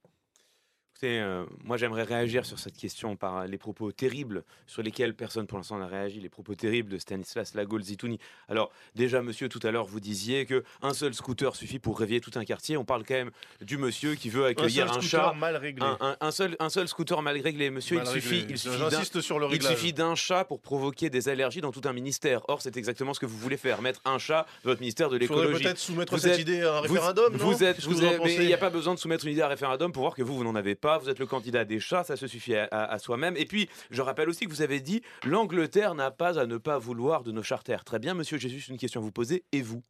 Écoutez, 0.97 1.19
euh, 1.21 1.45
moi 1.65 1.77
j'aimerais 1.77 2.05
réagir 2.05 2.47
sur 2.47 2.61
cette 2.61 2.77
question 2.77 3.17
par 3.17 3.49
les 3.49 3.59
propos 3.59 3.91
terribles 3.91 4.45
sur 4.69 4.81
lesquels 4.81 5.13
personne 5.13 5.45
pour 5.49 5.59
l'instant 5.59 5.77
n'a 5.77 5.89
réagi, 5.89 6.21
les 6.21 6.29
propos 6.29 6.55
terribles 6.55 6.89
de 6.93 6.99
Stanislas 6.99 7.53
Lagol-Zitouni. 7.57 8.21
Alors 8.49 8.71
déjà 8.95 9.21
monsieur, 9.21 9.49
tout 9.49 9.59
à 9.65 9.73
l'heure 9.73 9.87
vous 9.87 9.99
disiez 9.99 10.47
que 10.47 10.63
un 10.83 10.95
seul 10.95 11.13
scooter 11.13 11.57
suffit 11.57 11.81
pour 11.81 11.99
réveiller 11.99 12.21
tout 12.21 12.31
un 12.37 12.45
quartier. 12.45 12.77
On 12.77 12.85
parle 12.85 13.03
quand 13.05 13.15
même 13.15 13.33
du 13.61 13.77
monsieur 13.77 14.15
qui 14.15 14.29
veut 14.31 14.45
Un 14.45 14.51
accueillir 14.51 14.85
un, 14.85 15.01
scooter 15.01 15.09
chat. 15.09 15.33
mal 15.33 15.57
réglé. 15.57 15.85
Un, 15.85 15.99
un- 16.01 16.17
un 16.21 16.31
seul, 16.31 16.55
un 16.61 16.71
seul 16.71 16.87
scooter 16.87 17.21
mal 17.23 17.41
réglé. 17.41 17.71
Monsieur, 17.71 17.97
Mal 17.97 18.05
il 18.07 18.11
réglé. 18.11 18.21
suffit, 18.31 18.47
il 18.51 18.59
suffit 18.59 18.79
d'un- 18.79 18.91
J'insiste 18.91 19.21
sur 19.21 19.41
le 19.41 19.47
il 19.47 19.51
réglage. 19.51 19.73
suffit 19.75 19.93
d'un 19.93 20.15
chat 20.15 20.45
pour 20.45 20.61
provoquer 20.61 21.11
des 21.11 21.29
allergies 21.29 21.61
dans 21.61 21.73
tout 21.73 21.83
un 21.87 21.93
ministère. 21.93 22.43
Or, 22.47 22.63
c'est 22.63 22.77
exactement 22.77 23.15
ce 23.15 23.19
que 23.19 23.27
vous 23.27 23.37
voulez 23.39 23.57
faire, 23.57 23.83
mettre 23.83 24.01
un 24.05 24.19
chat 24.19 24.47
dans 24.63 24.71
votre 24.71 24.81
ministère 24.81 25.09
de 25.11 25.17
l'écologie. 25.17 25.61
peut-être 25.65 25.77
soumettre 25.79 26.13
Vous 26.15 26.21
cette 26.21 26.35
êtes- 26.35 26.39
idée 26.43 26.63
à 26.63 26.71
un 26.77 26.77
Vous- 26.83 26.95
référendum, 26.95 27.37
non 27.37 27.45
vous 27.51 27.65
êtes, 27.65 27.79
que 27.79 27.83
vous 27.87 28.05
êtes- 28.05 28.21
mais 28.23 28.37
il 28.37 28.47
n'y 28.47 28.55
a 28.55 28.59
pas 28.59 28.71
besoin 28.71 28.95
de 28.95 29.01
soumettre 29.01 29.25
une 29.27 29.33
idée 29.33 29.43
à 29.43 29.49
référendum 29.49 29.91
pour 29.91 30.03
voir 30.05 30.15
que 30.15 30.23
vous, 30.23 30.37
vous 30.37 30.45
n'en 30.45 30.55
avez 30.55 30.77
pas, 30.77 30.84
vous 30.99 31.09
êtes 31.09 31.19
le 31.19 31.27
candidat 31.27 31.65
des 31.65 31.81
chats, 31.81 32.05
ça 32.05 32.17
se 32.17 32.27
suffit 32.27 32.55
à, 32.55 32.65
à- 32.67 32.99
soi-même. 32.99 33.37
Et 33.37 33.47
puis, 33.47 33.69
je 33.91 34.03
rappelle 34.03 34.29
aussi 34.29 34.45
que 34.47 34.51
vous 34.51 34.63
avez 34.63 34.81
dit 34.81 35.03
l'Angleterre 35.25 35.95
n'a 35.95 36.11
pas 36.11 36.39
à 36.39 36.47
ne 36.47 36.59
pas 36.59 36.79
vouloir 36.79 37.23
de 37.23 37.33
nos 37.33 37.43
charters. 37.43 37.85
Très 37.85 37.99
bien, 37.99 38.15
monsieur, 38.15 38.39
juste 38.39 38.69
une 38.69 38.79
question 38.79 39.01
à 39.01 39.05
vous 39.05 39.13
poser. 39.13 39.45
Et 39.53 39.63
vous? 39.63 39.83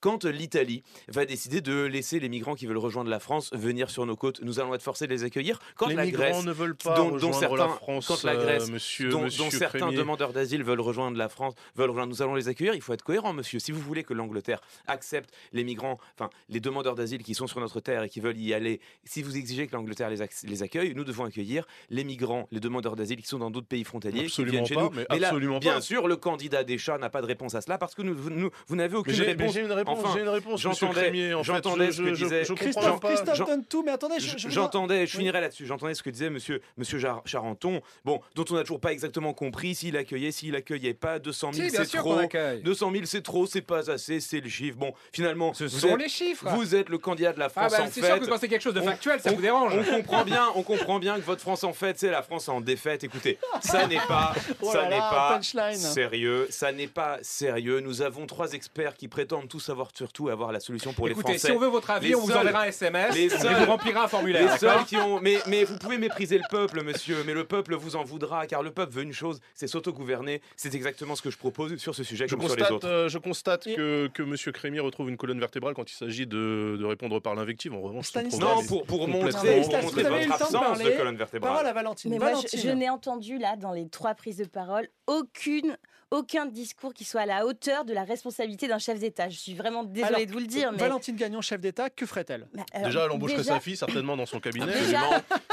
Quand 0.00 0.24
l'Italie 0.24 0.82
va 1.08 1.24
décider 1.24 1.60
de 1.60 1.82
laisser 1.84 2.20
les 2.20 2.28
migrants 2.28 2.54
qui 2.54 2.66
veulent 2.66 2.76
rejoindre 2.78 3.10
la 3.10 3.20
France 3.20 3.50
venir 3.52 3.90
sur 3.90 4.06
nos 4.06 4.16
côtes, 4.16 4.40
nous 4.42 4.60
allons 4.60 4.74
être 4.74 4.82
forcés 4.82 5.06
de 5.06 5.12
les 5.12 5.24
accueillir 5.24 5.58
Quand 5.76 5.86
les 5.88 5.94
la 5.94 6.04
migrants 6.04 6.22
Grèce 6.24 6.44
ne 6.44 6.52
veulent 6.52 6.76
pas 6.76 6.94
dont, 6.96 7.08
dont 7.08 7.14
rejoindre 7.14 7.38
certains, 7.38 7.56
la 7.56 7.68
France, 7.68 8.06
quand 8.06 8.22
la 8.24 8.32
euh, 8.32 8.42
Grèce, 8.44 8.70
monsieur, 8.70 9.08
dont, 9.10 9.22
monsieur 9.22 9.44
dont 9.44 9.50
certains 9.50 9.92
demandeurs 9.92 10.32
d'asile 10.32 10.62
veulent 10.64 10.80
rejoindre 10.80 11.16
la 11.18 11.28
France, 11.28 11.54
veulent 11.76 11.90
rejoindre, 11.90 12.10
nous 12.10 12.22
allons 12.22 12.34
les 12.34 12.48
accueillir. 12.48 12.74
Il 12.74 12.80
faut 12.80 12.92
être 12.92 13.02
cohérent, 13.02 13.32
monsieur. 13.32 13.58
Si 13.58 13.72
vous 13.72 13.80
voulez 13.80 14.04
que 14.04 14.14
l'Angleterre 14.14 14.60
accepte 14.86 15.30
les 15.52 15.64
migrants, 15.64 15.98
enfin 16.18 16.30
les 16.48 16.60
demandeurs 16.60 16.94
d'asile 16.94 17.22
qui 17.22 17.34
sont 17.34 17.46
sur 17.46 17.60
notre 17.60 17.80
terre 17.80 18.02
et 18.02 18.08
qui 18.08 18.20
veulent 18.20 18.38
y 18.38 18.52
aller, 18.54 18.80
si 19.04 19.22
vous 19.22 19.36
exigez 19.36 19.66
que 19.66 19.72
l'Angleterre 19.76 20.10
les, 20.10 20.20
ac- 20.22 20.46
les 20.46 20.62
accueille, 20.62 20.94
nous 20.94 21.04
devons 21.04 21.24
accueillir 21.24 21.66
les 21.90 22.04
migrants, 22.04 22.48
les 22.50 22.60
demandeurs 22.60 22.96
d'asile 22.96 23.20
qui 23.20 23.28
sont 23.28 23.38
dans 23.38 23.50
d'autres 23.50 23.66
pays 23.66 23.84
frontaliers, 23.84 24.24
Absolument 24.26 24.50
qui 24.50 24.50
viennent 24.52 24.66
chez 24.66 24.74
pas, 24.74 24.82
nous. 24.82 24.90
mais 25.10 25.18
là, 25.18 25.28
absolument 25.28 25.58
bien 25.58 25.74
pas. 25.74 25.80
sûr, 25.80 26.08
le 26.08 26.16
candidat 26.16 26.64
des 26.64 26.78
chats 26.78 26.98
n'a 26.98 27.10
pas 27.10 27.20
de 27.22 27.26
réponse 27.26 27.54
à 27.54 27.60
cela 27.60 27.78
parce 27.78 27.94
que 27.94 28.02
nous, 28.02 28.14
vous, 28.14 28.30
nous- 28.30 28.50
vous 28.66 28.76
n'avez 28.76 28.96
aucune 28.96 29.14
réponse. 29.20 29.53
J'ai 29.54 29.60
une 29.60 29.72
réponse, 29.72 29.98
Enfin, 30.00 30.10
j'ai 30.14 30.20
une 30.22 30.28
réponse, 30.28 30.64
monsieur 30.64 30.70
j'entendais- 30.86 31.42
j'entendais 31.42 31.86
je- 31.86 31.92
ce 31.92 32.02
que 32.02 32.14
je- 32.14 32.24
disait 32.24 32.42
Christophe, 32.54 33.00
pas. 33.00 33.08
Christophe 33.08 33.36
J'en- 33.36 33.44
donne 33.46 33.64
tout, 33.64 33.82
mais 33.82 33.92
attendez, 33.92 34.16
je, 34.18 34.28
J- 34.28 34.34
je- 34.38 34.48
J'entendais, 34.50 35.06
je 35.06 35.12
Oui. 35.16 35.18
finirai 35.24 35.40
là-dessus. 35.40 35.66
J'entendais 35.66 35.94
ce 35.94 36.02
que 36.02 36.10
disait 36.10 36.30
Monsieur 36.30 36.60
Monsieur 36.76 36.98
Jar- 36.98 37.22
Charenton. 37.24 37.80
Bon, 38.04 38.20
dont 38.34 38.44
on 38.50 38.54
n'a 38.54 38.60
toujours 38.62 38.80
pas 38.80 38.92
exactement 38.92 39.32
compris 39.32 39.74
s'il 39.74 39.96
accueillait, 39.96 40.32
s'il 40.32 40.54
accueillait 40.56 40.94
pas. 40.94 41.18
200 41.18 41.52
000, 41.52 41.66
Si, 41.68 41.72
bien 41.76 41.84
c'est 41.84 41.98
trop. 41.98 42.14
qu'on 42.14 42.18
accueille. 42.18 42.62
200 42.62 42.90
000, 42.92 43.04
c'est 43.06 43.22
trop, 43.22 43.46
c'est 43.46 43.60
pas 43.62 43.90
assez, 43.90 44.20
c'est 44.20 44.40
le 44.40 44.48
chiffre. 44.48 44.76
Bon, 44.76 44.92
finalement, 45.12 45.54
Ce 45.54 45.64
vous 45.64 45.78
sont 45.78 45.88
êtes, 45.88 45.98
les 45.98 46.08
chiffres. 46.08 46.48
Vous 46.50 46.74
êtes 46.74 46.88
le 46.88 46.98
candidat 46.98 47.32
de 47.32 47.38
la 47.38 47.46
Ah 47.46 47.48
France 47.48 47.72
bah, 47.72 47.78
en 47.82 47.86
c'est 47.90 48.00
fait. 48.00 48.06
sûr 48.06 48.16
que 48.18 48.24
vous 48.24 48.30
pensez 48.30 48.48
quelque 48.48 48.62
chose 48.62 48.74
de 48.74 48.80
On- 48.80 48.84
factuel, 48.84 49.20
ça 49.20 49.30
on- 49.30 49.34
vous 49.36 49.42
dérange. 49.42 49.74
On 49.76 49.96
comprend 49.96 50.24
bien, 50.24 50.46
on 50.54 50.62
comprend 50.62 50.98
bien 50.98 51.16
que 51.16 51.22
votre 51.24 51.40
France 51.40 51.64
en 51.64 51.72
fait, 51.72 51.98
c'est 51.98 52.10
la 52.10 52.22
France 52.22 52.48
en 52.48 52.60
défaite. 52.60 53.04
Écoutez, 53.04 53.38
ça 53.60 53.86
n'est 53.86 53.96
pas, 54.08 54.32
Oh 54.62 54.70
ça 54.72 54.88
n'est 54.88 54.98
pas 54.98 55.34
punchline. 55.34 55.76
sérieux. 55.76 56.46
Ça 56.50 56.72
n'est 56.72 56.86
pas 56.88 57.18
sérieux. 57.22 57.80
Nous 57.80 58.02
avons 58.02 58.26
trois 58.26 58.52
experts 58.52 58.94
qui 58.96 59.08
prétendent 59.08 59.43
tout 59.46 59.60
savoir 59.60 59.88
sur 59.94 60.12
tout 60.12 60.28
et 60.28 60.32
avoir 60.32 60.52
la 60.52 60.60
solution 60.60 60.92
pour 60.92 61.08
Écoutez, 61.08 61.32
les 61.32 61.38
Français. 61.38 61.52
si 61.52 61.56
on 61.56 61.60
veut 61.60 61.68
votre 61.68 61.90
avis, 61.90 62.08
Les 62.08 62.14
on 62.14 62.20
vous 62.20 62.32
enverra 62.32 62.62
un 62.62 62.64
SMS 62.64 63.14
les 63.14 63.24
et 63.24 63.28
seuls- 63.30 63.54
vous 63.54 63.64
remplira 63.70 64.04
un 64.04 64.08
formulaire. 64.08 64.52
les 64.52 64.58
seuls 64.58 64.84
qui 64.84 64.96
ont. 64.96 65.20
Mais, 65.20 65.38
mais 65.46 65.64
vous 65.64 65.76
pouvez 65.78 65.98
mépriser 65.98 66.38
le 66.38 66.44
peuple, 66.50 66.82
monsieur. 66.82 67.22
Mais 67.26 67.34
le 67.34 67.44
peuple 67.44 67.74
vous 67.74 67.96
en 67.96 68.04
voudra, 68.04 68.46
car 68.46 68.62
le 68.62 68.70
peuple 68.70 68.92
veut 68.92 69.02
une 69.02 69.12
chose, 69.12 69.40
c'est 69.54 69.66
s'autogouverner. 69.66 70.40
C'est 70.56 70.74
exactement 70.74 71.14
ce 71.16 71.22
que 71.22 71.30
je 71.30 71.38
propose 71.38 71.76
sur 71.76 71.94
ce 71.94 72.02
sujet 72.04 72.26
Je 72.28 72.34
comme 72.34 72.46
sur 72.46 72.54
les 72.56 72.62
constate, 72.62 72.72
autres. 72.72 72.88
euh, 72.88 73.08
je 73.08 73.18
constate 73.18 73.64
que, 73.64 74.08
que 74.12 74.22
M. 74.22 74.34
Crémier 74.52 74.80
retrouve 74.80 75.08
une 75.08 75.16
colonne 75.16 75.40
vertébrale 75.40 75.74
quand 75.74 75.90
il 75.90 75.94
s'agit 75.94 76.26
de, 76.26 76.76
de 76.78 76.84
répondre 76.84 77.20
par 77.20 77.34
l'invective. 77.34 77.72
En 77.74 77.80
revanche, 77.80 78.12
Non, 78.40 78.64
pour, 78.66 78.84
pour 78.84 79.06
montrer, 79.08 79.30
pour 79.30 79.42
montrer 79.42 79.60
votre 80.02 80.26
de 80.26 80.32
absence 80.32 80.78
de, 80.78 80.90
colonne 80.96 81.16
vertébrale. 81.16 81.52
Parole 81.52 81.66
à 81.66 81.72
Valentine. 81.72 82.10
Mais 82.10 82.18
moi, 82.18 82.28
je, 82.28 82.34
Valentine. 82.34 82.60
je 82.60 82.68
n'ai 82.70 82.90
entendu 82.90 83.38
là, 83.38 83.56
dans 83.56 83.72
les 83.72 83.88
trois 83.88 84.14
prises 84.14 84.36
de 84.38 84.44
parole, 84.44 84.88
aucune, 85.06 85.76
aucun 86.10 86.46
discours 86.46 86.94
qui 86.94 87.04
soit 87.04 87.22
à 87.22 87.26
la 87.26 87.44
hauteur 87.46 87.84
de 87.84 87.92
la 87.92 88.04
responsabilité 88.04 88.68
d'un 88.68 88.78
chef 88.78 89.00
d'État. 89.00 89.28
Je 89.28 89.36
suis 89.38 89.54
vraiment 89.54 89.82
désolée 89.82 90.14
Alors, 90.14 90.26
de 90.26 90.32
vous 90.32 90.38
le 90.38 90.46
dire, 90.46 90.70
mais 90.70 90.78
Valentine 90.78 91.16
Gagnon, 91.16 91.40
chef 91.40 91.60
d'État, 91.60 91.90
que 91.90 92.06
ferait-elle 92.06 92.46
alors, 92.72 92.86
Déjà, 92.86 93.04
elle 93.04 93.10
embaucherait 93.10 93.38
déjà- 93.38 93.54
sa 93.54 93.60
fille 93.60 93.76
certainement 93.76 94.16
dans 94.16 94.26
son 94.26 94.38
cabinet. 94.38 94.66
Déjà, 94.66 95.00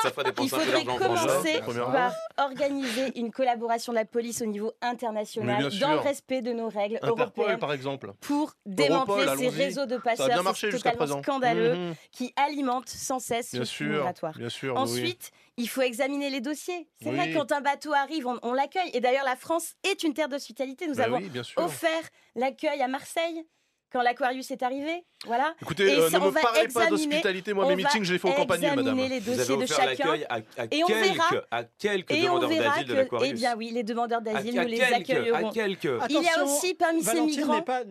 ça 0.04 0.12
fera 0.12 0.30
il 0.42 0.50
faudrait 0.50 0.84
commencer 0.86 1.62
par 1.66 2.14
organiser 2.38 3.18
une 3.20 3.32
collaboration 3.32 3.92
de 3.92 3.98
la 3.98 4.06
police 4.06 4.42
au 4.42 4.46
niveau 4.46 4.72
international, 4.82 5.70
dans 5.80 5.94
le 5.94 6.00
respect 6.00 6.42
de 6.44 6.54
nos 6.54 6.70
règles 6.70 6.98
Interpol, 7.02 7.20
européennes, 7.22 7.60
par 7.60 7.74
exemple. 7.74 8.14
pour 8.22 8.54
démanteler 8.66 9.26
ces 9.38 9.50
réseaux 9.50 9.86
de 9.88 9.96
Ça 9.96 9.98
a 9.98 10.00
passeurs. 10.04 10.28
bien 10.28 10.44
marché 10.44 10.70
totalement 10.70 10.98
présent. 10.98 11.24
scandaleux 11.24 11.76
Mhm. 11.76 11.96
qui 12.12 12.34
alimentent 12.36 12.90
sans 12.90 13.20
cesse 13.20 13.52
Bien 13.54 13.66
ce 13.66 13.74
flux 13.74 13.88
sûr, 13.88 13.96
migratoire. 13.98 14.38
bien 14.38 14.50
sûr. 14.50 14.76
oui. 14.88 15.18
Il 15.58 15.68
faut 15.70 15.82
examiner 15.82 16.30
les 16.30 16.42
dossiers. 16.42 16.88
C'est 17.02 17.12
vrai, 17.12 17.32
quand 17.34 17.52
un 17.52 17.62
bateau 17.62 17.94
arrive, 17.94 18.26
on, 18.26 18.40
on 18.42 18.54
l'accueille. 18.54 18.90
Et 18.94 19.00
d'ailleurs, 19.02 19.26
la 19.26 19.36
France 19.36 19.74
est 19.84 20.04
une 20.04 20.14
terre 20.14 20.30
d'hospitalité. 20.30 20.88
Nous 20.88 20.96
Bah 20.96 21.04
avons 21.06 21.18
oui, 21.18 21.30
offert 21.58 22.02
l'accueil 22.36 22.82
à 22.82 22.88
Marseille 22.88 23.44
quand 23.92 24.02
l'Aquarius 24.02 24.50
est 24.52 24.64
arrivé. 24.64 25.04
Voilà. 25.26 25.54
Écoutez, 25.62 25.84
Et 25.84 25.96
euh, 26.00 26.10
ne 26.10 26.18
on 26.18 26.26
me 26.28 26.30
va 26.32 26.42
parlez 26.42 26.60
pas 26.70 26.86
examiner- 26.86 26.90
d'hospitalité. 27.08 27.54
Moi, 27.54 27.66
on 27.66 27.76
mes 27.76 27.84
va 27.84 27.90
meetings, 27.90 28.04
je 28.06 28.14
les 28.14 28.20
fais 28.20 28.30
au 28.30 28.34
campagner, 28.34 28.70
madame. 28.70 28.98
examiner 28.98 29.10
les 29.10 29.20
dossiers 29.20 29.58
de 29.58 29.64
offert 29.64 29.76
chacun. 29.76 30.06
l'accueil 30.06 30.26
à, 30.30 30.36
à 30.36 30.66
Et 30.72 30.84
on 30.84 30.88
quelques, 30.88 31.04
verra- 31.18 31.46
à 31.52 31.64
quelques 31.66 32.12
Et 32.12 32.30
on 32.30 32.36
demandeurs 32.40 32.50
verra 32.50 32.70
d'asile 32.80 32.88
de 32.88 33.04
que, 33.04 33.16
eh 33.26 33.34
bien 33.34 33.56
oui, 33.58 33.72
les 33.72 33.84
demandeurs 33.84 34.20
À- 34.20 34.22
d'asile, 34.22 34.58
à 34.58 34.64
nous 34.64 34.70
les 34.70 34.78
quelques, 34.78 34.94
accueillerons. 35.10 35.50
à 35.50 35.52
quelques. 35.52 35.90
Il 36.10 36.22
y 36.22 36.28
a 36.30 36.44
aussi 36.46 36.74
parmi 36.76 37.04
ces 37.04 37.22
migrants, 37.22 37.56
n'est 37.56 37.62
pas, 37.62 37.84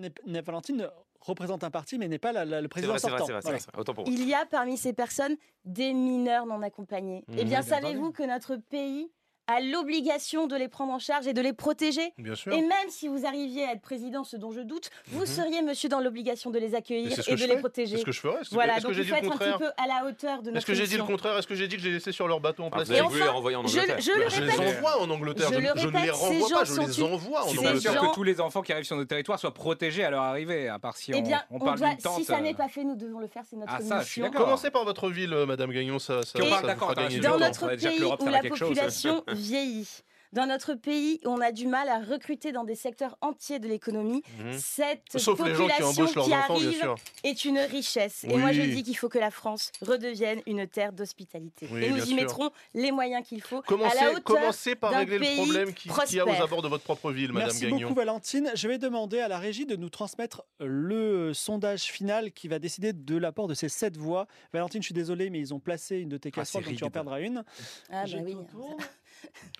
Valentine 0.46 0.88
représente 1.20 1.64
un 1.64 1.70
parti, 1.70 1.98
mais 1.98 2.08
n'est 2.08 2.18
pas 2.18 2.32
la- 2.32 2.44
la- 2.44 2.60
le 2.60 2.68
président 2.68 2.92
vrai, 2.92 2.98
sortant. 3.00 3.24
vrai, 3.26 3.40
Voilà. 3.42 3.58
Autant 3.76 3.94
pour 3.94 4.08
il 4.08 4.26
y 4.26 4.34
a 4.34 4.46
parmi 4.46 4.76
ces 4.76 4.92
personnes 4.92 5.36
des 5.64 5.92
mineurs 5.92 6.46
non 6.46 6.62
accompagnés. 6.62 7.24
Mmh, 7.28 7.32
eh 7.32 7.36
bien, 7.44 7.44
bien 7.44 7.62
savez-vous 7.62 8.10
que 8.12 8.22
notre 8.22 8.56
pays 8.56 9.10
a 9.56 9.60
l'obligation 9.60 10.46
de 10.46 10.56
les 10.56 10.68
prendre 10.68 10.92
en 10.92 10.98
charge 10.98 11.26
et 11.26 11.32
de 11.32 11.40
les 11.40 11.52
protéger 11.52 12.12
Bien 12.18 12.34
sûr. 12.34 12.52
Et 12.52 12.60
même 12.60 12.88
si 12.88 13.08
vous 13.08 13.26
arriviez 13.26 13.64
à 13.64 13.72
être 13.72 13.80
président, 13.82 14.24
ce 14.24 14.36
dont 14.36 14.50
je 14.52 14.60
doute, 14.60 14.90
vous 15.08 15.26
seriez, 15.26 15.62
monsieur, 15.62 15.88
dans 15.88 16.00
l'obligation 16.00 16.50
de 16.50 16.58
les 16.58 16.74
accueillir 16.74 17.12
et 17.12 17.34
de 17.34 17.40
les 17.40 17.46
fais. 17.48 17.56
protéger. 17.58 17.96
C'est 17.96 18.00
ce 18.00 18.06
que 18.06 18.12
je 18.12 18.20
ferais. 18.20 18.40
Est-ce 18.40 18.50
que- 18.50 18.54
Voilà, 18.54 18.74
Est-ce 18.74 18.82
que 18.82 18.86
donc 18.88 18.94
j'ai 18.94 19.00
il 19.02 19.04
dit 19.04 19.10
faut 19.10 19.14
le 19.16 19.18
être 19.20 19.26
un 19.26 19.36
petit 19.36 19.50
contraire 19.50 19.58
peu 19.58 19.82
à 19.82 19.86
la 19.86 20.06
hauteur 20.08 20.42
de 20.42 20.48
Est-ce 20.48 20.54
notre 20.54 20.66
que 20.66 20.74
j'ai 20.74 20.86
dit 20.86 20.96
le 20.96 21.04
contraire? 21.04 21.36
Est-ce 21.38 21.46
que 21.46 21.54
j'ai 21.54 21.68
dit 21.68 21.76
que 21.76 21.82
les 21.82 21.92
laissais 21.92 22.12
sur 22.12 22.28
leur 22.28 22.40
bateau 22.40 22.62
en 22.64 22.68
Ah, 22.68 22.70
place 22.76 22.86
vous 22.88 22.92
avez 22.92 23.00
Et 23.00 23.04
voulu 23.06 23.16
les 23.18 23.22
enfin, 23.24 23.32
renvoyer 23.32 23.56
en 23.56 23.66
je- 23.66 23.78
Angleterre. 23.78 24.00
je 24.00 24.10
le 24.12 24.28
Je 24.28 24.42
les 24.42 24.58
envoie 24.76 25.00
en 25.00 25.10
Angleterre. 25.10 25.48
je 25.50 25.54
ne 25.54 25.60
les 25.60 25.70
répète, 25.70 26.10
renvoie 26.12 26.28
ces 26.30 26.40
pas, 26.40 26.64
gens 26.64 26.64
je 26.82 26.86
les 26.86 26.92
sont- 26.92 27.12
envoie 27.12 27.44
en 27.44 27.48
sûr 27.48 27.60
Angleterre. 27.62 27.92
gens- 27.94 28.08
que 28.10 28.14
tous 28.14 28.22
les 28.22 28.40
enfants 28.40 28.62
qui 28.62 28.72
arrivent 28.72 28.84
sur 28.84 28.96
notre 28.96 29.08
territoire 29.08 29.38
soient 29.38 29.54
protégés 29.54 30.04
à 30.04 30.10
leur 30.10 30.22
arrivée, 30.22 30.68
à 30.68 30.78
part 30.78 30.96
si 30.96 31.12
on, 31.14 31.18
eh 31.18 31.22
bien, 31.22 31.42
on 31.50 31.58
parle 31.58 31.78
d'une 31.80 31.96
tente. 31.98 32.18
si 32.18 32.24
ça 32.24 32.36
euh, 32.36 32.40
n'est 32.40 32.54
pas 32.54 32.68
fait, 32.68 32.84
nous 32.84 32.96
devons 32.96 33.18
le 33.20 33.26
faire, 33.26 33.42
c'est 33.48 33.56
notre 33.56 33.72
Ah, 33.74 33.98
mission. 33.98 34.30
Commencez 34.30 34.70
par 34.70 34.84
votre 34.84 35.08
ville, 35.10 35.32
euh, 35.32 35.46
Madame 35.46 35.72
Gagnon, 35.72 35.98
ça, 35.98 36.20
dans 36.34 37.38
notre 37.38 37.68
pays 37.76 38.02
où 38.02 38.26
la 38.28 38.40
population 38.42 39.24
vieillit, 39.40 39.88
dans 40.32 40.46
notre 40.46 40.74
pays 40.74 41.18
où 41.24 41.28
on 41.30 41.40
a 41.40 41.50
du 41.50 41.66
mal 41.66 41.88
à 41.88 41.98
recruter 41.98 42.52
dans 42.52 42.62
des 42.62 42.76
secteurs 42.76 43.18
entiers 43.20 43.58
de 43.58 43.66
l'économie, 43.66 44.22
Mhm. 44.38 44.52
cette 44.56 45.18
Sauf 45.18 45.40
les 45.44 45.54
gens 45.56 45.66
qui 45.66 45.72
population 45.72 45.86
embauchent 45.88 46.14
leurs 46.14 46.24
qui 46.26 46.34
enfants, 46.34 46.54
bien 46.60 46.66
arrive 46.68 46.78
sûr. 46.78 46.94
est 47.24 47.44
une 47.46 47.58
richesse. 47.58 48.22
Et 48.22 48.36
moi, 48.36 48.52
je 48.52 48.62
dis 48.62 48.84
qu'il 48.84 48.96
faut 48.96 49.08
que 49.08 49.18
la 49.18 49.32
France 49.32 49.72
redevienne 49.82 50.40
une 50.46 50.68
terre 50.68 50.92
d'hospitalité. 50.92 51.66
Oui, 51.72 51.82
et 51.82 51.90
nous 51.90 51.96
y 51.96 52.06
sûr. 52.06 52.14
mettrons 52.14 52.50
les 52.74 52.92
moyens 52.92 53.26
qu'il 53.26 53.42
faut 53.42 53.56
à 53.58 53.62
Commencez, 53.62 53.96
la 53.96 54.10
hauteur 54.12 54.22
commencez 54.22 54.76
par 54.76 54.92
d'un 54.92 54.98
régler 54.98 55.18
le 55.18 55.24
pays 55.24 55.34
problème 55.36 55.74
qui- 55.74 55.88
qu'il 55.88 55.90
y 56.16 56.20
a 56.20 56.22
aux 56.22 56.26
prospère. 56.26 56.44
abords 56.44 56.62
de 56.62 56.68
votre 56.68 56.84
propre 56.84 57.10
ville, 57.10 57.32
Madame 57.32 57.48
Merci 57.48 57.62
Gagnon. 57.64 57.78
beaucoup 57.88 57.94
Valentine. 57.94 58.52
Je 58.54 58.68
vais 58.68 58.78
demander 58.78 59.18
à 59.18 59.26
la 59.26 59.38
régie 59.40 59.66
de 59.66 59.74
nous 59.74 59.90
transmettre 59.90 60.44
le 60.60 61.34
sondage 61.34 61.82
final 61.90 62.30
qui 62.30 62.46
va 62.46 62.60
décider 62.60 62.92
de 62.92 63.16
l'apport 63.16 63.48
de 63.48 63.54
ces 63.54 63.68
sept 63.68 63.96
voix. 63.96 64.28
Valentine, 64.52 64.80
je 64.80 64.86
suis 64.86 64.94
désolé, 64.94 65.28
mais 65.28 65.40
ils 65.40 65.52
ont 65.52 65.58
placé 65.58 65.96
une 65.98 66.08
de 66.08 66.18
tes 66.18 66.30
casseroles, 66.30 66.62
c'est 66.62 66.70
donc 66.70 66.78
tu 66.78 66.84
en 66.84 66.90
perdras 66.90 67.20
une. 67.20 67.42
Ah 67.90 68.04
bah 68.04 68.18
oui. 68.24 68.36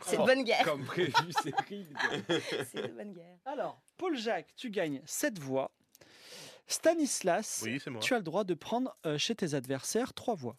C'est 0.03 0.16
de 0.18 0.25
bonne 0.25 0.42
guerre. 0.44 0.64
Comme 0.64 0.85
prévu, 0.85 1.12
c'est 1.42 1.55
rigide. 1.68 1.96
C'est 2.73 2.83
de 2.88 2.92
bonne 2.92 3.12
guerre. 3.12 3.37
Alors, 3.44 3.81
Paul 3.96 4.16
Jacques, 4.16 4.55
tu 4.57 4.70
gagnes 4.70 5.01
7 5.05 5.38
voix. 5.38 5.70
Stanislas, 6.66 7.62
Oui, 7.64 7.81
c'est 7.83 7.90
moi. 7.90 8.01
tu 8.01 8.14
as 8.14 8.18
le 8.18 8.23
droit 8.23 8.44
de 8.44 8.55
prendre 8.55 8.96
euh, 9.05 9.18
chez 9.18 9.35
tes 9.35 9.55
adversaires 9.55 10.14
3 10.14 10.35
voix. 10.37 10.57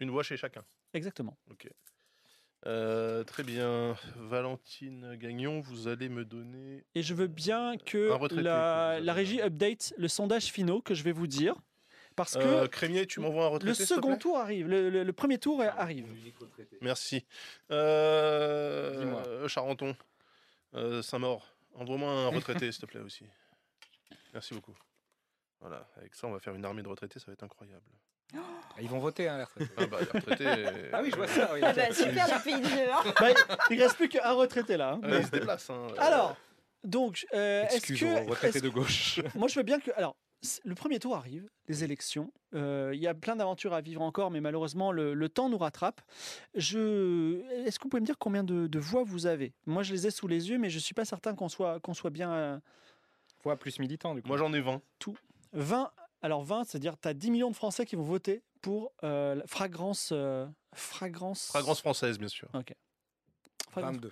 Une 0.00 0.10
voix 0.10 0.22
chez 0.22 0.36
chacun. 0.36 0.64
Exactement. 0.94 1.36
Ok. 1.50 1.68
Euh, 2.66 3.22
très 3.22 3.44
bien. 3.44 3.96
Valentine 4.16 5.14
Gagnon, 5.16 5.60
vous 5.60 5.86
allez 5.86 6.08
me 6.08 6.24
donner. 6.24 6.84
Et 6.96 7.02
je 7.02 7.14
veux 7.14 7.28
bien 7.28 7.76
que 7.78 8.18
la, 8.34 8.98
la 9.00 9.12
régie 9.12 9.40
update 9.40 9.94
le 9.96 10.08
sondage 10.08 10.46
finaux 10.46 10.82
que 10.82 10.94
je 10.94 11.04
vais 11.04 11.12
vous 11.12 11.28
dire. 11.28 11.54
Parce 12.16 12.32
que 12.34 12.38
Euh, 12.42 12.66
Crémier, 12.66 13.06
tu 13.06 13.20
m'envoies 13.20 13.44
un 13.44 13.48
le 13.48 13.52
retraité 13.54 13.76
te 13.84 13.84
second 13.84 14.16
tour 14.16 14.38
arrive, 14.38 14.66
le, 14.68 14.88
le- 14.90 15.04
le 15.04 15.12
premier 15.12 15.38
tour 15.38 15.62
arrive. 15.62 16.06
Merci. 16.80 17.26
Euh, 17.70 19.14
euh, 19.26 19.48
Charenton, 19.48 19.94
euh, 20.74 21.02
Saint-Maur, 21.02 21.46
envoie-moi 21.74 22.10
un 22.10 22.28
retraité 22.28 22.70
s'il 22.72 22.80
te 22.80 22.86
plaît 22.86 23.00
aussi. 23.00 23.24
Merci 24.32 24.54
beaucoup. 24.54 24.74
Voilà, 25.60 25.88
avec 25.96 26.14
ça, 26.14 26.26
on 26.26 26.32
va 26.32 26.38
faire 26.40 26.54
une 26.54 26.64
armée 26.64 26.82
de 26.82 26.88
retraités, 26.88 27.18
ça 27.18 27.26
va 27.28 27.32
être 27.34 27.42
incroyable. 27.44 27.82
Ils 28.80 28.88
vont 28.88 28.98
voter, 28.98 29.28
hein, 29.28 29.38
les 29.38 29.44
retraités. 29.44 29.72
Ah 29.78 29.86
bah, 29.86 29.98
les 30.00 30.18
retraités. 30.20 30.66
Ah 30.92 31.00
oui, 31.02 31.10
je 31.10 31.16
vois 31.16 31.28
ça. 31.28 31.50
oui. 31.54 31.60
Ah 31.62 31.72
bah, 31.72 31.92
super 31.94 32.26
le 32.26 32.42
pays 32.42 32.60
de 32.60 32.90
hein. 32.90 33.14
Bah, 33.20 33.28
il 33.70 33.82
reste 33.82 33.96
plus 33.96 34.08
qu'un 34.08 34.32
retraité 34.32 34.76
là. 34.76 34.92
hein. 34.92 35.00
euh, 35.04 35.20
ils 35.20 35.26
se 35.26 35.30
déplacent. 35.30 35.70
hein. 35.70 35.86
Alors, 35.98 36.36
donc, 36.84 37.26
euh, 37.34 37.64
est-ce 37.68 37.92
que. 37.92 38.28
retraité 38.28 38.60
de 38.60 38.68
gauche. 38.68 39.20
Moi, 39.34 39.48
je 39.48 39.54
veux 39.58 39.62
bien 39.62 39.78
que. 39.80 39.90
Alors, 39.96 40.16
le 40.64 40.74
premier 40.74 40.98
tour 40.98 41.16
arrive, 41.16 41.48
les 41.68 41.82
élections. 41.84 42.32
Euh, 42.54 42.92
Il 42.94 43.00
y 43.00 43.06
a 43.06 43.14
plein 43.14 43.36
d'aventures 43.36 43.72
à 43.74 43.80
vivre 43.80 44.02
encore, 44.02 44.30
mais 44.30 44.40
malheureusement, 44.40 44.92
le, 44.92 45.14
le 45.14 45.28
temps 45.28 45.48
nous 45.48 45.58
rattrape. 45.58 46.00
Je... 46.54 47.40
Est-ce 47.66 47.78
que 47.78 47.84
vous 47.84 47.88
pouvez 47.88 48.00
me 48.00 48.06
dire 48.06 48.18
combien 48.18 48.44
de, 48.44 48.66
de 48.66 48.78
voix 48.78 49.02
vous 49.04 49.26
avez? 49.26 49.52
Moi, 49.66 49.82
je 49.82 49.92
les 49.92 50.06
ai 50.06 50.10
sous 50.10 50.28
les 50.28 50.48
yeux, 50.50 50.58
mais 50.58 50.70
je 50.70 50.76
ne 50.76 50.80
suis 50.80 50.94
pas 50.94 51.04
certain 51.04 51.34
qu'on 51.34 51.48
soit, 51.48 51.80
qu'on 51.80 51.94
soit 51.94 52.10
bien. 52.10 52.32
euh, 52.32 52.58
Voix 53.42 53.56
plus 53.56 53.78
militant, 53.78 54.14
du 54.14 54.22
coup. 54.22 54.28
Moi, 54.28 54.36
j'en 54.36 54.52
ai 54.52 54.60
20. 54.60 54.80
20. 55.52 55.90
Alors, 56.22 56.42
20, 56.44 56.64
c'est-à-dire 56.64 56.94
tu 57.00 57.08
as 57.08 57.14
10 57.14 57.30
millions 57.30 57.50
de 57.50 57.56
Français 57.56 57.84
qui 57.86 57.96
vont 57.96 58.02
voter 58.02 58.42
pour 58.62 58.92
euh, 59.04 59.36
la 59.36 59.46
fragrance. 59.46 60.10
euh, 60.12 60.46
fragrance. 60.74 61.46
Fragrance 61.48 61.80
française, 61.80 62.18
bien 62.18 62.28
sûr. 62.28 62.48
Fragrance 63.70 63.96
22. 63.96 64.10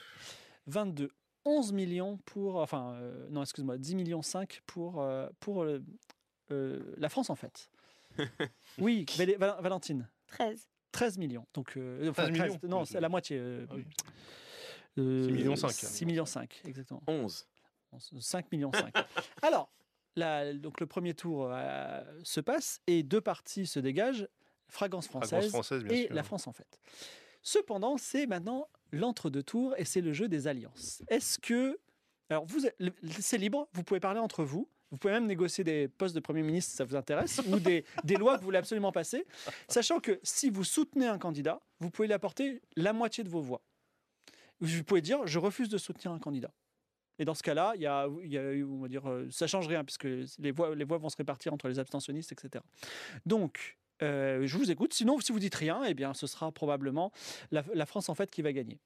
22. 0.66 1.10
11 1.44 1.72
millions 1.72 2.18
pour. 2.24 2.57
Enfin, 2.57 2.94
euh, 2.94 3.28
non, 3.30 3.42
excuse-moi, 3.42 3.78
10 3.78 3.94
millions 3.94 4.22
5 4.22 4.61
pour, 4.66 5.00
euh, 5.00 5.28
pour 5.40 5.62
euh, 5.62 5.83
euh, 6.50 6.94
la 6.96 7.09
France, 7.09 7.30
en 7.30 7.35
fait. 7.35 7.70
oui, 8.78 9.04
Val- 9.38 9.57
Valentine. 9.61 10.09
13. 10.28 10.68
13 10.92 11.18
millions. 11.18 11.46
Donc, 11.54 11.76
euh, 11.76 12.09
enfin, 12.11 12.24
13 12.24 12.33
millions 12.33 12.59
13, 12.59 12.70
non, 12.70 12.85
c'est 12.85 13.00
la 13.00 13.09
moitié. 13.09 13.38
euh, 13.40 13.66
Ah 13.70 13.74
oui. 13.74 13.85
euh, 14.98 15.26
6 15.26 15.33
millions 15.33 15.57
cinq, 15.57 15.72
6 15.72 16.07
millions 16.07 16.26
5, 16.26 16.61
exactement. 16.64 17.02
11. 17.07 17.46
5 18.20 18.50
millions 18.52 18.70
5. 18.72 18.94
Alors, 19.42 19.70
la- 20.16 20.52
donc 20.54 20.80
le 20.80 20.87
premier 20.87 21.14
tour 21.14 21.48
euh, 21.52 22.02
se 22.22 22.40
passe 22.40 22.80
et 22.87 23.02
deux 23.02 23.20
parties 23.20 23.66
se 23.66 23.81
dégagent, 23.81 24.29
Fragrance 24.69 25.06
Fragrance 25.08 25.48
française, 25.48 25.85
et 25.90 26.06
sûr. 26.06 26.14
la 26.14 26.23
France 26.23 26.46
en 26.46 26.52
fait. 26.52 26.79
Cependant, 27.45 27.99
c'est 27.99 28.27
maintenant 28.27 28.69
l'entre-deux 28.90 29.42
tours 29.42 29.75
et 29.77 29.85
c'est 29.85 30.01
le 30.01 30.13
jeu 30.13 30.29
des 30.29 30.49
alliances. 30.49 31.03
Est-ce 31.09 31.38
que... 31.38 31.79
Alors, 32.31 32.47
vous, 32.47 32.61
c'est 33.21 33.38
libre, 33.38 33.69
vous 33.75 33.85
pouvez 33.85 34.01
parler 34.01 34.19
entre 34.19 34.45
vous. 34.45 34.67
Vous 34.90 34.97
pouvez 34.97 35.13
même 35.13 35.27
négocier 35.27 35.63
des 35.63 35.88
postes 35.88 36.15
de 36.15 36.21
Premier 36.21 36.42
ministre 36.42 36.71
si 36.71 36.77
ça 36.77 36.85
vous 36.85 36.97
intéresse, 36.97 37.42
ou 37.49 37.59
des, 37.59 37.85
des 38.05 38.17
lois 38.17 38.35
que 38.35 38.40
vous 38.40 38.47
voulez 38.47 38.59
absolument 38.59 38.92
passer, 38.92 39.27
sachant 39.69 40.01
que 40.01 40.21
si 40.23 40.51
vous 40.51 40.65
soutenez 40.65 41.07
un 41.07 41.19
candidat, 41.19 41.61
vous 41.81 41.90
pouvez 41.90 42.09
lui 42.09 42.15
apporter 42.15 42.63
la 42.77 42.92
moitié 42.92 43.25
de 43.25 43.29
vos 43.29 43.40
voix. 43.40 43.61
Vous 44.61 44.85
pouvez 44.85 45.03
dire, 45.03 45.27
je 45.27 45.38
refuse 45.38 45.69
de 45.69 45.79
soutenir 45.79 46.13
un 46.13 46.19
candidat. 46.19 46.53
Et 47.19 47.25
dans 47.25 47.35
ce 47.35 47.42
cas-là, 47.42 47.73
il 47.77 47.83
y 47.83 47.87
a, 47.87 48.09
y 48.23 48.38
a 48.38 48.53
eu, 48.53 48.65
on 48.65 48.81
va 48.81 48.88
dire, 48.88 49.09
euh, 49.09 49.29
ça 49.31 49.47
change 49.47 49.69
rien 49.69 49.85
puisque 49.85 50.09
les 50.38 50.51
voix, 50.51 50.75
les 50.75 50.85
voix 50.85 50.99
vont 50.99 51.11
se 51.11 51.17
répartir 51.17 51.53
entre 51.53 51.69
les 51.69 51.79
abstentionnistes, 51.79 52.33
etc. 52.33 52.65
Donc, 53.27 53.77
euh, 54.03 54.47
je 54.47 54.57
vous 54.57 54.71
écoute. 54.71 54.92
Sinon, 54.95 55.21
si 55.21 55.33
vous 55.33 55.38
dites 55.38 55.55
rien, 55.55 55.83
eh 55.85 55.95
bien, 55.95 56.15
ce 56.15 56.27
sera 56.27 56.51
probablement 56.53 57.13
la, 57.51 57.63
la 57.75 57.87
France 57.87 58.09
en 58.09 58.15
fait 58.15 58.31
qui 58.31 58.42
va 58.42 58.53
gagner. 58.53 58.79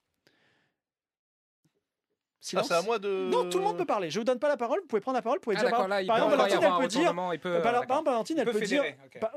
Ah, 2.40 2.40
Silence 2.40 2.68
c'est 2.68 2.74
à 2.74 2.82
moi 2.82 3.00
de. 3.00 3.28
Non, 3.30 3.48
tout 3.50 3.58
le 3.58 3.64
monde 3.64 3.76
peut 3.76 3.84
parler. 3.84 4.10
Je 4.10 4.18
vous 4.20 4.24
donne 4.24 4.38
pas 4.38 4.48
la 4.48 4.56
parole. 4.56 4.78
Vous 4.80 4.86
pouvez 4.86 5.00
prendre 5.00 5.16
la 5.16 5.22
parole. 5.22 5.38
Vous 5.38 5.42
pouvez 5.42 5.56
Ah, 5.56 5.60
dire. 5.60 5.70
d'accord, 5.70 5.88
par, 5.88 5.88
là, 5.88 6.04
par 6.06 6.16
peut 6.16 6.22
exemple, 6.22 6.36
Valentine, 6.36 6.62
elle 6.62 6.78
peut 6.80 6.88
dire. 6.88 7.62
par, 7.62 7.82
exemple, 7.82 8.04
Valentine, 8.10 8.38
elle 8.38 8.44
peut 8.44 8.52
peut 8.52 8.60
dire. 8.60 8.84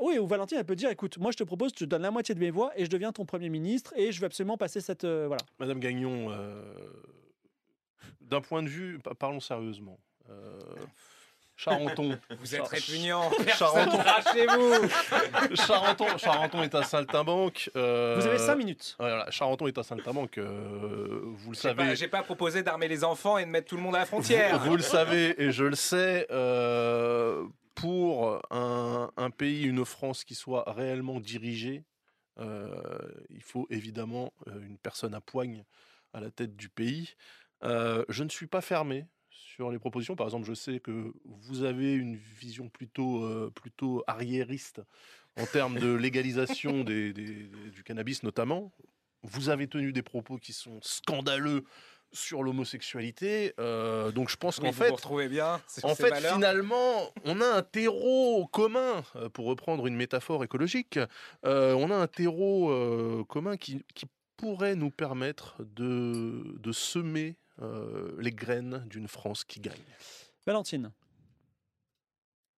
oui, 0.00 0.18
ou 0.18 0.26
Valentine, 0.28 0.58
elle 0.58 0.64
peut 0.64 0.76
dire. 0.76 0.88
Écoute, 0.90 1.18
moi, 1.18 1.32
je 1.32 1.36
te 1.36 1.42
propose, 1.42 1.72
je 1.72 1.78
te 1.80 1.84
donne 1.84 2.02
la 2.02 2.12
moitié 2.12 2.34
de 2.36 2.40
mes 2.40 2.50
voix 2.52 2.70
et 2.76 2.84
je 2.84 2.90
deviens 2.90 3.10
ton 3.10 3.24
premier 3.24 3.48
ministre 3.48 3.92
et 3.96 4.12
je 4.12 4.20
veux 4.20 4.26
absolument 4.26 4.56
passer 4.56 4.80
cette. 4.80 5.02
euh, 5.04 5.24
voilà. 5.26 5.42
Madame 5.58 5.80
Gagnon, 5.80 6.30
euh, 6.30 6.62
d'un 8.20 8.40
point 8.40 8.62
de 8.62 8.68
vue, 8.68 9.00
pa- 9.00 9.14
parlons 9.16 9.40
sérieusement. 9.40 9.98
Charenton. 11.64 12.18
Vous 12.40 12.54
êtes 12.54 12.66
répugnant. 12.66 13.30
Charenton. 13.56 13.98
Vous. 14.58 15.54
Charenton, 15.56 16.06
Charenton 16.18 16.62
est 16.62 16.74
un 16.74 16.82
saltimbanque. 16.82 17.70
euh, 17.76 18.16
Vous 18.18 18.26
avez 18.26 18.38
cinq 18.38 18.56
minutes. 18.56 18.96
Voilà, 18.98 19.26
Charenton 19.30 19.66
est 19.66 19.78
un 19.78 19.82
saltimbanque. 19.82 20.38
euh, 20.38 21.20
vous 21.24 21.50
le 21.50 21.56
savez. 21.56 21.74
pas, 21.76 21.94
j'ai 21.94 22.08
pas 22.08 22.22
proposé 22.22 22.62
d'armer 22.62 22.88
les 22.88 23.04
enfants 23.04 23.38
et 23.38 23.44
de 23.44 23.50
mettre 23.50 23.68
tout 23.68 23.76
le 23.76 23.82
monde 23.82 23.94
à 23.94 24.00
la 24.00 24.06
frontière. 24.06 24.58
Vous 24.60 24.76
le 24.76 24.82
savez 24.82 25.40
et 25.42 25.52
je 25.52 25.64
le 25.64 25.76
sais, 25.76 26.26
euh, 26.30 27.44
pour 27.74 28.40
un, 28.50 29.10
un 29.16 29.30
pays, 29.30 29.62
une 29.64 29.84
France 29.84 30.24
qui 30.24 30.34
soit 30.34 30.64
réellement 30.66 31.20
dirigée, 31.20 31.84
euh, 32.40 32.68
il 33.30 33.42
faut 33.42 33.66
évidemment 33.70 34.32
euh, 34.48 34.60
une 34.66 34.78
personne 34.78 35.14
à 35.14 35.20
poigne 35.20 35.64
à 36.12 36.20
la 36.20 36.30
tête 36.30 36.56
du 36.56 36.68
pays. 36.68 37.14
Euh, 37.64 38.04
je 38.08 38.24
ne 38.24 38.28
suis 38.28 38.46
pas 38.46 38.60
fermé 38.60 39.06
sur 39.54 39.70
les 39.70 39.78
propositions. 39.78 40.16
Par 40.16 40.26
exemple, 40.26 40.46
je 40.46 40.54
sais 40.54 40.80
que 40.80 41.12
vous 41.24 41.62
avez 41.62 41.92
une 41.94 42.16
vision 42.16 42.68
plutôt, 42.68 43.24
euh, 43.24 43.50
plutôt 43.54 44.02
arriériste 44.06 44.80
en 45.36 45.46
termes 45.46 45.78
de 45.78 45.92
légalisation 45.94 46.84
des- 46.84 47.12
des- 47.12 47.44
des- 47.44 47.70
du 47.70 47.82
cannabis 47.84 48.22
notamment. 48.22 48.72
Vous 49.22 49.50
avez 49.50 49.68
tenu 49.68 49.92
des 49.92 50.02
propos 50.02 50.36
qui 50.38 50.52
sont 50.52 50.78
scandaleux 50.82 51.64
sur 52.14 52.42
l'homosexualité. 52.42 53.54
euh, 53.58 54.10
donc 54.12 54.28
je 54.28 54.36
pense 54.36 54.58
Oui, 54.58 54.66
qu'en 54.66 54.72
fait, 54.72 54.90
vous 54.90 55.28
bien. 55.28 55.60
en 55.82 55.94
fait, 55.94 56.14
finalement, 56.34 57.10
on 57.24 57.40
a 57.40 57.46
un 57.46 57.62
terreau 57.62 58.46
commun, 58.46 59.02
euh, 59.16 59.28
pour 59.30 59.46
reprendre 59.46 59.86
une 59.86 59.96
métaphore 59.96 60.44
écologique, 60.44 60.98
euh, 61.46 61.72
on 61.74 61.90
a 61.90 61.96
un 61.96 62.06
terreau 62.06 62.70
euh, 62.70 63.24
commun 63.24 63.56
qui, 63.56 63.82
qui 63.94 64.04
pourrait 64.36 64.74
nous 64.76 64.90
permettre 64.90 65.62
de, 65.64 66.54
de 66.58 66.72
semer 66.72 67.36
les 68.18 68.32
graines 68.32 68.84
d'une 68.88 69.08
France 69.08 69.44
qui 69.44 69.60
gagne. 69.60 69.74
Valentine. 70.46 70.90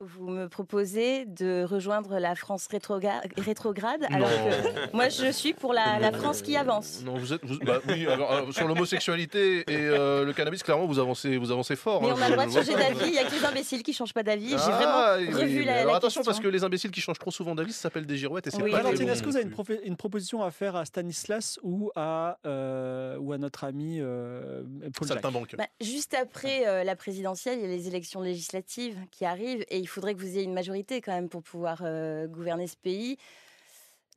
Vous 0.07 0.28
me 0.28 0.48
proposez 0.48 1.24
de 1.24 1.64
rejoindre 1.64 2.18
la 2.18 2.34
France 2.34 2.68
rétrograde, 2.70 4.05
alors 4.11 4.28
que 4.28 4.96
moi 4.96 5.09
je 5.09 5.30
suis 5.32 5.52
pour 5.55 5.72
la, 5.72 5.98
la 5.98 6.12
France 6.12 6.42
qui 6.42 6.57
avance. 6.57 7.02
Non, 7.05 7.16
vous 7.16 7.32
êtes. 7.32 7.44
vous- 7.44 7.59
bah 7.61 7.80
oui, 7.88 8.07
alors, 8.07 8.30
alors, 8.30 8.52
sur 8.52 8.68
l'homosexualité 8.68 9.61
et 9.61 9.64
euh, 9.70 10.24
le 10.24 10.32
cannabis, 10.32 10.62
clairement, 10.62 10.86
vous 10.86 10.98
avancez, 10.98 11.36
vous 11.36 11.50
avancez 11.50 11.76
fort. 11.76 12.02
Mais 12.02 12.11
hein, 12.11 12.14
on 12.18 12.22
a 12.22 12.28
le 12.28 12.32
droit 12.34 12.46
de 12.46 12.52
changer 12.52 12.74
d'avis, 12.74 13.07
il 13.07 13.12
n'y 13.12 13.18
a 13.18 13.24
que 13.24 13.34
les 13.34 13.44
imbéciles 13.44 13.82
qui 13.82 13.92
ne 13.92 13.96
changent 13.96 14.12
pas 14.12 14.22
d'avis. 14.22 14.50
J'ai 14.50 14.57
Ah, 14.59 15.16
vraiment 15.16 15.32
oui, 15.32 15.42
revu 15.42 15.59
oui, 15.61 15.64
la, 15.64 15.80
Alors 15.80 15.92
la 15.92 15.96
attention, 15.98 16.22
parce 16.22 16.40
que 16.40 16.48
les 16.48 16.64
imbéciles 16.64 16.90
qui 16.90 17.00
changent 17.00 17.18
trop 17.18 17.30
souvent 17.30 17.55
d'avis, 17.55 17.72
ça 17.72 17.82
s'appelle 17.82 18.07
des 18.07 18.16
girouettes 18.16 18.46
et 18.46 18.50
c'est 18.50 18.62
Oui, 18.62 18.70
pas 18.70 18.82
Valentine, 18.82 19.09
est-ce 19.09 19.22
que 19.22 19.28
vous 19.30 19.36
avez 19.36 19.46
une, 19.84 19.96
proposition 19.96 20.42
à 20.42 20.50
faire 20.50 20.76
à 20.76 20.84
Stanislas 20.84 21.59
ou 21.62 21.90
à, 21.96 22.38
euh, 22.46 23.16
ou 23.18 23.32
à 23.32 23.38
notre 23.38 23.64
ami 23.64 23.98
euh, 24.00 24.62
Paul 24.94 25.09
Jacques? 25.09 25.22
Bah, 25.57 25.66
juste 25.80 26.14
après 26.14 26.66
euh, 26.66 26.84
la 26.84 26.96
présidentielle, 26.96 27.59
il 27.59 27.62
y 27.62 27.64
a 27.64 27.74
les 27.74 27.88
élections 27.88 28.20
législatives 28.20 28.98
qui 29.11 29.24
arrivent 29.24 29.64
et 29.68 29.78
il 29.78 29.86
faudrait 29.95 30.14
que 30.14 30.20
vous 30.20 30.26
ayez 30.26 30.42
une 30.42 30.53
majorité 30.55 31.01
quand 31.01 31.12
même 31.12 31.28
pour 31.28 31.42
pouvoir 31.42 31.78
euh, 31.82 32.26
gouverner 32.26 32.66
ce 32.66 32.76
pays. 32.76 33.16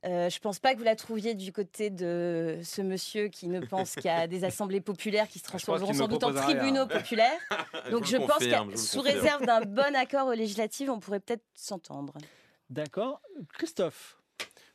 Euh, 0.04 0.30
je 0.30 0.38
pense 0.38 0.60
pas 0.60 0.74
que 0.74 0.78
vous 0.78 0.84
la 0.84 0.94
trouviez 0.94 1.34
du 1.34 1.52
côté 1.52 1.90
de 1.90 2.60
ce 2.62 2.82
monsieur 2.82 3.28
qui 3.28 3.48
ne 3.48 3.60
pense 3.60 3.96
a 4.06 4.26
des 4.28 4.44
assemblées 4.44 4.80
populaires 4.80 5.26
qui 5.26 5.40
se 5.40 5.44
transformeront 5.44 5.92
sans 5.92 6.06
doute 6.06 6.22
en 6.22 6.28
rien. 6.28 6.42
tribunaux 6.42 6.86
populaires. 6.86 7.40
Donc 7.90 8.04
Je 8.04 8.16
pense 8.16 8.38
que 8.38 8.76
sous 8.76 8.98
confirme. 8.98 9.16
réserve 9.16 9.46
d'un 9.46 9.60
bon 9.62 9.96
accord 9.96 10.28
aux 10.28 10.34
législatives, 10.34 10.90
on 10.90 11.00
pourrait 11.00 11.20
peut-être 11.20 11.44
s'entendre. 11.54 12.14
D'accord. 12.70 13.20
Christophe. 13.54 14.18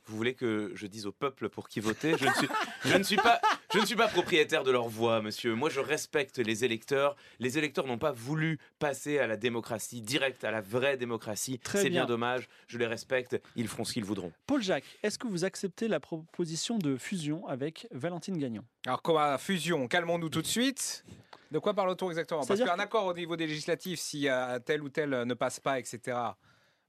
Vous 0.06 0.18
voulez 0.18 0.34
que 0.34 0.72
je 0.76 0.88
dise 0.88 1.06
au 1.06 1.14
peuple 1.14 1.48
pour 1.48 1.70
qui 1.70 1.80
voter? 1.80 2.18
Je 2.18 2.26
ne, 2.26 2.34
suis, 2.34 2.48
je, 2.84 2.98
ne 2.98 3.04
suis 3.04 3.16
pas, 3.16 3.40
je 3.74 3.80
ne 3.80 3.86
suis 3.86 3.96
pas 3.96 4.08
propriétaire 4.08 4.64
de 4.64 4.72
leur 4.72 4.88
voix, 4.88 5.22
monsieur. 5.22 5.56
Moi, 5.56 5.70
je 5.70 5.80
respecte 5.80 6.38
les 6.38 6.64
électeurs. 6.64 7.16
Les 7.40 7.58
électeurs 7.58 7.88
n'ont 7.88 7.98
pas 7.98 8.12
voulu 8.12 8.60
passer 8.80 9.20
à 9.20 9.28
la 9.28 9.36
démocratie 9.38 10.02
directe, 10.02 10.44
à 10.44 10.52
la 10.52 10.62
vraie 10.62 10.98
démocratie. 10.98 11.60
Très 11.60 11.80
C'est 11.82 11.90
bien. 11.90 12.02
bien 12.02 12.06
dommage. 12.06 12.48
Je 12.68 12.78
les 12.78 12.86
respecte. 12.86 13.42
Ils 13.56 13.68
feront 13.68 13.84
ce 13.84 13.94
qu'ils 13.94 14.06
voudront. 14.06 14.32
Paul 14.46 14.62
Jacques, 14.62 14.84
est-ce 15.02 15.18
que 15.18 15.28
vous 15.28 15.44
acceptez 15.44 15.88
la 15.88 16.00
proposition 16.00 16.78
de 16.78 16.98
fusion 16.98 17.48
avec 17.48 17.88
Valentine 17.92 18.38
Gagnon? 18.38 18.64
Alors, 18.86 19.20
à 19.20 19.38
fusion, 19.38 19.88
calmons-nous 19.88 20.30
tout 20.30 20.42
de 20.42 20.48
suite. 20.48 21.04
De 21.52 21.60
quoi 21.60 21.74
parle-t-on 21.74 22.10
exactement? 22.10 22.40
Parce 22.40 22.48
C'est-à-dire 22.48 22.74
qu'un 22.74 22.80
accord 22.80 23.06
au 23.06 23.14
niveau 23.14 23.36
des 23.36 23.48
législatives, 23.48 24.00
si 24.00 24.28
euh, 24.28 24.60
tel 24.60 24.82
ou 24.82 24.90
tel 24.90 25.14
euh, 25.14 25.26
ne 25.26 25.34
passe 25.36 25.60
pas, 25.60 25.78
etc., 25.80 26.18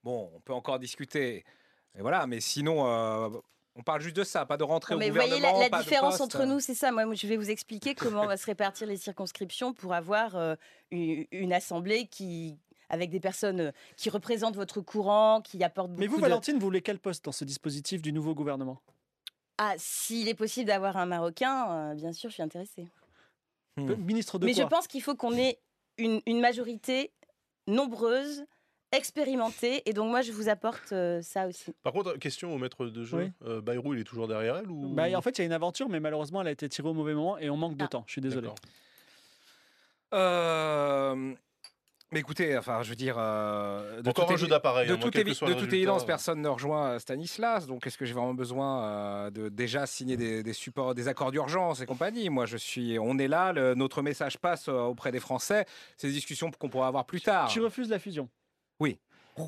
bon, 0.02 0.30
on 0.34 0.40
peut 0.40 0.54
encore 0.54 0.78
discuter. 0.78 1.44
Et 1.96 2.00
voilà, 2.00 2.26
mais 2.26 2.40
sinon, 2.40 2.86
euh, 2.86 3.28
on 3.76 3.82
parle 3.82 4.00
juste 4.00 4.16
de 4.16 4.24
ça, 4.24 4.46
pas 4.46 4.56
de 4.56 4.62
rentrer 4.62 4.94
Non, 4.94 4.98
au 4.98 5.00
mais 5.00 5.08
vous 5.08 5.14
voyez 5.14 5.30
la, 5.30 5.36
gouvernement. 5.36 5.60
la 5.60 5.70
pas 5.70 5.78
de 5.78 5.82
différence 5.84 6.20
entre 6.20 6.44
nous, 6.44 6.60
c'est 6.60 6.74
ça. 6.74 6.92
Moi, 6.92 7.12
je 7.14 7.26
vais 7.26 7.36
vous 7.36 7.50
expliquer 7.50 7.94
comment 7.94 8.22
on 8.22 8.26
va 8.26 8.36
se 8.36 8.46
répartir 8.46 8.86
les 8.86 8.96
circonscriptions 8.96 9.72
pour 9.72 9.94
avoir 9.94 10.36
euh, 10.36 10.54
une, 10.90 11.26
une 11.32 11.52
assemblée 11.52 12.06
qui 12.06 12.58
avec 12.88 13.10
des 13.10 13.20
personnes 13.20 13.60
euh, 13.60 13.72
qui 13.96 14.10
représentent 14.10 14.56
votre 14.56 14.80
courant, 14.80 15.40
qui 15.42 15.62
apportent 15.64 15.90
beaucoup 15.90 16.00
Mais 16.00 16.06
vous, 16.06 16.16
de... 16.16 16.22
Valentine, 16.22 16.54
vous 16.54 16.66
voulez 16.66 16.82
quel 16.82 16.98
poste 16.98 17.24
dans 17.24 17.32
ce 17.32 17.44
dispositif 17.44 18.02
du 18.02 18.12
nouveau 18.12 18.34
gouvernement? 18.34 18.80
Ah, 19.58 19.74
s'il 19.78 20.28
est 20.28 20.34
possible 20.34 20.66
d'avoir 20.66 20.96
un 20.96 21.06
Marocain, 21.06 21.70
euh, 21.70 21.94
bien 21.94 22.12
sûr, 22.12 22.30
je 22.30 22.34
suis 22.34 22.42
intéressée. 22.42 22.86
Hmm. 23.76 23.94
Ministre 23.94 24.38
de 24.38 24.46
Mais 24.46 24.54
je 24.54 24.62
pense 24.62 24.86
qu'il 24.86 25.02
faut 25.02 25.14
qu'on 25.14 25.36
ait 25.36 25.58
une, 25.98 26.20
une 26.26 26.40
majorité 26.40 27.12
nombreuse, 27.66 28.44
expérimentée, 28.96 29.82
et 29.88 29.92
donc 29.92 30.10
moi, 30.10 30.22
je 30.22 30.32
vous 30.32 30.48
apporte 30.48 30.92
euh, 30.92 31.20
ça 31.22 31.46
aussi. 31.46 31.72
Par 31.82 31.92
contre, 31.92 32.14
question 32.18 32.54
au 32.54 32.58
maître 32.58 32.86
de 32.86 33.04
jeu. 33.04 33.18
Oui. 33.18 33.32
euh, 33.46 33.60
Bayrou, 33.60 33.94
il 33.94 34.00
est 34.00 34.04
toujours 34.04 34.28
derrière 34.28 34.56
elle 34.56 34.70
ou 34.70 34.88
Bah, 34.88 35.04
En 35.16 35.20
fait, 35.22 35.38
il 35.38 35.40
y 35.40 35.42
a 35.42 35.46
une 35.46 35.52
aventure, 35.52 35.88
mais 35.88 36.00
malheureusement, 36.00 36.40
elle 36.40 36.48
a 36.48 36.52
été 36.52 36.68
tirée 36.68 36.88
au 36.88 36.94
mauvais 36.94 37.14
moment 37.14 37.38
et 37.38 37.50
on 37.50 37.56
manque 37.56 37.76
de 37.76 37.84
Ah. 37.84 37.88
temps. 37.88 38.04
Je 38.06 38.12
suis 38.12 38.20
désolé. 38.20 38.48
Euh, 40.12 41.34
Mais 42.12 42.20
écoutez, 42.20 42.56
enfin, 42.56 42.82
je 42.84 42.90
veux 42.90 42.94
dire. 42.94 43.16
euh, 43.18 44.00
de 44.00 44.08
Encore 44.08 44.30
un 44.30 44.36
jeu 44.36 44.46
d'appareil. 44.46 44.86
De 44.86 44.92
hein, 44.94 44.98
toute, 45.00 45.16
évi- 45.16 45.44
de 45.44 45.64
évidence, 45.74 46.06
personne 46.06 46.40
ne 46.40 46.48
rejoint 46.48 46.96
Stanislas. 47.00 47.66
Donc, 47.66 47.84
est-ce 47.88 47.98
que 47.98 48.04
j'ai 48.04 48.12
vraiment 48.14 48.34
besoin 48.34 48.84
euh, 48.84 49.30
de 49.30 49.48
déjà 49.48 49.84
signer 49.86 50.16
des, 50.16 50.44
des 50.44 50.52
supports, 50.52 50.94
des 50.94 51.08
accords 51.08 51.32
d'urgence 51.32 51.80
et 51.80 51.86
compagnie? 51.86 52.30
Moi, 52.30 52.46
je 52.46 52.56
suis. 52.56 52.98
On 53.00 53.18
est 53.18 53.26
là. 53.26 53.52
le- 53.52 53.74
notre 53.74 54.00
message 54.02 54.38
passe 54.38 54.68
auprès 54.68 55.10
des 55.10 55.18
Français. 55.18 55.66
C'est 55.96 56.06
des 56.06 56.12
discussions 56.12 56.52
qu'on 56.52 56.68
pourra 56.68 56.86
avoir 56.86 57.04
plus 57.04 57.20
tard. 57.20 57.48
Tu 57.48 57.60
refuses 57.60 57.90
la 57.90 57.98
fusion 57.98 58.28
Oui. 58.80 58.98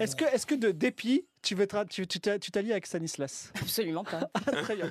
Est-ce 0.01 0.17
que, 0.17 0.25
est 0.25 0.45
que 0.47 0.55
de 0.57 0.73
dépit, 0.73 1.27
tu 1.43 1.55
veux 1.55 1.67
tu 1.85 2.07
tu 2.09 2.19
t'a- 2.19 2.39
tu 2.41 2.51
t'allies 2.51 2.73
avec 2.73 2.87
Stanislas? 2.87 3.53
Absolument 3.55 4.03
pas. 4.03 4.29
Très 4.63 4.75
bien. 4.75 4.91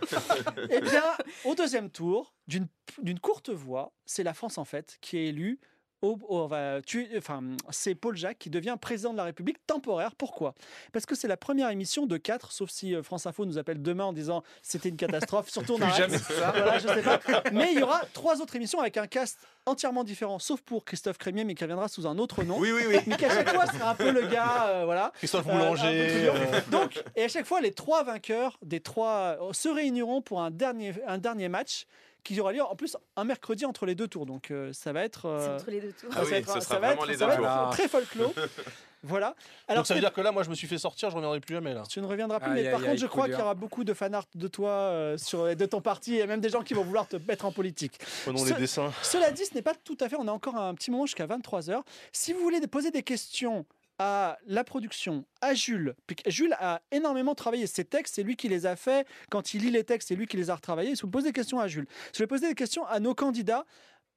Eh 0.69 0.79
bien, 0.79 1.03
au 1.43 1.53
deuxième 1.53 1.89
tour, 1.89 2.33
d'une 2.47 2.67
d'une 3.01 3.19
courte 3.19 3.49
voix, 3.49 3.91
c'est 4.05 4.23
la 4.23 4.33
France 4.33 4.57
en 4.57 4.63
fait 4.65 4.97
qui 5.01 5.17
est 5.17 5.25
élue 5.27 5.59
au- 6.06 6.20
au- 6.28 6.39
on 6.43 6.47
va 6.47 6.82
tuer- 6.82 7.10
enfin, 7.18 7.41
c'est 7.72 7.95
Paul 7.95 8.16
Jacques 8.16 8.38
qui 8.39 8.49
devient 8.49 8.76
président 8.80 9.12
de 9.12 9.18
la 9.18 9.24
République 9.26 9.58
temporaire. 9.66 10.16
Pourquoi? 10.16 10.53
Parce 10.93 11.06
que 11.06 11.16
c'est 11.16 11.28
la 11.28 11.38
première 11.38 11.70
émission 11.70 12.06
de 12.06 12.18
quatre, 12.18 12.51
sauf 12.51 12.70
si 12.70 12.93
euh, 12.95 13.03
France 13.03 13.26
Info 13.26 13.45
nous 13.45 13.58
appelle 13.58 13.82
demain 13.82 14.06
en 14.06 14.14
disant 14.14 14.43
c'était 14.62 14.89
une 14.89 14.97
catastrophe, 14.97 15.49
surtout 15.49 15.74
on 15.74 15.82
arrête. 15.82 15.95
jamais 15.97 16.18
ça. 16.18 16.51
Voilà, 16.51 16.80
je 16.80 16.88
sais 16.88 17.01
pas. 17.01 17.20
Mais 17.51 17.74
il 17.74 17.80
y 17.80 17.84
aura 17.84 18.01
trois 18.14 18.41
autres 18.41 18.56
émissions 18.56 18.80
avec 18.80 18.97
un 18.97 19.08
cast 19.08 19.39
entièrement 19.66 20.03
différent, 20.03 20.38
sauf 20.39 20.62
pour 20.62 20.86
Christophe 20.86 21.18
Crémier, 21.18 21.43
mais 21.43 21.56
qui 21.56 21.64
reviendra 21.64 21.88
sous 21.88 22.06
un 22.06 22.18
autre 22.20 22.43
nom. 22.43 22.58
Oui, 22.60 22.72
oui, 22.72 22.84
oui. 22.88 22.97
Mais 23.08 23.18
qui 23.18 23.26
à 23.26 23.30
chaque 23.30 23.49
fois 23.53 23.66
sera 23.66 23.91
un 23.91 23.95
peu 23.95 24.12
le 24.12 24.28
gars, 24.28 24.68
euh, 24.68 24.86
voilà. 24.86 25.12
Christophe 25.16 25.47
Euh, 25.47 25.51
Boulanger. 25.53 26.30
euh, 26.30 26.62
Donc, 26.70 27.03
et 27.16 27.24
à 27.24 27.28
chaque 27.28 27.45
fois, 27.45 27.62
les 27.62 27.72
trois 27.72 28.03
vainqueurs 28.03 28.58
des 28.62 28.80
trois 28.80 29.38
se 29.53 29.68
réuniront 29.70 30.22
pour 30.22 30.41
un 30.41 30.51
dernier, 30.51 30.93
un 31.08 31.18
dernier 31.18 31.49
match 31.49 31.86
qui 32.26 32.38
aura 32.41 32.51
lieu 32.51 32.61
en 32.63 32.76
plus 32.76 32.97
un 33.15 33.23
mercredi 33.23 33.65
entre 33.65 33.86
les 33.86 33.95
deux 33.95 34.07
tours. 34.09 34.26
Donc, 34.26 34.51
euh, 34.51 34.73
ça 34.73 34.91
va 34.91 35.03
être. 35.05 35.26
Euh, 35.28 35.55
entre 35.55 35.69
les 35.71 35.80
deux 35.80 35.93
tours. 35.93 36.09
Ah 36.11 36.15
ça 36.17 36.23
oui, 36.26 36.32
va 36.32 36.38
être, 36.38 36.47
ce 36.49 36.53
ça 36.55 36.61
sera 36.61 36.80
va 36.80 36.88
vraiment 36.88 37.03
être- 37.03 37.07
les 37.11 37.17
ça 37.17 37.26
deux 37.28 37.41
va 37.41 37.47
être 37.47 37.61
tours. 37.63 37.69
très 37.71 37.88
folklore. 37.88 38.34
voilà. 39.03 39.36
Alors, 39.67 39.82
Donc 39.82 39.88
ça 39.88 39.93
veut 39.93 39.99
dire 39.99 40.11
que 40.11 40.21
là, 40.21 40.32
moi, 40.32 40.41
je 40.43 40.49
me 40.49 40.55
suis 40.55 40.67
fait 40.67 40.78
sortir, 40.80 41.09
je 41.11 41.15
reviendrai 41.15 41.39
plus 41.39 41.53
jamais 41.53 41.73
là. 41.73 41.84
tu 41.88 42.01
ne 42.01 42.07
reviendras 42.07 42.39
plus, 42.39 42.51
Aïe, 42.51 42.63
mais 42.63 42.71
par 42.71 42.82
contre, 42.82 42.97
je 42.97 43.05
crois 43.05 43.26
qu'il 43.30 43.38
y 43.38 43.41
aura 43.41 43.53
beaucoup 43.53 43.84
de 43.84 43.93
fanart 43.93 44.26
de 44.34 44.47
toi, 44.47 44.69
euh, 44.71 45.17
sur, 45.17 45.55
de 45.55 45.65
ton 45.65 45.80
parti, 45.82 46.17
et 46.17 46.26
même 46.26 46.41
des 46.41 46.49
gens 46.49 46.63
qui 46.63 46.73
vont 46.73 46.84
vouloir 46.84 47.07
te 47.07 47.17
mettre 47.28 47.45
en 47.45 47.51
politique. 47.51 47.99
Prenons 48.23 48.39
Ce- 48.39 48.49
les 48.53 48.59
dessins. 48.59 48.91
Cela 49.03 49.32
dit, 49.32 49.45
ce 49.45 49.53
n'est 49.53 49.61
pas 49.61 49.76
tout 49.76 49.97
à 50.01 50.09
fait. 50.09 50.15
On 50.19 50.28
a 50.28 50.32
encore 50.32 50.55
un 50.57 50.73
petit 50.73 50.89
moment 50.91 51.05
jusqu'à 51.05 51.28
23h. 51.28 51.82
Si 52.11 52.34
vous 52.34 52.39
voulez 52.39 52.59
poser 52.65 52.89
des 52.89 53.03
questions 53.03 53.65
à 54.00 54.38
la 54.46 54.64
production, 54.64 55.26
à 55.41 55.54
Jules, 55.54 55.96
Jules 56.28 56.56
a 56.60 56.82
énormément 56.91 57.36
travaillé 57.36 57.68
ses 57.68 57.86
textes, 57.86 58.16
c'est 58.16 58.24
lui 58.24 58.36
qui 58.36 58.50
les 58.50 58.66
a 58.66 58.76
faits. 58.76 59.08
Quand 59.30 59.54
il 59.54 59.62
lit 59.62 59.72
les 59.72 59.84
textes, 59.84 60.10
c'est 60.10 60.16
lui 60.16 60.28
qui 60.28 60.38
les 60.38 60.50
a 60.50 60.56
retravaillés. 60.56 60.96
Si 60.96 61.04
vous 61.04 61.10
posez 61.10 61.30
des 61.30 61.34
questions 61.34 61.60
à 61.60 61.68
Jules, 61.68 61.88
si 61.89 61.96
vous 61.96 62.18
voulez 62.18 62.28
poser 62.28 62.48
des 62.50 62.56
questions 62.56 62.86
à 62.86 63.00
nos 63.00 63.16
candidats, 63.16 63.66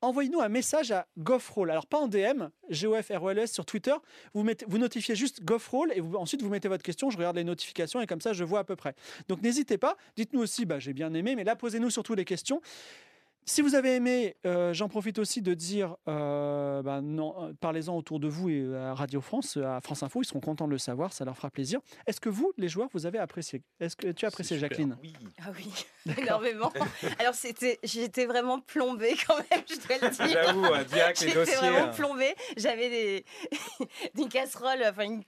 envoyez-nous 0.01 0.41
un 0.41 0.49
message 0.49 0.91
à 0.91 1.07
Goffroll. 1.19 1.71
Alors, 1.71 1.87
pas 1.87 1.99
en 1.99 2.09
DM, 2.09 2.49
G-O-F-R-O-L-S 2.69 3.53
sur 3.53 3.65
Twitter. 3.65 3.95
Vous, 4.35 4.45
vous 4.67 4.79
notifiez 4.79 5.15
juste 5.15 5.43
Goffroll 5.45 5.93
et 5.95 6.01
ensuite 6.01 6.43
vous 6.43 6.49
mettez 6.49 6.69
votre 6.69 6.83
question. 6.83 7.11
Je 7.11 7.17
regarde 7.17 7.37
les 7.37 7.45
notifications 7.45 8.01
et 8.01 8.07
comme 8.07 8.21
ça, 8.21 8.33
je 8.33 8.45
vois 8.45 8.61
à 8.61 8.65
peu 8.65 8.77
près. 8.77 8.95
Donc, 9.29 9.43
n'hésitez 9.43 9.79
pas. 9.79 9.97
Dites-nous 10.17 10.41
aussi, 10.41 10.67
bah, 10.67 10.79
j'ai 10.79 10.93
bien 10.93 11.13
aimé, 11.15 11.35
mais 11.37 11.45
là, 11.45 11.57
posez-nous 11.57 11.91
surtout 11.91 12.15
les 12.15 12.25
questions. 12.25 12.61
Si 13.49 13.63
vous 13.63 13.75
avez 13.75 13.95
aimé, 13.95 14.37
euh, 14.45 14.75
j'en 14.75 14.89
profite 14.89 15.19
aussi 15.19 15.41
de 15.41 15.55
dire, 15.55 15.97
euh, 16.07 16.83
bah, 16.83 17.01
non, 17.01 17.35
euh, 17.45 17.53
parlez-en 17.59 17.97
autour 17.97 18.21
de 18.21 18.29
vous 18.29 18.51
et 18.51 18.77
à 18.77 18.93
Radio 18.93 19.23
France, 19.23 19.57
à 19.57 19.81
France 19.81 20.03
Info, 20.03 20.21
ils 20.21 20.27
seront 20.27 20.41
contents 20.41 20.67
de 20.67 20.73
le 20.73 20.79
savoir, 20.79 21.15
ça 21.15 21.25
leur 21.25 21.35
fera 21.35 21.49
plaisir. 21.51 21.81
Est-ce 22.07 22.21
que 22.21 22.29
vous, 22.29 22.53
les 22.59 22.69
joueurs, 22.69 22.91
vous 22.93 23.07
avez 23.07 23.19
apprécié? 23.19 23.63
Est-ce 23.81 23.97
que 23.97 24.09
tu 24.13 24.27
as 24.27 24.29
apprécié, 24.29 24.57
super. 24.59 24.69
Jacqueline? 24.69 24.99
Oui. 25.03 25.15
Ah 25.41 25.51
oui, 25.57 25.67
énormément. 26.19 26.71
Alors 27.19 27.33
c'était, 27.33 27.79
j'étais 27.83 28.27
vraiment 28.27 28.61
plombée 28.61 29.17
quand 29.27 29.37
même, 29.39 29.63
je 29.67 29.77
dois 29.77 29.97
le 30.09 30.15
dire. 30.15 30.29
J'avoue, 30.29 30.65
les 30.65 31.15
J'étais 31.15 31.57
vraiment 31.57 31.87
euh, 31.89 31.93
plombée. 31.93 32.35
J'avais 32.59 32.91
des 32.91 33.25
une 34.15 34.29
casserole, 34.29 34.85
enfin 34.87 35.05
une- 35.05 35.23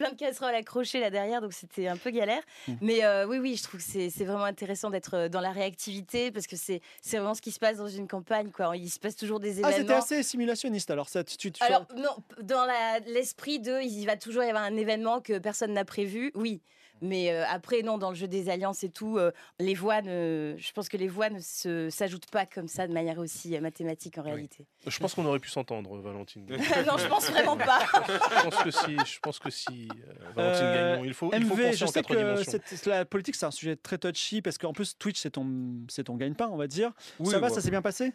plein 0.00 0.10
de 0.12 0.16
casseroles 0.16 0.54
accrochées 0.54 0.98
là 0.98 1.10
derrière, 1.10 1.42
donc 1.42 1.52
c'était 1.52 1.86
un 1.86 1.96
peu 1.98 2.10
galère. 2.10 2.42
Mm. 2.66 2.72
Mais 2.80 3.04
euh, 3.04 3.26
oui, 3.26 3.38
oui, 3.38 3.56
je 3.56 3.62
trouve 3.64 3.80
que 3.84 3.86
c'est 3.86 4.24
vraiment 4.24 4.44
intéressant 4.44 4.88
d'être 4.88 5.14
euh, 5.14 5.28
dans 5.28 5.42
la 5.42 5.52
réactivité 5.52 6.30
parce 6.32 6.46
que 6.46 6.56
c'est 6.56 6.80
vraiment 7.12 7.34
ce 7.34 7.42
qui 7.42 7.50
se 7.52 7.58
passe 7.58 7.76
dans 7.76 7.86
une 7.88 8.08
campagne. 8.08 8.50
Quoi. 8.50 8.76
Il 8.78 8.88
se 8.88 8.98
passe 8.98 9.14
toujours 9.14 9.40
des 9.40 9.62
Ah, 9.62 9.68
événements. 9.68 9.76
c'était 9.78 9.92
assez 10.16 10.22
simulationniste 10.22 10.90
alors. 10.90 11.08
Ça, 11.10 11.22
tu, 11.22 11.36
tu- 11.36 11.62
Alors, 11.62 11.84
non, 11.96 12.16
dans 12.42 12.66
l'esprit 13.06 13.60
de, 13.60 13.82
il 13.82 14.06
va 14.06 14.16
toujours 14.16 14.42
y 14.42 14.48
avoir 14.48 14.64
un 14.64 14.76
événement 14.76 15.20
que 15.20 15.38
personne 15.38 15.74
n'a 15.74 15.84
prévu, 15.84 16.32
oui. 16.34 16.62
Mais 17.02 17.32
euh, 17.32 17.44
après, 17.48 17.82
non, 17.82 17.98
dans 17.98 18.10
le 18.10 18.14
jeu 18.16 18.28
des 18.28 18.48
alliances 18.50 18.84
et 18.84 18.90
tout, 18.90 19.16
euh, 19.18 19.30
les 19.58 19.74
voix 19.74 20.02
ne, 20.02 20.54
je 20.58 20.72
pense 20.72 20.88
que 20.88 20.96
les 20.96 21.08
voix 21.08 21.30
ne 21.30 21.38
se- 21.40 21.88
s'ajoutent 21.90 22.30
pas 22.30 22.46
comme 22.46 22.68
ça 22.68 22.86
de 22.86 22.92
manière 22.92 23.18
aussi 23.18 23.56
euh, 23.56 23.60
mathématique 23.60 24.18
en 24.18 24.22
réalité. 24.22 24.66
Je 24.86 24.98
pense 24.98 25.14
qu'on 25.14 25.24
aurait 25.26 25.38
pu 25.38 25.48
s'entendre, 25.50 25.96
Valentine. 26.00 26.44
non, 26.86 26.98
je 26.98 27.06
pense 27.08 27.30
vraiment 27.30 27.56
pas. 27.56 27.80
je 27.94 28.42
pense 28.48 28.62
que 28.62 28.70
si, 28.70 28.96
je 29.14 29.18
pense 29.20 29.38
que 29.38 29.50
si 29.50 29.88
euh, 29.90 30.12
Valentine 30.34 30.66
Euh, 30.66 30.92
Gagnon, 30.92 31.04
il 31.04 31.14
faut, 31.14 31.30
il 31.32 31.44
faut 31.44 31.54
MV, 31.54 31.62
penser 31.64 31.76
je 31.76 31.84
en 31.84 31.88
sais 31.88 32.02
que 32.02 32.44
cette- 32.44 32.86
la 32.86 33.04
politique, 33.04 33.34
c'est 33.36 33.46
un 33.46 33.50
sujet 33.50 33.76
très 33.76 33.98
touchy 33.98 34.42
parce 34.42 34.58
qu'en 34.58 34.72
plus, 34.72 34.96
Twitch, 34.98 35.18
c'est 35.20 35.30
ton, 35.30 35.48
c'est 35.88 36.04
ton 36.04 36.16
gagne-pain, 36.16 36.48
on 36.52 36.56
va 36.56 36.66
dire. 36.66 36.92
Oui, 37.18 37.30
ça 37.30 37.38
va, 37.38 37.48
ouais. 37.48 37.52
ça 37.54 37.60
s'est 37.60 37.70
bien 37.70 37.82
passé? 37.82 38.12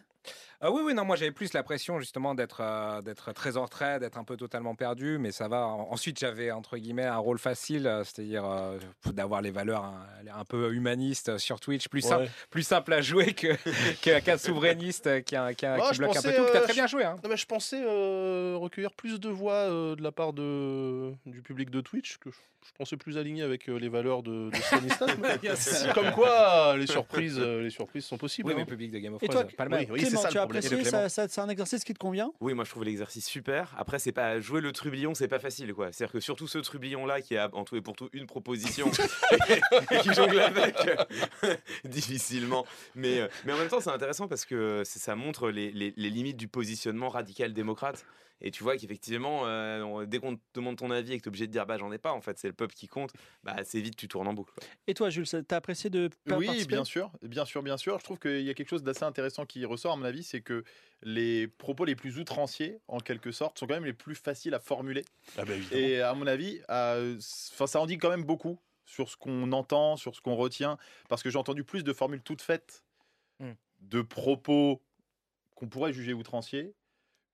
Ah 0.60 0.70
oui, 0.70 0.80
oui, 0.84 0.94
non, 0.94 1.04
moi 1.04 1.16
j'avais 1.16 1.32
plus 1.32 1.52
la 1.52 1.62
pression 1.62 2.00
justement 2.00 2.34
d'être 2.34 2.60
euh, 2.62 3.02
d'être 3.02 3.32
très 3.32 3.56
en 3.58 3.64
retrait, 3.64 3.98
d'être 4.00 4.16
un 4.16 4.24
peu 4.24 4.36
totalement 4.36 4.74
perdu, 4.74 5.18
mais 5.18 5.30
ça 5.30 5.48
va. 5.48 5.66
En- 5.66 5.92
Ensuite, 5.92 6.18
j'avais 6.18 6.50
entre 6.50 6.78
guillemets 6.78 7.04
un 7.04 7.18
rôle 7.18 7.38
facile, 7.38 7.86
euh, 7.86 8.04
c'est-à-dire 8.04 8.44
euh, 8.44 8.78
d'avoir 9.06 9.42
les 9.42 9.50
valeurs 9.50 9.84
un, 9.84 10.06
un 10.34 10.44
peu 10.44 10.72
humanistes 10.74 11.36
sur 11.38 11.60
Twitch, 11.60 11.88
plus, 11.88 12.00
simple, 12.00 12.22
Ouais. 12.24 12.30
plus 12.50 12.62
simple 12.62 12.92
à 12.94 13.00
jouer 13.02 13.34
que 13.34 13.48
que- 14.02 14.20
qu'un 14.20 14.38
souverainiste 14.38 15.06
euh, 15.08 15.20
qui, 15.20 15.36
a- 15.36 15.52
qui, 15.54 15.66
a- 15.66 15.76
Ouais, 15.76 15.82
qui 15.90 15.94
je 15.94 15.98
bloque 15.98 16.16
un 16.16 16.22
peu 16.22 16.32
tout. 16.34 16.42
Euh, 16.42 16.60
très 16.62 16.72
bien 16.72 16.86
joué, 16.86 17.04
hein. 17.04 17.16
Non, 17.22 17.28
mais 17.28 17.36
je 17.36 17.46
pensais 17.46 17.82
euh, 17.84 18.56
recueillir 18.58 18.92
plus 18.94 19.20
de 19.20 19.28
voix 19.28 19.52
euh, 19.54 19.94
de 19.94 20.02
la 20.02 20.12
part 20.12 20.32
de, 20.32 21.12
du 21.26 21.42
public 21.42 21.68
de 21.70 21.80
Twitch, 21.82 22.16
que 22.18 22.30
je, 22.30 22.36
je 22.66 22.72
pensais 22.76 22.96
plus 22.96 23.16
aligné 23.18 23.42
avec 23.42 23.68
euh, 23.68 23.78
les 23.78 23.88
valeurs 23.88 24.22
de, 24.22 24.50
de 24.50 24.56
Stanislas. 24.62 25.86
Comme 25.94 26.10
quoi, 26.12 26.76
les 26.76 26.86
surprises, 26.86 27.38
euh, 27.38 27.62
les 27.62 27.70
surprises 27.70 28.04
sont 28.04 28.18
possibles. 28.18 28.48
Oui, 28.48 28.54
hein. 28.54 28.58
mais 28.60 28.64
public 28.66 28.90
de 28.90 28.98
Game 28.98 29.14
of 29.14 29.22
Et 29.22 29.28
Thrones, 29.28 29.46
toi, 29.46 29.56
pas 29.56 29.64
le 29.64 29.70
même. 29.70 29.80
oui, 29.80 29.86
oui, 29.90 30.00
c'est 30.00 30.06
Clément, 30.06 30.22
ça 30.22 30.28
tu 30.28 30.38
as 30.38 30.42
apprécié 30.42 30.78
Et 30.78 30.84
C'est 31.08 31.38
un 31.40 31.48
exercice 31.48 31.84
qui 31.84 31.94
te 31.94 31.98
convient? 31.98 32.32
Oui, 32.40 32.54
moi 32.54 32.64
je 32.64 32.70
trouve 32.70 32.84
l'exercice 32.84 33.26
super. 33.26 33.74
Après, 33.78 33.98
c'est 33.98 34.12
pas 34.12 34.40
jouer 34.40 34.60
le 34.60 34.72
trublion, 34.72 35.14
c'est 35.14 35.28
pas 35.28 35.38
facile 35.38 35.72
quoi. 35.74 35.92
C'est-à-dire 35.92 36.12
que 36.12 36.20
surtout 36.20 36.46
ce 36.48 36.58
trublion 36.58 37.06
là 37.06 37.20
qui 37.20 37.36
a 37.36 37.48
en 37.52 37.64
tout 37.64 37.76
et 37.76 37.80
pour 37.80 37.96
tout 37.96 38.08
une 38.12 38.26
proposition 38.26 38.90
et 39.90 39.98
qui 40.00 40.12
jongle 40.14 40.40
avec 40.40 40.76
euh, 41.44 41.54
difficilement. 41.84 42.66
Mais, 42.94 43.20
euh, 43.20 43.28
mais 43.44 43.52
en 43.52 43.56
même 43.58 43.68
temps, 43.68 43.80
c'est 43.80 43.90
intéressant 43.90 44.28
parce 44.28 44.44
que 44.44 44.82
ça 44.84 45.14
montre 45.16 45.50
les, 45.50 45.70
les- 45.72 45.94
les 45.96 46.10
limites 46.10 46.36
du 46.36 46.48
positionnement 46.48 47.08
radical 47.08 47.52
démocrate. 47.52 48.04
Et 48.40 48.50
tu 48.50 48.62
vois 48.62 48.76
qu'effectivement, 48.76 49.42
euh, 49.46 50.04
dès 50.06 50.18
qu'on 50.18 50.36
te 50.36 50.42
demande 50.54 50.76
ton 50.76 50.90
avis 50.90 51.12
et 51.14 51.18
que 51.18 51.22
tu 51.22 51.28
es 51.28 51.30
obligé 51.30 51.46
de 51.46 51.52
dire 51.52 51.64
bah 51.66 51.78
j'en 51.78 51.90
ai 51.90 51.98
pas, 51.98 52.12
en 52.12 52.20
fait, 52.20 52.38
c'est 52.38 52.48
le 52.48 52.54
peuple 52.54 52.74
qui 52.74 52.86
compte, 52.86 53.12
bah 53.42 53.54
assez 53.56 53.80
vite 53.80 53.96
tu 53.96 54.08
tournes 54.08 54.28
en 54.28 54.34
boucle. 54.34 54.52
quoi. 54.52 54.62
Et 54.86 54.94
toi, 54.94 55.08
Jules, 55.10 55.26
t'as 55.46 55.56
apprécié 55.56 55.88
de 55.90 56.10
Oui, 56.30 56.66
bien 56.66 56.84
sûr, 56.84 57.10
bien 57.22 57.44
sûr, 57.46 57.62
bien 57.62 57.76
sûr. 57.76 57.98
Je 57.98 58.04
trouve 58.04 58.18
qu'il 58.18 58.42
y 58.42 58.50
a 58.50 58.54
quelque 58.54 58.68
chose 58.68 58.82
d'assez 58.82 59.04
intéressant 59.04 59.46
qui 59.46 59.64
ressort, 59.64 59.92
à 59.92 59.96
mon 59.96 60.04
avis, 60.04 60.22
c'est 60.22 60.42
que 60.42 60.64
les 61.02 61.48
propos 61.48 61.84
les 61.84 61.96
plus 61.96 62.18
outranciers, 62.18 62.78
en 62.88 63.00
quelque 63.00 63.32
sorte, 63.32 63.58
sont 63.58 63.66
quand 63.66 63.74
même 63.74 63.84
les 63.86 63.92
plus 63.92 64.14
faciles 64.14 64.54
à 64.54 64.60
formuler. 64.60 65.04
Ah 65.38 65.44
bah. 65.44 65.54
Et 65.72 66.00
à 66.00 66.12
mon 66.14 66.26
avis, 66.26 66.60
euh, 66.70 67.16
ça 67.20 67.80
en 67.80 67.86
dit 67.86 67.98
quand 67.98 68.10
même 68.10 68.24
beaucoup 68.24 68.58
sur 68.84 69.08
ce 69.08 69.16
qu'on 69.16 69.50
entend, 69.52 69.96
sur 69.96 70.14
ce 70.14 70.20
qu'on 70.20 70.36
retient, 70.36 70.78
parce 71.08 71.22
que 71.22 71.30
j'ai 71.30 71.38
entendu 71.38 71.64
plus 71.64 71.82
de 71.84 71.92
formules 71.92 72.22
toutes 72.22 72.42
faites, 72.42 72.82
Hmm. 73.38 73.52
de 73.80 74.00
propos 74.00 74.80
qu'on 75.54 75.68
pourrait 75.68 75.92
juger 75.92 76.14
outranciers, 76.14 76.72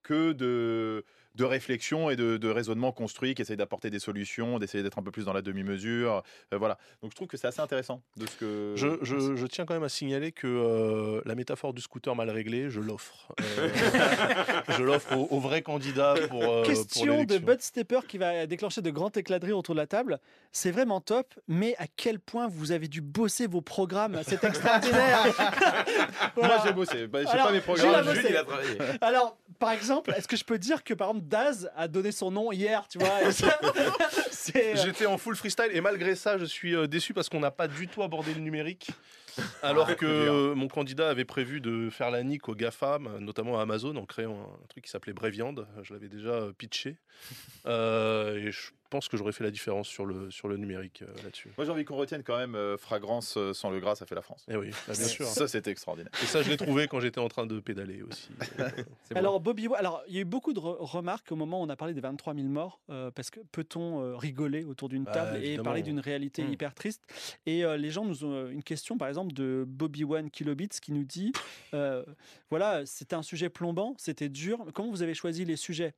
que 0.02 0.34
de, 0.34 1.04
de 1.34 1.44
réflexions 1.44 2.10
et 2.10 2.16
de, 2.16 2.36
de 2.36 2.48
raisonnements 2.48 2.92
construits 2.92 3.34
qui 3.34 3.42
essayent 3.42 3.56
d'apporter 3.56 3.90
des 3.90 3.98
solutions, 3.98 4.58
d'essayer 4.58 4.82
d'être 4.82 4.98
un 4.98 5.02
peu 5.02 5.10
plus 5.10 5.24
dans 5.24 5.32
la 5.32 5.42
demi-mesure. 5.42 6.22
euh, 6.52 6.58
voilà. 6.58 6.78
Donc 7.02 7.10
je 7.12 7.16
trouve 7.16 7.28
que 7.28 7.36
c'est 7.36 7.46
assez 7.46 7.60
intéressant 7.60 8.02
de 8.16 8.26
ce 8.26 8.36
que. 8.36 8.72
Je, 8.76 8.88
je- 9.02 9.36
je 9.36 9.46
tiens 9.46 9.64
quand 9.64 9.74
même 9.74 9.82
à 9.82 9.88
signaler 9.88 10.32
que 10.32 10.46
euh, 10.46 11.20
la 11.24 11.34
métaphore 11.34 11.72
du 11.74 11.80
scooter 11.80 12.14
mal 12.14 12.28
réglé, 12.30 12.70
je 12.70 12.80
l'offre. 12.80 13.32
Euh, 13.58 13.68
je 14.76 14.82
l'offre 14.82 15.16
aux, 15.16 15.26
aux 15.30 15.40
vrais 15.40 15.62
candidats 15.62 16.14
pour, 16.28 16.42
euh, 16.42 16.62
pour 16.62 16.72
Question 16.72 17.24
de. 17.24 17.38
Bud 17.38 17.60
Stepper 17.60 18.00
qui 18.06 18.18
va 18.18 18.46
déclencher 18.46 18.82
de 18.82 18.90
grands 18.90 19.10
éclats 19.10 19.38
de 19.38 19.46
rire 19.46 19.58
autour 19.58 19.74
de 19.74 19.80
la 19.80 19.86
table. 19.86 20.20
C'est 20.52 20.70
vraiment 20.70 21.00
top, 21.00 21.34
mais 21.48 21.74
à 21.78 21.86
quel 21.96 22.20
point 22.20 22.46
vous 22.48 22.72
avez 22.72 22.88
dû 22.88 23.00
bosser 23.00 23.46
vos 23.46 23.60
programmes? 23.62 24.20
C'est 24.26 24.44
extraordinaire. 24.44 25.24
Moi 26.36 26.62
j'ai 26.64 26.72
bossé, 26.72 27.06
Bah, 27.06 27.20
j'ai 27.20 27.38
pas 27.38 27.52
mes 27.52 27.60
programmes. 27.60 28.04
bossé. 28.04 28.20
Jules, 28.20 28.26
il 28.30 28.36
a 28.36 28.44
travaillé. 28.44 28.76
Alors, 29.00 29.36
par 29.58 29.72
exemple, 29.72 30.12
est-ce 30.16 30.28
que 30.28 30.36
je 30.36 30.44
peux 30.44 30.58
dire 30.58 30.84
que 30.84 30.94
par 30.94 31.08
exemple 31.10 31.21
Daz 31.22 31.70
a 31.76 31.88
donné 31.88 32.12
son 32.12 32.30
nom 32.30 32.52
hier, 32.52 32.86
tu 32.88 32.98
vois 32.98 33.08
euh, 33.22 34.74
J'étais 34.74 35.06
en 35.06 35.18
full 35.18 35.36
freestyle 35.36 35.70
et 35.72 35.80
malgré 35.80 36.14
ça, 36.14 36.38
je 36.38 36.44
suis 36.44 36.74
euh, 36.74 36.86
déçu 36.86 37.14
parce 37.14 37.28
qu'on 37.28 37.40
n'a 37.40 37.50
pas 37.50 37.68
du 37.68 37.88
tout 37.88 38.02
abordé 38.02 38.34
le 38.34 38.40
numérique. 38.40 38.90
Alors 39.62 39.96
que 39.96 40.52
mon 40.54 40.68
candidat 40.68 41.08
avait 41.08 41.24
prévu 41.24 41.60
de 41.60 41.90
faire 41.90 42.10
la 42.10 42.22
nique 42.22 42.48
aux 42.48 42.54
GAFAM, 42.54 43.18
notamment 43.18 43.58
à 43.58 43.62
Amazon, 43.62 43.96
en 43.96 44.06
créant 44.06 44.34
un, 44.34 44.66
truc 44.68 44.84
qui 44.84 44.90
s'appelait 44.90 45.12
Bréviande. 45.12 45.66
Je 45.82 45.92
l'avais 45.92 46.08
déjà 46.08 46.30
euh, 46.30 46.52
pitché. 46.52 46.98
Euh, 47.66 48.36
et 48.36 48.50
je 48.50 48.70
pense 48.92 49.08
que 49.08 49.16
j'aurais 49.16 49.32
fait 49.32 49.42
la 49.42 49.50
différence 49.50 49.88
sur 49.88 50.04
le, 50.06 50.30
sur 50.30 50.46
le 50.48 50.56
numérique 50.58 51.02
euh, 51.02 51.06
là-dessus. 51.24 51.50
Moi 51.56 51.64
j'ai 51.64 51.72
envie 51.72 51.84
qu'on 51.84 51.96
retienne 51.96 52.22
quand 52.22 52.36
même 52.36 52.54
euh, 52.54 52.76
fragrance 52.76 53.36
euh, 53.36 53.52
sans 53.54 53.70
le 53.70 53.80
gras, 53.80 53.94
ça 53.96 54.06
fait 54.06 54.14
la 54.14 54.22
France. 54.22 54.44
Et 54.48 54.56
oui, 54.56 54.70
bah, 54.86 54.92
bien 54.94 55.08
sûr. 55.08 55.26
Ça 55.26 55.48
c'était 55.48 55.70
extraordinaire. 55.70 56.12
Et 56.22 56.26
ça, 56.26 56.42
je 56.42 56.50
l'ai 56.50 56.56
trouvé 56.56 56.86
quand 56.88 57.00
j'étais 57.00 57.18
en 57.20 57.28
train 57.28 57.46
de 57.46 57.58
pédaler 57.58 58.02
aussi. 58.02 58.28
Alors, 59.14 59.40
Bobby, 59.40 59.68
alors 59.76 60.02
il 60.08 60.14
y 60.14 60.18
a 60.18 60.20
eu 60.20 60.24
beaucoup 60.24 60.52
de 60.52 60.60
re- 60.60 60.76
remarques 60.80 61.32
au 61.32 61.36
moment 61.36 61.60
où 61.60 61.64
on 61.64 61.68
a 61.68 61.76
parlé 61.76 61.94
des 61.94 62.00
23 62.00 62.34
000 62.34 62.46
morts, 62.48 62.80
euh, 62.90 63.10
parce 63.10 63.30
que 63.30 63.40
peut-on 63.52 64.00
euh, 64.02 64.16
rigoler 64.16 64.64
autour 64.64 64.88
d'une 64.88 65.04
Bah, 65.04 65.12
table 65.12 65.38
et 65.44 65.56
parler 65.58 65.82
d'une 65.82 66.00
réalité 66.00 66.42
Mm. 66.44 66.52
hyper 66.52 66.74
triste? 66.74 67.02
Et 67.46 67.64
euh, 67.64 67.76
les 67.76 67.90
gens 67.90 68.04
nous 68.04 68.24
ont 68.24 68.48
une 68.48 68.62
question, 68.62 68.98
par 68.98 69.08
exemple, 69.08 69.32
de 69.32 69.64
Bobby 69.66 70.04
One 70.04 70.30
Kilobits 70.30 70.68
qui 70.80 70.92
nous 70.92 71.04
dit 71.04 71.32
euh, 71.74 72.04
voilà, 72.50 72.84
c'était 72.86 73.14
un 73.16 73.22
sujet 73.22 73.48
plombant, 73.48 73.94
c'était 73.98 74.28
dur. 74.28 74.64
Comment 74.74 74.90
vous 74.90 75.02
avez 75.02 75.14
choisi 75.14 75.44
les 75.44 75.56
sujets? 75.56 75.94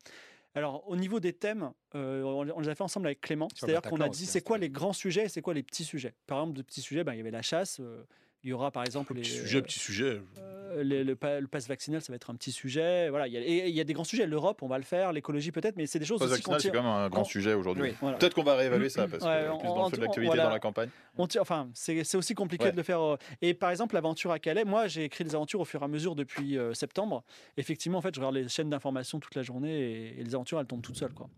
Alors, 0.55 0.89
au 0.89 0.97
niveau 0.97 1.19
des 1.21 1.33
thèmes, 1.33 1.73
euh, 1.95 2.23
on, 2.23 2.49
on 2.57 2.61
les 2.61 2.69
a 2.69 2.75
fait 2.75 2.85
ensemble 2.85 3.07
avec 3.07 3.21
Clément. 3.21 3.49
Sur 3.55 3.67
C'est-à-dire 3.67 3.83
qu'on 3.91 4.01
a 4.01 4.09
dit 4.09 4.25
c'est 4.27 4.41
quoi 4.43 4.57
les 4.59 4.71
grands 4.71 4.93
sujets 4.93 5.25
et 5.25 5.29
c'est 5.29 5.43
quoi 5.43 5.55
les 5.55 5.63
petits 5.63 5.85
sujets. 5.85 6.15
Par 6.27 6.39
exemple, 6.39 6.57
de 6.57 6.63
petits 6.63 6.81
sujets, 6.81 7.03
ben, 7.05 7.13
il 7.15 7.17
y 7.19 7.21
avait 7.21 7.31
la 7.31 7.43
chasse. 7.43 7.81
euh, 7.81 8.05
il 8.45 8.51
y 8.51 8.53
aura 8.53 8.71
par 8.71 8.85
exemple 8.85 9.15
les, 9.15 9.23
Petit 9.23 9.31
sujet, 9.31 9.63
petit 9.63 9.79
sujet. 9.79 10.21
euh, 10.39 10.83
le, 10.85 11.03
le 11.03 11.17
pa- 11.17 11.41
le 11.41 11.47
pass 11.47 11.67
vaccinal, 11.67 12.03
ça 12.03 12.13
va 12.13 12.17
être 12.17 12.29
un 12.31 12.35
petit 12.35 12.53
sujet. 12.53 13.09
Voilà, 13.09 13.27
il 13.27 13.33
y 13.33 13.37
a, 13.37 13.41
et 13.41 13.69
il 13.69 13.75
y 13.75 13.81
a 13.81 13.85
des 13.85 13.93
grands 13.95 14.05
sujets. 14.05 14.27
L'Europe, 14.27 14.63
on 14.63 14.67
va 14.69 14.77
le 14.77 14.85
faire, 14.85 15.13
l'écologie 15.13 15.51
peut-être, 15.51 15.77
mais 15.77 15.87
c'est 15.87 15.99
des 15.99 16.05
choses 16.05 16.19
Pass 16.21 16.31
aussi 16.33 16.43
qu'on 16.43 16.53
vaccinal, 16.53 16.73
c'est 16.73 16.79
quand 16.79 16.85
même 16.85 16.93
un 17.05 17.09
grand 17.09 17.23
on- 17.23 17.25
sujet 17.25 17.55
aujourd'hui. 17.55 17.83
Oui. 17.85 17.95
Voilà. 18.01 18.19
Peut-être 18.19 18.35
qu'on 18.35 18.43
va 18.43 18.55
réévaluer 18.57 18.89
ça, 18.91 19.09
parce 19.09 19.23
que 19.23 19.29
Ouais, 19.29 19.59
plus 19.59 19.69
on- 19.69 19.75
dans 19.75 19.85
le 19.85 19.91
feu 19.91 19.97
de 19.97 20.03
l'actualité 20.03 20.27
voilà. 20.27 20.45
dans 20.45 20.51
la 20.51 20.59
campagne. 20.61 20.91
On 21.17 21.27
tire- 21.27 21.41
enfin, 21.43 21.71
c'est 21.75 22.15
aussi 22.17 22.35
compliqué 22.35 22.65
Ouais. 22.67 22.73
de 22.73 22.77
le 22.77 22.83
faire. 22.83 23.01
euh, 23.01 23.17
Et 23.41 23.55
par 23.55 23.71
exemple, 23.71 23.95
l'aventure 23.95 24.31
à 24.31 24.39
Calais, 24.39 24.65
moi, 24.65 24.89
j'ai 24.89 25.05
écrit 25.05 25.25
des 25.25 25.35
aventures 25.35 25.61
au 25.61 25.65
fur 25.65 25.81
et 25.81 25.85
à 25.85 25.89
mesure 25.89 26.15
depuis 26.15 26.59
euh, 26.59 26.75
septembre. 26.75 27.25
Effectivement, 27.57 27.99
en 27.99 28.03
fait, 28.03 28.15
je 28.15 28.21
regarde 28.21 28.35
les 28.35 28.49
chaînes 28.49 28.69
d'information 28.69 29.21
toute 29.21 29.35
la 29.37 29.43
journée 29.43 29.73
et, 29.73 30.21
et 30.21 30.23
les 30.25 30.35
aventures, 30.35 30.61
elles 30.61 30.67
tombent 30.67 30.83
toutes 30.83 30.97
seules. 30.99 31.15
Quoi. 31.15 31.29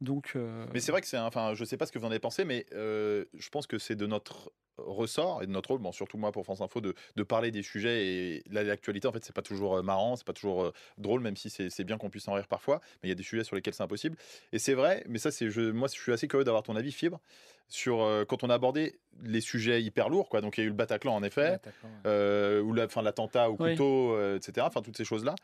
Donc, 0.00 0.32
euh, 0.36 0.66
Mais 0.74 0.80
c'est 0.80 0.92
vrai 0.92 1.00
que 1.00 1.06
c'est, 1.06 1.18
enfin, 1.18 1.54
je 1.54 1.64
sais 1.64 1.76
pas 1.76 1.86
ce 1.86 1.92
que 1.92 1.98
vous 1.98 2.04
en 2.04 2.10
avez 2.10 2.18
pensé, 2.18 2.44
mais 2.44 2.66
je 2.72 3.48
pense 3.50 3.66
que 3.66 3.78
c'est 3.78 3.94
de 3.96 4.06
notre 4.06 4.50
ressort 4.78 5.42
et 5.42 5.46
de 5.46 5.52
notre 5.52 5.68
rôle, 5.70 5.78
bon, 5.80 5.92
surtout 5.92 6.16
moi 6.16 6.32
pour 6.32 6.41
France 6.44 6.60
Info, 6.60 6.80
de, 6.80 6.94
de 7.16 7.22
parler 7.22 7.50
des 7.50 7.62
sujets 7.62 8.06
et 8.06 8.42
l'actualité 8.50 9.06
en 9.08 9.12
fait 9.12 9.24
c'est 9.24 9.34
pas 9.34 9.42
toujours 9.42 9.76
euh, 9.76 9.82
marrant, 9.82 10.16
c'est 10.16 10.26
pas 10.26 10.32
toujours 10.32 10.62
euh, 10.64 10.72
drôle, 10.98 11.20
même 11.20 11.36
si 11.36 11.50
c'est 11.50 11.84
bien 11.84 11.98
qu'on 11.98 12.10
puisse 12.10 12.28
en 12.28 12.34
rire 12.34 12.48
parfois, 12.48 12.80
mais 13.02 13.08
il 13.08 13.10
y 13.10 13.12
a 13.12 13.16
des 13.16 13.22
sujets 13.22 13.44
sur 13.44 13.56
lesquels 13.56 13.74
c'est 13.74 13.82
impossible. 13.82 14.16
Et 14.52 14.58
c'est 14.58 14.74
vrai, 14.74 15.04
mais 15.08 15.18
ça 15.18 15.30
c'est, 15.30 15.50
je, 15.50 15.60
moi 15.70 15.88
je 15.88 16.00
suis 16.00 16.12
assez 16.12 16.28
curieux 16.28 16.44
d'avoir 16.44 16.62
ton 16.62 16.76
avis, 16.76 16.92
Fibre, 16.92 17.20
sur 17.68 18.02
euh, 18.02 18.24
quand 18.24 18.44
on 18.44 18.50
a 18.50 18.54
abordé 18.54 18.98
les 19.22 19.40
sujets 19.40 19.82
hyper 19.82 20.08
lourds, 20.10 20.28
quoi. 20.28 20.40
Donc 20.40 20.58
il 20.58 20.60
y 20.60 20.64
a 20.64 20.66
eu 20.66 20.70
le 20.70 20.74
Bataclan 20.76 21.14
en 21.14 21.22
effet, 21.22 21.58
euh, 22.06 22.60
ou 22.60 22.72
la, 22.74 22.84
enfin, 22.84 23.02
l'attentat 23.02 23.50
au 23.50 23.56
Oui. 23.58 23.70
couteau, 23.72 24.14
euh, 24.14 24.36
etc. 24.36 24.66
Enfin 24.68 24.82
toutes 24.82 24.96
ces 24.96 25.04
choses 25.04 25.24
là. 25.24 25.34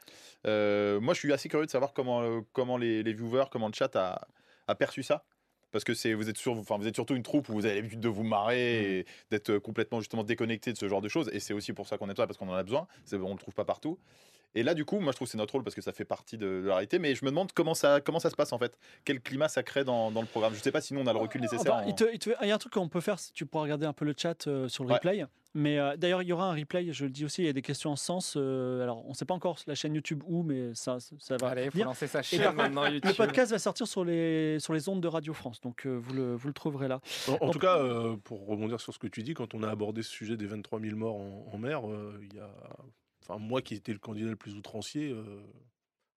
moi 1.01 1.15
je 1.15 1.19
suis 1.19 1.33
assez 1.33 1.49
curieux 1.49 1.67
de 1.67 1.71
savoir 1.71 1.93
comment, 1.93 2.23
euh, 2.23 2.41
comment 2.53 2.77
les, 2.77 3.03
les 3.03 3.13
viewers, 3.13 3.47
comment 3.51 3.69
le 3.69 3.73
chat 3.75 3.95
a, 3.97 4.27
a 4.67 4.75
perçu 4.75 5.03
ça. 5.03 5.25
Parce 5.71 5.85
que 5.85 5.93
c'est 5.95 6.15
vous 6.15 6.29
êtes 6.31 6.39
sur, 6.39 6.53
enfin 6.57 6.79
vous 6.79 6.87
êtes 6.87 6.95
surtout 6.95 7.15
une 7.15 7.23
troupe 7.23 7.49
où 7.49 7.53
vous 7.53 7.67
avez 7.67 7.75
l'habitude 7.77 8.01
de 8.01 8.09
vous 8.09 8.23
marrer 8.23 8.99
et 9.01 9.07
d'être 9.31 9.51
euh, 9.51 9.61
complètement 9.61 10.01
justement 10.01 10.25
déconnecté 10.25 10.73
de 10.73 10.79
ce 10.79 10.89
genre 10.89 11.01
de 11.03 11.09
choses. 11.09 11.29
Et 11.33 11.41
c'est 11.41 11.53
aussi 11.55 11.73
pour 11.73 11.87
ça 11.87 11.99
qu'on 11.99 12.09
est 12.09 12.17
là 12.19 12.27
parce 12.27 12.39
qu'on 12.39 12.49
en 12.49 12.55
a 12.55 12.63
besoin. 12.63 12.87
On 13.13 13.33
le 13.33 13.39
trouve 13.39 13.55
pas 13.55 13.65
partout. 13.65 13.99
Et 14.55 14.63
là, 14.63 14.73
du 14.73 14.87
coup, 14.87 14.99
moi, 14.99 15.13
je 15.13 15.17
trouve 15.17 15.29
que 15.29 15.33
c'est 15.33 15.37
notre 15.39 15.53
rôle 15.53 15.63
parce 15.63 15.75
que 15.77 15.83
ça 15.83 15.93
fait 15.93 16.07
partie 16.07 16.39
de, 16.39 16.47
de 16.63 16.67
la 16.69 16.77
réalité. 16.77 16.99
Mais 16.99 17.15
je 17.15 17.23
me 17.25 17.31
demande 17.31 17.53
comment 17.53 17.75
ça, 17.75 18.01
comment 18.01 18.19
ça 18.19 18.31
se 18.31 18.35
passe 18.35 18.53
en 18.55 18.59
fait. 18.59 18.79
Quel 19.05 19.21
climat 19.21 19.49
ça 19.49 19.63
crée 19.63 19.85
dans, 19.85 20.11
dans 20.11 20.23
le 20.23 20.27
programme? 20.27 20.55
Je 20.55 20.61
sais 20.61 20.73
pas 20.73 20.81
si 20.81 20.95
nous 20.95 21.01
on 21.01 21.07
a 21.07 21.13
le 21.13 21.19
recul 21.19 21.43
nécessaire. 21.43 21.75
Enfin, 21.75 21.85
en- 21.85 21.89
il, 21.89 21.95
te- 21.95 22.11
il 22.11 22.19
te- 22.19 22.31
il 22.43 22.49
y 22.49 22.51
a 22.51 22.55
un 22.55 22.59
truc 22.59 22.73
qu'on 22.73 22.89
peut 22.89 23.03
faire, 23.03 23.19
si 23.19 23.33
tu 23.33 23.45
pourras 23.45 23.65
regarder 23.65 23.85
un 23.85 23.93
peu 23.93 24.07
le 24.07 24.15
chat 24.17 24.47
euh, 24.47 24.67
sur 24.69 24.85
le 24.85 24.89
Ouais. 24.89 24.95
replay. 24.95 25.25
Mais 25.55 25.79
euh, 25.79 25.97
d'ailleurs, 25.97 26.23
il 26.23 26.29
y 26.29 26.33
aura 26.33 26.51
un 26.51 26.55
replay, 26.55 26.93
je 26.93 27.05
le 27.05 27.11
dis 27.11 27.25
aussi, 27.25 27.43
il 27.43 27.47
y 27.47 27.49
a 27.49 27.53
des 27.53 27.63
questions 27.63 27.91
en 27.91 27.97
sens. 27.97 28.35
euh, 28.37 28.83
alors, 28.83 29.05
on 29.07 29.11
ne 29.11 29.15
sait 29.15 29.25
pas 29.25 29.35
encore 29.35 29.59
la 29.67 29.75
chaîne 29.75 29.95
YouTube 29.95 30.23
où, 30.27 30.43
mais 30.43 30.75
ça, 30.75 31.01
ça- 31.01 31.17
ça 31.19 31.37
va. 31.39 31.49
Allez, 31.49 31.65
il 31.65 31.71
faut 31.71 31.85
lancer 31.85 32.07
sa 32.07 32.23
chaîne 32.23 32.55
maintenant 32.55 32.85
Le 32.87 32.95
YouTube. 32.97 33.17
podcast 33.17 33.51
va 33.53 33.59
sortir 33.59 33.87
sur 33.89 34.05
les, 34.05 34.59
sur 34.61 34.75
les 34.75 34.89
ondes 34.89 35.01
de 35.01 35.09
Radio 35.09 35.33
France, 35.33 35.61
donc 35.61 35.87
euh, 35.87 35.97
vous, 35.97 36.13
le, 36.13 36.35
vous 36.35 36.49
le 36.49 36.55
trouverez 36.55 36.87
là. 36.89 37.01
En, 37.41 37.51
tout 37.51 37.59
cas, 37.59 37.79
euh, 37.79 38.17
pour 38.19 38.47
rebondir 38.47 38.79
sur 38.81 38.93
ce 38.93 38.99
que 38.99 39.07
tu 39.09 39.23
dis, 39.23 39.35
quand 39.35 39.55
on 39.55 39.63
a 39.63 39.69
abordé 39.71 40.03
ce 40.03 40.11
sujet 40.11 40.37
des 40.37 40.47
23 40.47 40.81
000 40.81 40.97
morts 40.97 41.17
en, 41.17 41.49
en 41.53 41.59
mer, 41.59 41.89
euh, 41.91 42.19
il 42.23 42.37
y 42.37 42.41
a, 42.41 42.51
enfin 43.23 43.39
moi 43.39 43.63
qui 43.63 43.75
étais 43.75 43.93
le 43.93 43.99
candidat 43.99 44.29
le 44.31 44.37
plus 44.37 44.55
outrancier, 44.55 45.15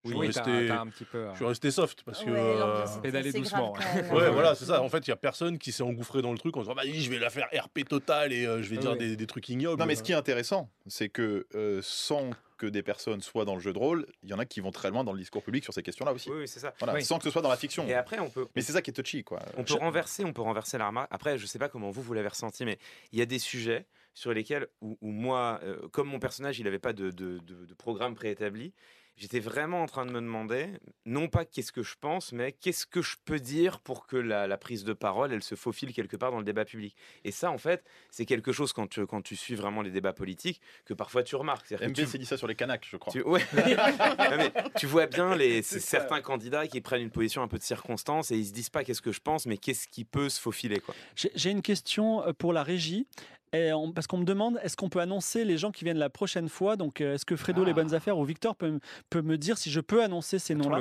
euh, 0.06 0.10
je 0.10 0.10
suis 0.10 0.20
resté, 0.28 0.68
t'as 0.68 0.80
un 0.82 0.88
petit 0.88 1.06
peu, 1.06 1.18
euh, 1.20 1.32
je 1.32 1.36
suis 1.38 1.45
resté 1.45 1.72
soft 1.72 2.04
parce 2.04 2.24
que 2.24 2.30
Ouais, 2.30 2.38
euh, 2.39 2.86
Pédaler 3.02 3.32
doucement, 3.32 3.74
grave 3.74 4.14
ouais. 4.14 4.30
voilà, 4.32 4.56
c'est 4.56 4.66
ça. 4.66 4.82
En 4.82 4.89
fait, 4.89 5.08
il 5.08 5.10
y 5.10 5.14
a 5.14 5.18
personne 5.18 5.58
qui 5.58 5.72
s'est 5.72 5.84
engouffré 5.84 6.22
dans 6.22 6.32
le 6.32 6.38
truc 6.38 6.56
en 6.58 6.62
disant, 6.62 6.74
bah, 6.76 6.84
je 6.86 7.10
vais 7.10 7.20
la 7.20 7.30
faire 7.30 7.47
RP 7.54 7.88
total 7.88 8.34
et 8.34 8.45
euh, 8.45 8.62
je 8.62 8.70
vais 8.70 8.78
Ah 8.78 8.82
dire 8.82 8.95
des, 8.97 9.16
des 9.16 9.28
trucs 9.28 9.47
ignobles. 9.49 9.80
Non, 9.80 9.86
mais 9.86 9.95
ce 9.95 10.04
qui 10.04 10.12
est 10.12 10.16
intéressant, 10.16 10.70
c'est 10.88 11.10
que 11.10 11.45
euh, 11.56 11.80
sans 11.84 12.32
que 12.58 12.68
des 12.68 12.84
personnes 12.84 13.22
soient 13.22 13.43
dans 13.45 13.56
le 13.56 13.60
jeu 13.62 13.74
de 13.74 13.80
rôle, 13.80 14.06
il 14.22 14.30
y 14.30 14.34
en 14.34 14.39
a 14.39 14.45
qui 14.45 14.60
vont 14.60 14.72
très 14.72 14.91
loin 14.91 15.04
dans 15.04 15.14
le 15.14 15.20
discours 15.20 15.41
public 15.43 15.64
sur 15.64 15.74
ces 15.74 15.82
questions-là 15.82 16.14
aussi. 16.14 16.30
Oui, 16.30 16.41
oui, 16.41 16.47
c'est 16.47 16.60
ça. 16.60 16.74
Voilà, 16.80 16.93
Oui. 16.93 17.04
sans 17.04 17.18
que 17.18 17.24
ce 17.24 17.32
soit 17.32 17.41
dans 17.41 17.49
la 17.49 17.58
fiction. 17.58 17.88
Et 17.88 17.95
après, 17.95 18.20
on 18.20 18.30
peut, 18.30 18.45
Mais 18.56 18.62
c'est 18.62 18.74
ça 18.74 18.82
qui 18.84 18.91
est 18.91 18.93
touchy, 18.93 19.24
quoi. 19.24 19.39
On 19.58 19.64
peut 19.64 19.74
renverser, 19.74 20.24
on 20.26 20.32
peut 20.34 20.43
renverser 20.43 20.78
la 20.78 20.88
remarque. 20.88 21.08
Après, 21.12 21.38
je 21.39 21.45
sais 21.47 21.58
pas 21.58 21.70
comment 21.70 21.89
vous 21.89 22.02
vous 22.04 22.14
l'avez 22.14 22.28
ressenti, 22.28 22.64
mais 22.66 22.78
il 23.12 23.18
y 23.20 23.22
a 23.24 23.26
des 23.26 23.39
sujets 23.39 23.88
sur 24.14 24.32
lesquels 24.34 24.68
où, 24.82 24.95
où 25.02 25.10
moi, 25.10 25.60
euh, 25.64 25.88
comme 25.91 26.08
mon 26.08 26.20
personnage, 26.20 26.60
il 26.60 26.66
n'avait 26.66 26.78
pas 26.80 26.93
de, 26.93 27.10
de- 27.12 27.39
de- 27.39 27.66
de 27.66 27.74
programme 27.74 28.14
préétabli, 28.14 28.74
j'étais 29.18 29.39
vraiment 29.39 29.84
en 29.84 29.86
train 29.86 30.05
de 30.05 30.12
me 30.12 30.20
demander, 30.22 30.68
non 31.05 31.28
pas 31.28 31.45
qu'est-ce 31.45 31.72
que 31.72 31.84
je 31.84 31.95
pense, 31.99 32.32
mais 32.32 32.51
qu'est-ce 32.53 32.86
que 32.86 33.01
je 33.01 33.16
peux 33.24 33.39
dire 33.39 33.80
pour 33.80 34.07
que 34.07 34.18
la, 34.18 34.47
la 34.47 34.57
prise 34.57 34.84
de 34.84 34.93
parole, 34.93 35.32
elle 35.34 35.43
se 35.43 35.55
faufile 35.55 35.93
quelque 35.93 36.18
part 36.18 36.32
dans 36.32 36.39
le 36.39 36.43
débat 36.43 36.66
public. 36.66 36.95
Et 37.24 37.32
ça, 37.32 37.51
en 37.51 37.57
fait, 37.57 37.84
c'est 38.09 38.26
quelque 38.26 38.51
chose 38.51 38.74
quand 38.74 38.88
tu, 38.88 39.05
quand 39.05 39.22
tu 39.22 39.36
suis 39.36 39.55
vraiment 39.55 39.82
les 39.82 39.91
débats 39.91 40.14
politiques 40.14 40.62
que 40.86 40.93
parfois 40.93 41.24
tu 41.24 41.36
remarques. 41.36 41.72
MP 41.72 41.93
tu- 41.93 42.05
s'est 42.07 42.18
dit 42.18 42.26
ça 42.26 42.38
sur 42.38 42.47
les 42.47 42.55
Kanaks, 42.55 42.88
je 42.89 42.97
crois. 42.97 43.14
tu, 43.14 43.22
ouais. 43.22 43.41
Non, 43.53 44.38
mais 44.38 44.51
tu 44.78 44.88
vois 44.88 45.07
bien 45.07 45.36
les, 45.36 45.62
certains 45.62 46.22
candidats 46.22 46.68
qui 46.68 46.82
prennent 46.82 47.01
une 47.01 47.12
position 47.12 47.41
un 47.43 47.47
peu 47.47 47.57
de 47.57 47.64
circonstance 47.64 48.32
et 48.32 48.38
ils 48.38 48.45
se 48.47 48.53
disent 48.53 48.70
pas 48.70 48.84
qu'est-ce 48.84 49.01
que 49.01 49.12
je 49.12 49.20
pense, 49.22 49.45
mais 49.45 49.57
qu'est-ce 49.57 49.88
qui 49.88 50.05
peut 50.05 50.30
se 50.30 50.39
faufiler. 50.39 50.80
Quoi. 50.80 50.95
J'ai 51.16 51.32
j'ai 51.36 51.49
une 51.51 51.62
question 51.62 52.26
euh, 52.26 52.34
pour 52.34 52.53
la 52.53 52.64
régie. 52.64 53.07
Et 53.54 53.74
on- 53.74 53.91
parce 53.91 54.08
qu'on 54.08 54.18
me 54.18 54.24
demande, 54.24 54.60
est-ce 54.64 54.78
qu'on 54.78 54.88
peut 54.89 54.99
annoncer 55.02 55.43
les 55.43 55.58
gens 55.58 55.72
qui 55.72 55.84
viennent 55.84 55.97
la 55.97 56.10
prochaine 56.10 56.47
fois? 56.47 56.78
Donc, 56.78 57.02
euh, 57.02 57.16
est-ce 57.16 57.26
que 57.26 57.36
Fredo, 57.36 57.64
les 57.66 57.74
bonnes 57.74 57.93
affaires 57.93 58.18
ou 58.18 58.24
Victor 58.24 58.56
peut, 58.56 58.80
peut 59.10 59.22
me 59.22 59.38
dire 59.38 59.58
si 59.58 59.70
je 59.70 59.82
peux 59.82 60.02
annoncer 60.04 60.39
ces 60.39 60.56
noms-là? 60.56 60.78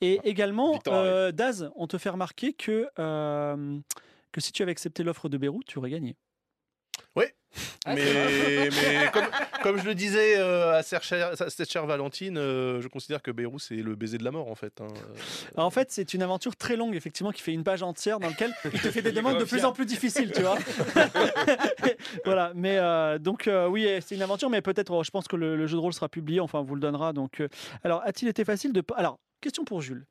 Et 0.00 0.18
également, 0.24 0.72
Victor 0.72 0.94
euh, 1.04 1.32
Daz, 1.32 1.70
on 1.76 1.86
te 1.86 1.98
fait 1.98 2.08
remarquer 2.10 2.52
que, 2.54 2.88
euh, 2.98 3.78
que 4.32 4.40
si 4.40 4.50
tu 4.52 4.62
avais 4.62 4.72
accepté 4.72 5.02
l'offre 5.02 5.28
de 5.28 5.36
Beyrouth, 5.36 5.64
tu 5.66 5.78
aurais 5.78 5.90
gagné. 5.90 6.16
Ah, 7.84 7.96
c'est 7.96 8.04
mais, 8.04 8.68
mais 8.70 9.10
comme, 9.12 9.24
comme 9.62 9.78
je 9.78 9.84
le 9.84 9.94
disais 9.96 10.38
euh, 10.38 10.78
à 10.78 10.82
cette 10.84 11.02
chère, 11.02 11.32
à 11.32 11.50
cette 11.50 11.68
chère 11.70 11.84
Valentine, 11.84 12.38
euh, 12.38 12.80
je 12.80 12.86
considère 12.86 13.22
que 13.22 13.32
Beyrouth 13.32 13.62
c'est 13.62 13.74
le 13.76 13.96
baiser 13.96 14.18
de 14.18 14.24
la 14.24 14.30
mort 14.30 14.48
en 14.48 14.54
fait. 14.54 14.80
hein. 14.80 14.86
Alors, 15.56 15.66
en 15.66 15.70
fait, 15.70 15.90
c'est 15.90 16.14
une 16.14 16.22
aventure 16.22 16.54
très 16.54 16.76
longue, 16.76 16.94
effectivement, 16.94 17.32
qui 17.32 17.42
fait 17.42 17.52
une 17.52 17.64
page 17.64 17.82
entière 17.82 18.20
dans 18.20 18.28
laquelle 18.28 18.54
il 18.72 18.80
te 18.80 18.90
fait 18.90 19.02
des 19.02 19.10
demandes 19.20 19.38
de 19.38 19.44
plus 19.44 19.64
en 19.64 19.72
plus 19.72 19.86
difficiles, 19.86 20.30
tu 20.30 20.42
vois. 20.42 20.58
voilà, 22.24 22.52
mais 22.54 22.76
euh, 22.78 23.18
donc, 23.18 23.48
euh, 23.48 23.66
oui, 23.66 23.88
c'est 24.06 24.14
une 24.14 24.22
aventure, 24.22 24.50
mais 24.50 24.62
peut-être, 24.62 24.92
oh, 24.92 25.02
je 25.02 25.10
pense 25.10 25.26
que 25.26 25.36
le, 25.36 25.56
le 25.56 25.66
jeu 25.66 25.76
de 25.76 25.80
rôle 25.80 25.92
sera 25.92 26.08
publié, 26.08 26.40
enfin, 26.40 26.60
on 26.60 26.64
vous 26.64 26.74
le 26.74 26.80
donnera. 26.80 27.12
Donc, 27.12 27.40
euh, 27.40 27.48
alors, 27.82 28.02
a-t-il 28.04 28.28
été 28.28 28.44
facile 28.44 28.72
de. 28.72 28.82
Alors, 28.96 29.18
question 29.40 29.64
pour 29.64 29.80
Jules. 29.80 30.06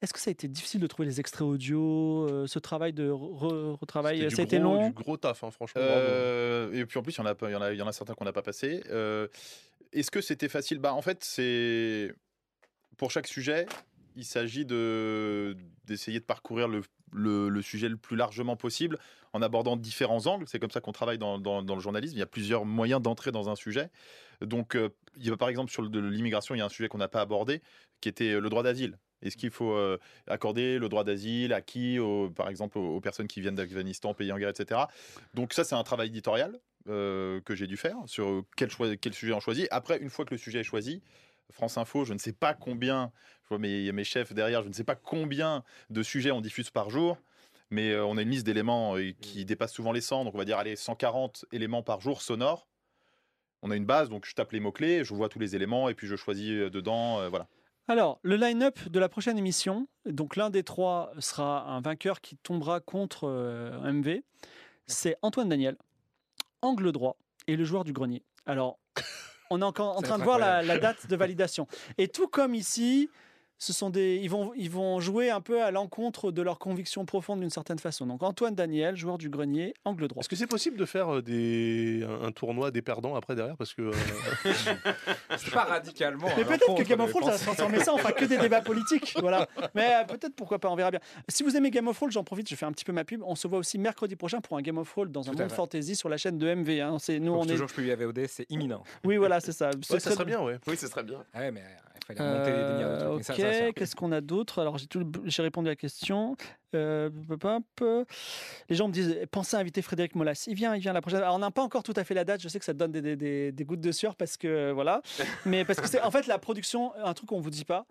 Est-ce 0.00 0.12
que 0.12 0.20
ça 0.20 0.30
a 0.30 0.32
été 0.32 0.46
difficile 0.46 0.80
de 0.80 0.86
trouver 0.86 1.08
les 1.08 1.18
extraits 1.18 1.42
audio, 1.42 2.28
euh, 2.28 2.46
ce 2.46 2.58
travail 2.60 2.92
de 2.92 3.10
re- 3.10 3.72
retravail 3.76 4.18
C'était 4.18 4.28
du 4.28 4.34
Ça 4.36 4.42
a 4.42 4.44
été 4.44 4.58
gros- 4.60 4.74
long? 4.74 4.86
Du 4.88 4.92
gros 4.92 5.16
taf, 5.16 5.42
hein, 5.42 5.50
franchement. 5.50 5.80
Euh, 5.84 6.72
et 6.72 6.86
puis 6.86 6.98
en 6.98 7.02
plus, 7.02 7.14
il 7.16 7.18
y 7.18 7.20
en 7.22 7.26
a, 7.26 7.34
pas- 7.34 7.48
il 7.50 7.52
y 7.52 7.56
en 7.56 7.62
a, 7.62 7.72
il 7.72 7.78
y 7.78 7.82
en 7.82 7.86
a 7.88 7.92
certains 7.92 8.14
qu'on 8.14 8.24
n'a 8.24 8.32
pas 8.32 8.42
passé. 8.42 8.82
Euh, 8.90 9.26
Est-ce 9.92 10.10
que 10.10 10.20
c'était 10.20 10.48
facile? 10.48 10.78
Bah 10.78 10.92
en 10.94 11.02
fait, 11.02 11.24
c'est 11.24 12.12
pour 12.96 13.10
chaque 13.10 13.26
sujet, 13.26 13.66
il 14.16 14.24
s'agit 14.24 14.64
de 14.66 15.56
d'essayer 15.86 16.20
de 16.20 16.24
parcourir 16.24 16.68
le, 16.68 16.82
le- 17.12 17.48
le 17.48 17.62
sujet 17.62 17.88
le 17.88 17.96
plus 17.96 18.14
largement 18.16 18.54
possible 18.56 18.98
en 19.32 19.40
abordant 19.42 19.76
différents 19.76 20.26
angles. 20.26 20.44
C'est 20.46 20.58
comme 20.58 20.70
ça 20.70 20.80
qu'on 20.80 20.92
travaille 20.92 21.16
dans, 21.18 21.38
dans- 21.38 21.62
dans 21.62 21.74
le 21.74 21.80
journalisme. 21.80 22.14
Il 22.14 22.18
y 22.20 22.22
a 22.22 22.26
plusieurs 22.26 22.64
moyens 22.66 23.00
d'entrer 23.02 23.32
dans 23.32 23.48
un 23.48 23.56
sujet. 23.56 23.88
Donc, 24.42 24.76
euh, 24.76 24.90
il 25.16 25.26
y 25.26 25.30
a, 25.30 25.36
par 25.36 25.48
exemple 25.48 25.70
sur 25.72 25.82
l'immigration, 25.82 26.54
il 26.54 26.58
y 26.58 26.60
a 26.60 26.66
un 26.66 26.68
sujet 26.68 26.88
qu'on 26.88 26.98
n'a 26.98 27.08
pas 27.08 27.22
abordé, 27.22 27.62
qui 28.00 28.08
était 28.10 28.38
le 28.38 28.48
droit 28.50 28.62
d'asile. 28.62 28.98
Est-ce 29.22 29.36
qu'il 29.36 29.50
faut 29.50 29.72
euh, 29.72 29.98
accorder 30.26 30.78
le 30.78 30.88
droit 30.88 31.04
d'asile 31.04 31.52
à 31.52 31.60
qui, 31.60 31.98
par 32.36 32.48
exemple, 32.48 32.78
aux, 32.78 32.96
aux 32.96 33.00
personnes 33.00 33.26
qui 33.26 33.40
viennent 33.40 33.54
d'Afghanistan, 33.56 34.14
pays 34.14 34.32
en 34.32 34.38
guerre, 34.38 34.50
etc. 34.50 34.82
Donc 35.34 35.52
ça, 35.52 35.64
c'est 35.64 35.74
un 35.74 35.82
travail 35.82 36.08
éditorial 36.08 36.58
euh, 36.88 37.40
que 37.42 37.54
j'ai 37.54 37.66
dû 37.66 37.76
faire 37.76 37.96
sur 38.06 38.44
quel, 38.56 38.70
choix- 38.70 38.96
quel 38.96 39.12
sujet 39.12 39.32
on 39.32 39.40
choisit. 39.40 39.66
Après, 39.70 39.98
une 39.98 40.10
fois 40.10 40.24
que 40.24 40.32
le 40.34 40.38
sujet 40.38 40.60
est 40.60 40.64
choisi, 40.64 41.02
France 41.50 41.78
Info, 41.78 42.04
je 42.04 42.12
ne 42.12 42.18
sais 42.18 42.32
pas 42.32 42.54
combien, 42.54 43.10
je 43.44 43.48
vois 43.48 43.58
mes, 43.58 43.90
mes 43.92 44.04
chefs 44.04 44.32
derrière, 44.32 44.62
je 44.62 44.68
ne 44.68 44.72
sais 44.72 44.84
pas 44.84 44.94
combien 44.96 45.64
de 45.90 46.02
sujets 46.02 46.30
on 46.30 46.40
diffuse 46.40 46.70
par 46.70 46.90
jour, 46.90 47.18
mais 47.70 47.90
euh, 47.92 48.04
on 48.04 48.16
a 48.18 48.22
une 48.22 48.30
liste 48.30 48.46
d'éléments 48.46 48.96
qui 49.20 49.44
dépasse 49.44 49.72
souvent 49.72 49.92
les 49.92 50.00
100, 50.00 50.24
donc 50.24 50.34
on 50.34 50.38
va 50.38 50.44
dire 50.44 50.58
allez, 50.58 50.76
140 50.76 51.44
éléments 51.52 51.82
par 51.82 52.00
jour 52.00 52.22
sonores. 52.22 52.68
On 53.62 53.70
a 53.72 53.76
une 53.76 53.86
base, 53.86 54.08
donc 54.08 54.24
je 54.24 54.34
tape 54.34 54.52
les 54.52 54.60
mots-clés, 54.60 55.04
je 55.04 55.12
vois 55.14 55.28
tous 55.28 55.40
les 55.40 55.56
éléments 55.56 55.88
et 55.88 55.94
puis 55.94 56.06
je 56.06 56.14
choisis 56.16 56.70
dedans, 56.70 57.18
euh, 57.20 57.28
voilà. 57.28 57.48
Alors, 57.90 58.20
le 58.22 58.36
line-up 58.36 58.78
de 58.90 58.98
la 58.98 59.08
prochaine 59.08 59.38
émission, 59.38 59.88
donc 60.04 60.36
l'un 60.36 60.50
des 60.50 60.62
trois 60.62 61.10
sera 61.20 61.62
un 61.70 61.80
vainqueur 61.80 62.20
qui 62.20 62.36
tombera 62.36 62.80
contre 62.80 63.24
euh, 63.26 63.80
MV. 63.90 64.20
C'est 64.86 65.16
Antoine 65.22 65.48
Daniel, 65.48 65.74
angle 66.60 66.92
droit 66.92 67.16
et 67.46 67.56
le 67.56 67.64
joueur 67.64 67.84
du 67.84 67.94
grenier. 67.94 68.22
Alors, 68.44 68.78
on 69.48 69.62
est 69.62 69.64
encore 69.64 69.96
en 69.96 70.02
train 70.02 70.18
de 70.18 70.22
voir 70.22 70.38
la 70.38 70.78
date 70.78 71.06
de 71.06 71.16
validation. 71.16 71.66
Et 71.96 72.08
tout 72.08 72.28
comme 72.28 72.54
ici, 72.54 73.08
ce 73.60 73.72
sont 73.72 73.90
des, 73.90 74.16
ils, 74.22 74.30
vont, 74.30 74.52
ils 74.56 74.70
vont 74.70 75.00
jouer 75.00 75.30
un 75.30 75.40
peu 75.40 75.62
à 75.62 75.70
l'encontre 75.70 76.30
de 76.30 76.42
leurs 76.42 76.58
convictions 76.58 77.04
profondes 77.04 77.40
d'une 77.40 77.50
certaine 77.50 77.78
façon. 77.78 78.06
Donc 78.06 78.22
Antoine 78.22 78.54
Daniel, 78.54 78.96
joueur 78.96 79.18
du 79.18 79.28
grenier, 79.30 79.74
angle 79.84 80.06
droit. 80.08 80.20
Est-ce 80.20 80.28
que 80.28 80.36
c'est 80.36 80.46
possible 80.46 80.76
de 80.76 80.84
faire 80.84 81.16
euh, 81.16 81.22
des, 81.22 82.06
un, 82.22 82.30
tournoi 82.32 82.70
des 82.70 82.82
perdants 82.82 83.16
après 83.16 83.34
derrière 83.34 83.56
Parce 83.56 83.74
que. 83.74 83.82
euh, 83.82 83.92
C'est 85.38 85.52
pas 85.52 85.64
radicalement. 85.64 86.28
Mais 86.36 86.44
peut-être 86.44 86.74
que 86.74 86.82
Game 86.82 87.00
of 87.00 87.10
Thrones, 87.10 87.24
ça 87.24 87.30
va 87.32 87.38
se 87.38 87.44
transformer 87.44 87.80
ça, 87.80 87.94
enfin 87.94 88.12
que 88.12 88.24
des 88.24 88.38
débats 88.38 88.60
politiques. 88.62 89.14
Voilà. 89.20 89.46
Mais 89.74 89.88
euh, 89.94 90.04
peut-être, 90.04 90.34
pourquoi 90.34 90.58
pas, 90.58 90.68
on 90.70 90.76
verra 90.76 90.90
bien. 90.90 91.00
Si 91.28 91.42
vous 91.42 91.56
aimez 91.56 91.70
Game 91.70 91.88
of 91.88 91.96
Thrones, 91.96 92.10
j'en 92.10 92.24
profite, 92.24 92.48
je 92.48 92.54
fais 92.54 92.66
un 92.66 92.72
petit 92.72 92.84
peu 92.84 92.92
ma 92.92 93.04
pub. 93.04 93.22
On 93.24 93.34
se 93.34 93.46
voit 93.48 93.58
aussi 93.58 93.78
mercredi 93.78 94.16
prochain 94.16 94.40
pour 94.40 94.56
un 94.56 94.62
Game 94.62 94.78
of 94.78 94.88
Thrones 94.90 95.10
dans 95.12 95.28
un 95.28 95.32
Tout 95.32 95.38
monde 95.38 95.52
fantasy 95.52 95.96
sur 95.96 96.08
la 96.08 96.16
chaîne 96.16 96.38
de 96.38 96.54
MV. 96.54 96.80
hein. 96.80 96.96
C'est, 97.00 97.18
nous, 97.18 97.32
Faut 97.34 97.40
on 97.40 97.42
que 97.44 97.48
est... 97.48 97.52
toujours 97.52 97.68
je 97.68 97.74
publie 97.74 97.92
à 97.92 97.96
VOD, 97.96 98.26
c'est 98.28 98.46
imminent. 98.50 98.82
Oui, 99.04 99.16
voilà, 99.16 99.40
c'est 99.40 99.52
ça. 99.52 99.66
Ouais, 99.68 99.72
ça 99.82 100.00
serait- 100.00 100.14
serait 100.14 100.24
bien, 100.24 100.40
ouais. 100.42 100.58
Oui, 100.66 100.76
ce 100.76 100.86
serait 100.86 101.02
bien. 101.02 101.24
Ah 101.34 101.40
ouais, 101.40 101.50
mais 101.50 101.62
il 101.87 101.87
fallait 102.14 102.20
de 102.20 102.24
Euh, 102.24 102.98
trucs, 102.98 103.16
mais 103.18 103.22
ça, 103.22 103.32
ok, 103.34 103.40
ça 103.40 103.72
qu'est-ce 103.72 103.94
qu'on 103.96 104.12
a 104.12 104.20
d'autre? 104.20 104.60
Alors 104.60 104.78
j'ai 104.78 104.86
tout- 104.86 105.10
j'ai 105.24 105.42
répondu 105.42 105.68
à 105.68 105.72
la 105.72 105.76
question. 105.76 106.36
Euh. 106.74 107.10
Les 108.68 108.76
gens 108.76 108.88
me 108.88 108.92
disent 108.92 109.16
pensez 109.30 109.56
à 109.56 109.60
inviter 109.60 109.82
Frédéric 109.82 110.14
Molas. 110.14 110.44
Il 110.46 110.54
vient, 110.54 110.74
il 110.74 110.80
vient 110.80 110.92
la 110.92 111.00
prochaine. 111.00 111.20
Alors 111.20 111.36
on 111.36 111.38
n'a 111.38 111.50
pas 111.50 111.62
encore 111.62 111.82
tout 111.82 111.94
à 111.96 112.04
fait 112.04 112.14
la 112.14 112.24
date. 112.24 112.40
Je 112.42 112.48
sais 112.48 112.58
que 112.58 112.64
ça 112.64 112.72
te 112.74 112.78
donne 112.78 112.92
des, 112.92 113.02
des- 113.02 113.16
des- 113.16 113.52
des 113.52 113.64
gouttes 113.64 113.80
de 113.80 113.92
sueur 113.92 114.16
parce 114.16 114.36
que 114.36 114.72
voilà. 114.72 115.02
Mais 115.46 115.64
parce 115.64 115.80
que 115.80 115.88
c'est 115.88 116.00
en 116.02 116.10
fait 116.10 116.26
la 116.26 116.38
production. 116.38 116.92
Un 116.96 117.14
truc 117.14 117.28
qu'on 117.28 117.40
vous 117.40 117.50
dit 117.50 117.64
pas, 117.64 117.86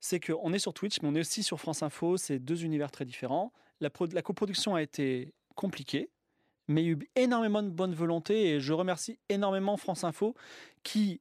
c'est 0.00 0.20
qu'on 0.20 0.52
est 0.52 0.58
sur 0.58 0.74
Twitch, 0.74 1.00
mais 1.02 1.08
on 1.08 1.14
est 1.14 1.20
aussi 1.20 1.42
sur 1.42 1.58
France 1.60 1.82
Info. 1.82 2.16
C'est 2.16 2.38
deux 2.38 2.64
univers 2.64 2.90
très 2.90 3.04
différents. 3.04 3.52
La, 3.80 3.90
pro- 3.90 4.06
la 4.06 4.22
coproduction 4.22 4.74
a 4.74 4.82
été 4.82 5.32
compliquée. 5.54 6.10
Mais 6.68 6.82
il 6.82 6.86
y 6.86 6.88
a 6.88 6.92
eu 6.92 6.98
énormément 7.16 7.62
de 7.62 7.68
bonne 7.68 7.94
volonté 7.94 8.48
et 8.54 8.60
je 8.60 8.72
remercie 8.72 9.18
énormément 9.28 9.76
France 9.76 10.02
Info 10.02 10.34
qui, 10.82 11.20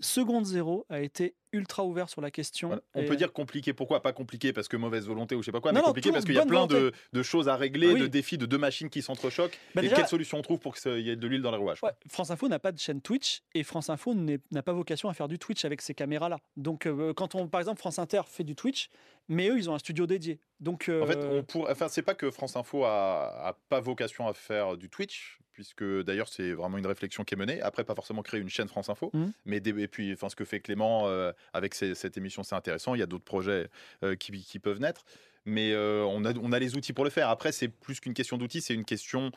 seconde 0.00 0.46
zéro, 0.46 0.86
a 0.88 1.00
été 1.00 1.34
ultra 1.52 1.84
ouvert 1.84 2.08
sur 2.10 2.20
la 2.20 2.30
question. 2.30 2.68
Voilà. 2.68 2.82
On 2.94 3.04
peut 3.04 3.16
dire 3.16 3.32
compliqué, 3.32 3.72
pourquoi 3.72 4.02
Pas 4.02 4.12
compliqué? 4.12 4.52
Parce 4.52 4.68
que 4.68 4.76
mauvaise 4.76 5.06
volonté 5.06 5.34
ou 5.34 5.40
je 5.42 5.46
sais 5.46 5.52
pas 5.52 5.60
quoi, 5.60 5.72
Non, 5.72 5.80
mais 5.80 5.86
compliqué 5.86 6.12
parce 6.12 6.24
qu'il 6.24 6.34
y 6.34 6.38
a 6.38 6.44
plein 6.46 6.66
de, 6.66 6.92
choses 7.22 7.48
à 7.48 7.56
régler, 7.56 7.92
Oui. 7.92 8.00
de 8.00 8.06
défis, 8.06 8.38
de 8.38 8.46
deux 8.46 8.58
machines 8.58 8.90
qui 8.90 9.02
s'entrechoquent. 9.02 9.58
Bah 9.74 9.80
et 9.80 9.84
déjà- 9.84 9.96
quelle 9.96 10.08
solution 10.08 10.38
on 10.38 10.42
trouve 10.42 10.58
pour 10.58 10.74
qu'il 10.74 11.00
y 11.00 11.10
ait 11.10 11.16
de 11.16 11.26
l'huile 11.26 11.42
dans 11.42 11.50
les 11.50 11.56
rouages. 11.56 11.82
Ouais, 11.82 11.92
France 12.08 12.30
Info 12.30 12.48
n'a 12.48 12.58
pas 12.58 12.72
de 12.72 12.78
chaîne 12.78 13.00
Twitch 13.00 13.42
et 13.54 13.62
France 13.62 13.88
Info 13.90 14.14
n'a 14.14 14.62
pas 14.62 14.72
vocation 14.72 15.08
à 15.08 15.14
faire 15.14 15.28
du 15.28 15.38
Twitch 15.38 15.64
avec 15.64 15.80
ces 15.82 15.94
caméras-là. 15.94 16.38
Donc, 16.56 16.86
euh, 16.86 17.12
quand 17.14 17.34
on, 17.34 17.48
par 17.48 17.60
exemple, 17.60 17.78
France 17.78 17.98
Inter 17.98 18.22
fait 18.26 18.44
du 18.44 18.54
Twitch, 18.54 18.90
mais 19.28 19.48
eux, 19.48 19.58
ils 19.58 19.68
ont 19.70 19.74
un 19.74 19.78
studio 19.78 20.06
dédié. 20.06 20.40
Donc, 20.60 20.90
En 20.90 21.06
fait, 21.06 21.16
euh, 21.16 21.40
on 21.40 21.42
pourrait, 21.44 21.72
enfin, 21.72 21.88
c'est 21.88 22.02
pas 22.02 22.14
que 22.14 22.30
France 22.30 22.56
Info 22.56 22.84
a, 22.84 23.48
a 23.48 23.52
pas 23.68 23.80
vocation 23.80 24.26
à 24.28 24.34
faire 24.34 24.76
du 24.76 24.88
Twitch, 24.90 25.38
puisque 25.58 25.82
d'ailleurs 26.04 26.28
c'est 26.28 26.52
vraiment 26.52 26.78
une 26.78 26.86
réflexion 26.86 27.24
qui 27.24 27.34
est 27.34 27.36
menée. 27.36 27.60
Après, 27.62 27.82
pas 27.82 27.96
forcément 27.96 28.22
créer 28.22 28.38
une 28.40 28.48
chaîne 28.48 28.68
France 28.68 28.88
Info, 28.90 29.10
Mhm. 29.12 29.32
mais 29.44 29.58
des- 29.58 29.76
et 29.82 29.88
puis, 29.88 30.12
enfin, 30.12 30.28
ce 30.28 30.36
que 30.36 30.44
fait 30.44 30.60
Clément 30.60 31.08
euh, 31.08 31.32
avec 31.52 31.74
cette 31.74 32.16
émission, 32.16 32.44
c'est 32.44 32.54
intéressant. 32.54 32.94
Il 32.94 33.00
y 33.00 33.02
a 33.02 33.06
d'autres 33.06 33.24
projets 33.24 33.66
euh, 34.04 34.14
qui, 34.14 34.30
qui 34.44 34.60
peuvent 34.60 34.78
naître, 34.78 35.04
mais 35.46 35.72
euh, 35.72 36.04
on 36.04 36.24
a, 36.24 36.32
on 36.36 36.52
a 36.52 36.60
les 36.60 36.76
outils 36.76 36.92
pour 36.92 37.02
le 37.02 37.10
faire. 37.10 37.28
Après, 37.28 37.50
c'est 37.50 37.66
plus 37.66 37.98
qu'une 37.98 38.14
question 38.14 38.36
d'outils, 38.38 38.60
c'est 38.60 38.74
une 38.74 38.84
question 38.84 39.32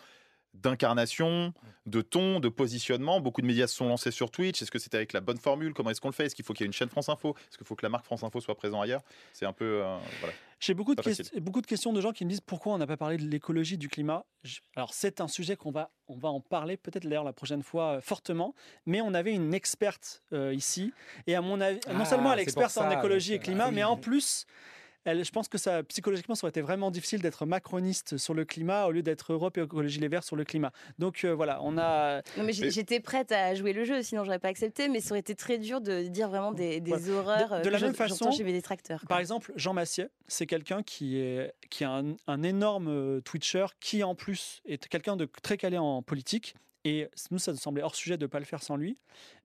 d'incarnation, 0.54 1.54
de 1.86 2.02
ton, 2.02 2.40
de 2.40 2.50
positionnement. 2.50 3.20
Beaucoup 3.20 3.42
de 3.42 3.48
médias 3.48 3.68
se 3.68 3.76
sont 3.76 3.88
lancés 3.88 4.12
sur 4.12 4.32
Twitch. 4.32 4.62
Est-ce 4.62 4.72
que 4.72 4.80
c'était 4.80 4.98
avec 4.98 5.14
la 5.14 5.22
bonne 5.22 5.38
formule? 5.38 5.74
Comment 5.74 5.90
est-ce 5.90 6.02
qu'on 6.02 6.10
le 6.10 6.14
fait? 6.14 6.26
Est-ce 6.26 6.36
qu'il 6.36 6.46
faut 6.46 6.54
qu'il 6.54 6.64
y 6.64 6.66
ait 6.66 6.68
une 6.68 6.74
chaîne 6.74 6.90
France 6.90 7.10
Info? 7.10 7.36
Est-ce 7.50 7.58
qu'il 7.58 7.66
faut 7.68 7.76
que 7.76 7.86
la 7.86 7.90
marque 7.90 8.06
France 8.06 8.24
Info 8.24 8.40
soit 8.42 8.56
présente 8.56 8.84
ailleurs? 8.84 9.02
C'est 9.34 9.46
un 9.46 9.54
peu 9.54 9.82
euh, 9.84 9.98
voilà. 10.20 10.34
J'ai 10.60 10.76
beaucoup 10.76 10.94
de, 10.94 11.40
beaucoup 11.40 11.62
de 11.62 11.66
questions 11.66 11.92
de 11.92 12.00
gens 12.02 12.12
qui 12.12 12.24
me 12.24 12.30
disent 12.30 12.42
pourquoi 12.42 12.74
on 12.74 12.78
n'a 12.78 12.86
pas 12.86 12.98
parlé 12.98 13.18
de 13.18 13.24
l'écologie, 13.28 13.80
du 13.80 13.90
climat. 13.90 14.26
Je- 14.44 14.60
Alors 14.76 14.94
c'est 14.94 15.20
un 15.20 15.28
sujet 15.28 15.56
qu'on 15.56 15.72
va, 15.72 15.90
on 16.08 16.16
va 16.18 16.30
en 16.30 16.40
parler 16.40 16.78
peut-être 16.78 17.04
d'ailleurs 17.08 17.24
la 17.24 17.34
prochaine 17.34 17.64
fois 17.64 17.94
euh, 17.94 18.02
fortement, 18.02 18.54
mais 18.86 19.02
on 19.02 19.16
avait 19.16 19.34
une 19.34 19.56
experte 19.56 20.22
euh, 20.34 20.54
ici, 20.54 20.94
et 21.26 21.34
à 21.34 21.42
mon 21.42 21.60
avis, 21.62 21.80
non 21.88 22.02
Ah, 22.02 22.06
seulement 22.06 22.32
elle 22.34 22.40
est 22.40 22.44
experte 22.44 22.78
en 22.78 22.92
écologie 22.92 23.34
et 23.34 23.40
climat, 23.40 23.64
ah 23.66 23.70
oui, 23.70 23.76
mais 23.76 23.84
en 23.84 23.98
plus, 23.98 24.46
elle, 25.06 25.26
je 25.26 25.32
pense 25.32 25.48
que 25.48 25.58
ça, 25.58 25.84
psychologiquement, 25.84 26.36
ça 26.36 26.46
aurait 26.46 26.52
été 26.52 26.62
vraiment 26.62 26.92
difficile 26.92 27.22
d'être 27.22 27.46
macroniste 27.46 28.18
sur 28.18 28.34
le 28.34 28.46
climat 28.46 28.86
au 28.86 28.92
lieu 28.92 29.02
d'être 29.02 29.34
Europe 29.34 29.58
et 29.58 29.62
écologie 29.62 30.00
les 30.00 30.08
Verts 30.08 30.24
sur 30.24 30.36
le 30.36 30.44
climat. 30.44 30.72
Donc 31.00 31.24
euh, 31.24 31.34
voilà, 31.34 31.60
on 31.64 31.78
a... 31.78 32.22
Non, 32.38 32.44
mais 32.44 32.54
j'ai- 32.54 32.70
j'étais 32.72 33.00
prête 33.00 33.32
à 33.32 33.56
jouer 33.56 33.74
le 33.74 33.84
jeu, 33.84 34.04
sinon 34.04 34.24
j'aurais 34.24 34.40
pas 34.40 34.50
accepté, 34.50 34.90
mais 34.90 35.00
ça 35.00 35.12
aurait 35.12 35.20
été 35.20 35.36
très 35.36 35.58
dur 35.58 35.82
de 35.82 36.04
dire 36.04 36.30
vraiment 36.30 36.52
des, 36.52 36.80
des 36.80 36.92
Voilà. 36.92 37.14
horreurs. 37.20 37.50
De- 37.60 37.64
de 37.64 37.68
euh, 37.68 37.72
la 37.72 37.80
même 37.80 37.94
façon, 37.96 38.32
chez 38.32 38.44
mes 38.44 38.54
détracteurs. 38.54 39.00
quoi. 39.02 39.08
Par 39.10 39.20
exemple, 39.20 39.52
Jean 39.56 39.74
Massier, 39.74 40.08
c'est 40.28 40.46
quelqu'un 40.46 40.84
qui 40.84 41.18
est 41.18 41.54
qui 41.70 41.84
est 41.84 41.88
un, 41.88 42.16
un 42.28 42.44
énorme 42.44 42.88
euh, 42.90 43.22
Twitcher, 43.22 43.66
qui 43.80 44.04
en 44.04 44.14
plus 44.16 44.62
est 44.66 44.88
quelqu'un 44.88 45.16
de 45.16 45.28
très 45.42 45.58
calé 45.58 45.78
en 45.78 46.02
politique. 46.02 46.56
Et 46.84 47.08
nous, 47.30 47.38
ça 47.38 47.52
nous 47.52 47.60
semblait 47.60 47.84
hors 47.84 47.94
sujet 47.94 48.18
de 48.18 48.24
ne 48.24 48.28
pas 48.28 48.40
le 48.40 48.46
faire 48.46 48.64
sans 48.64 48.76
lui. 48.76 48.98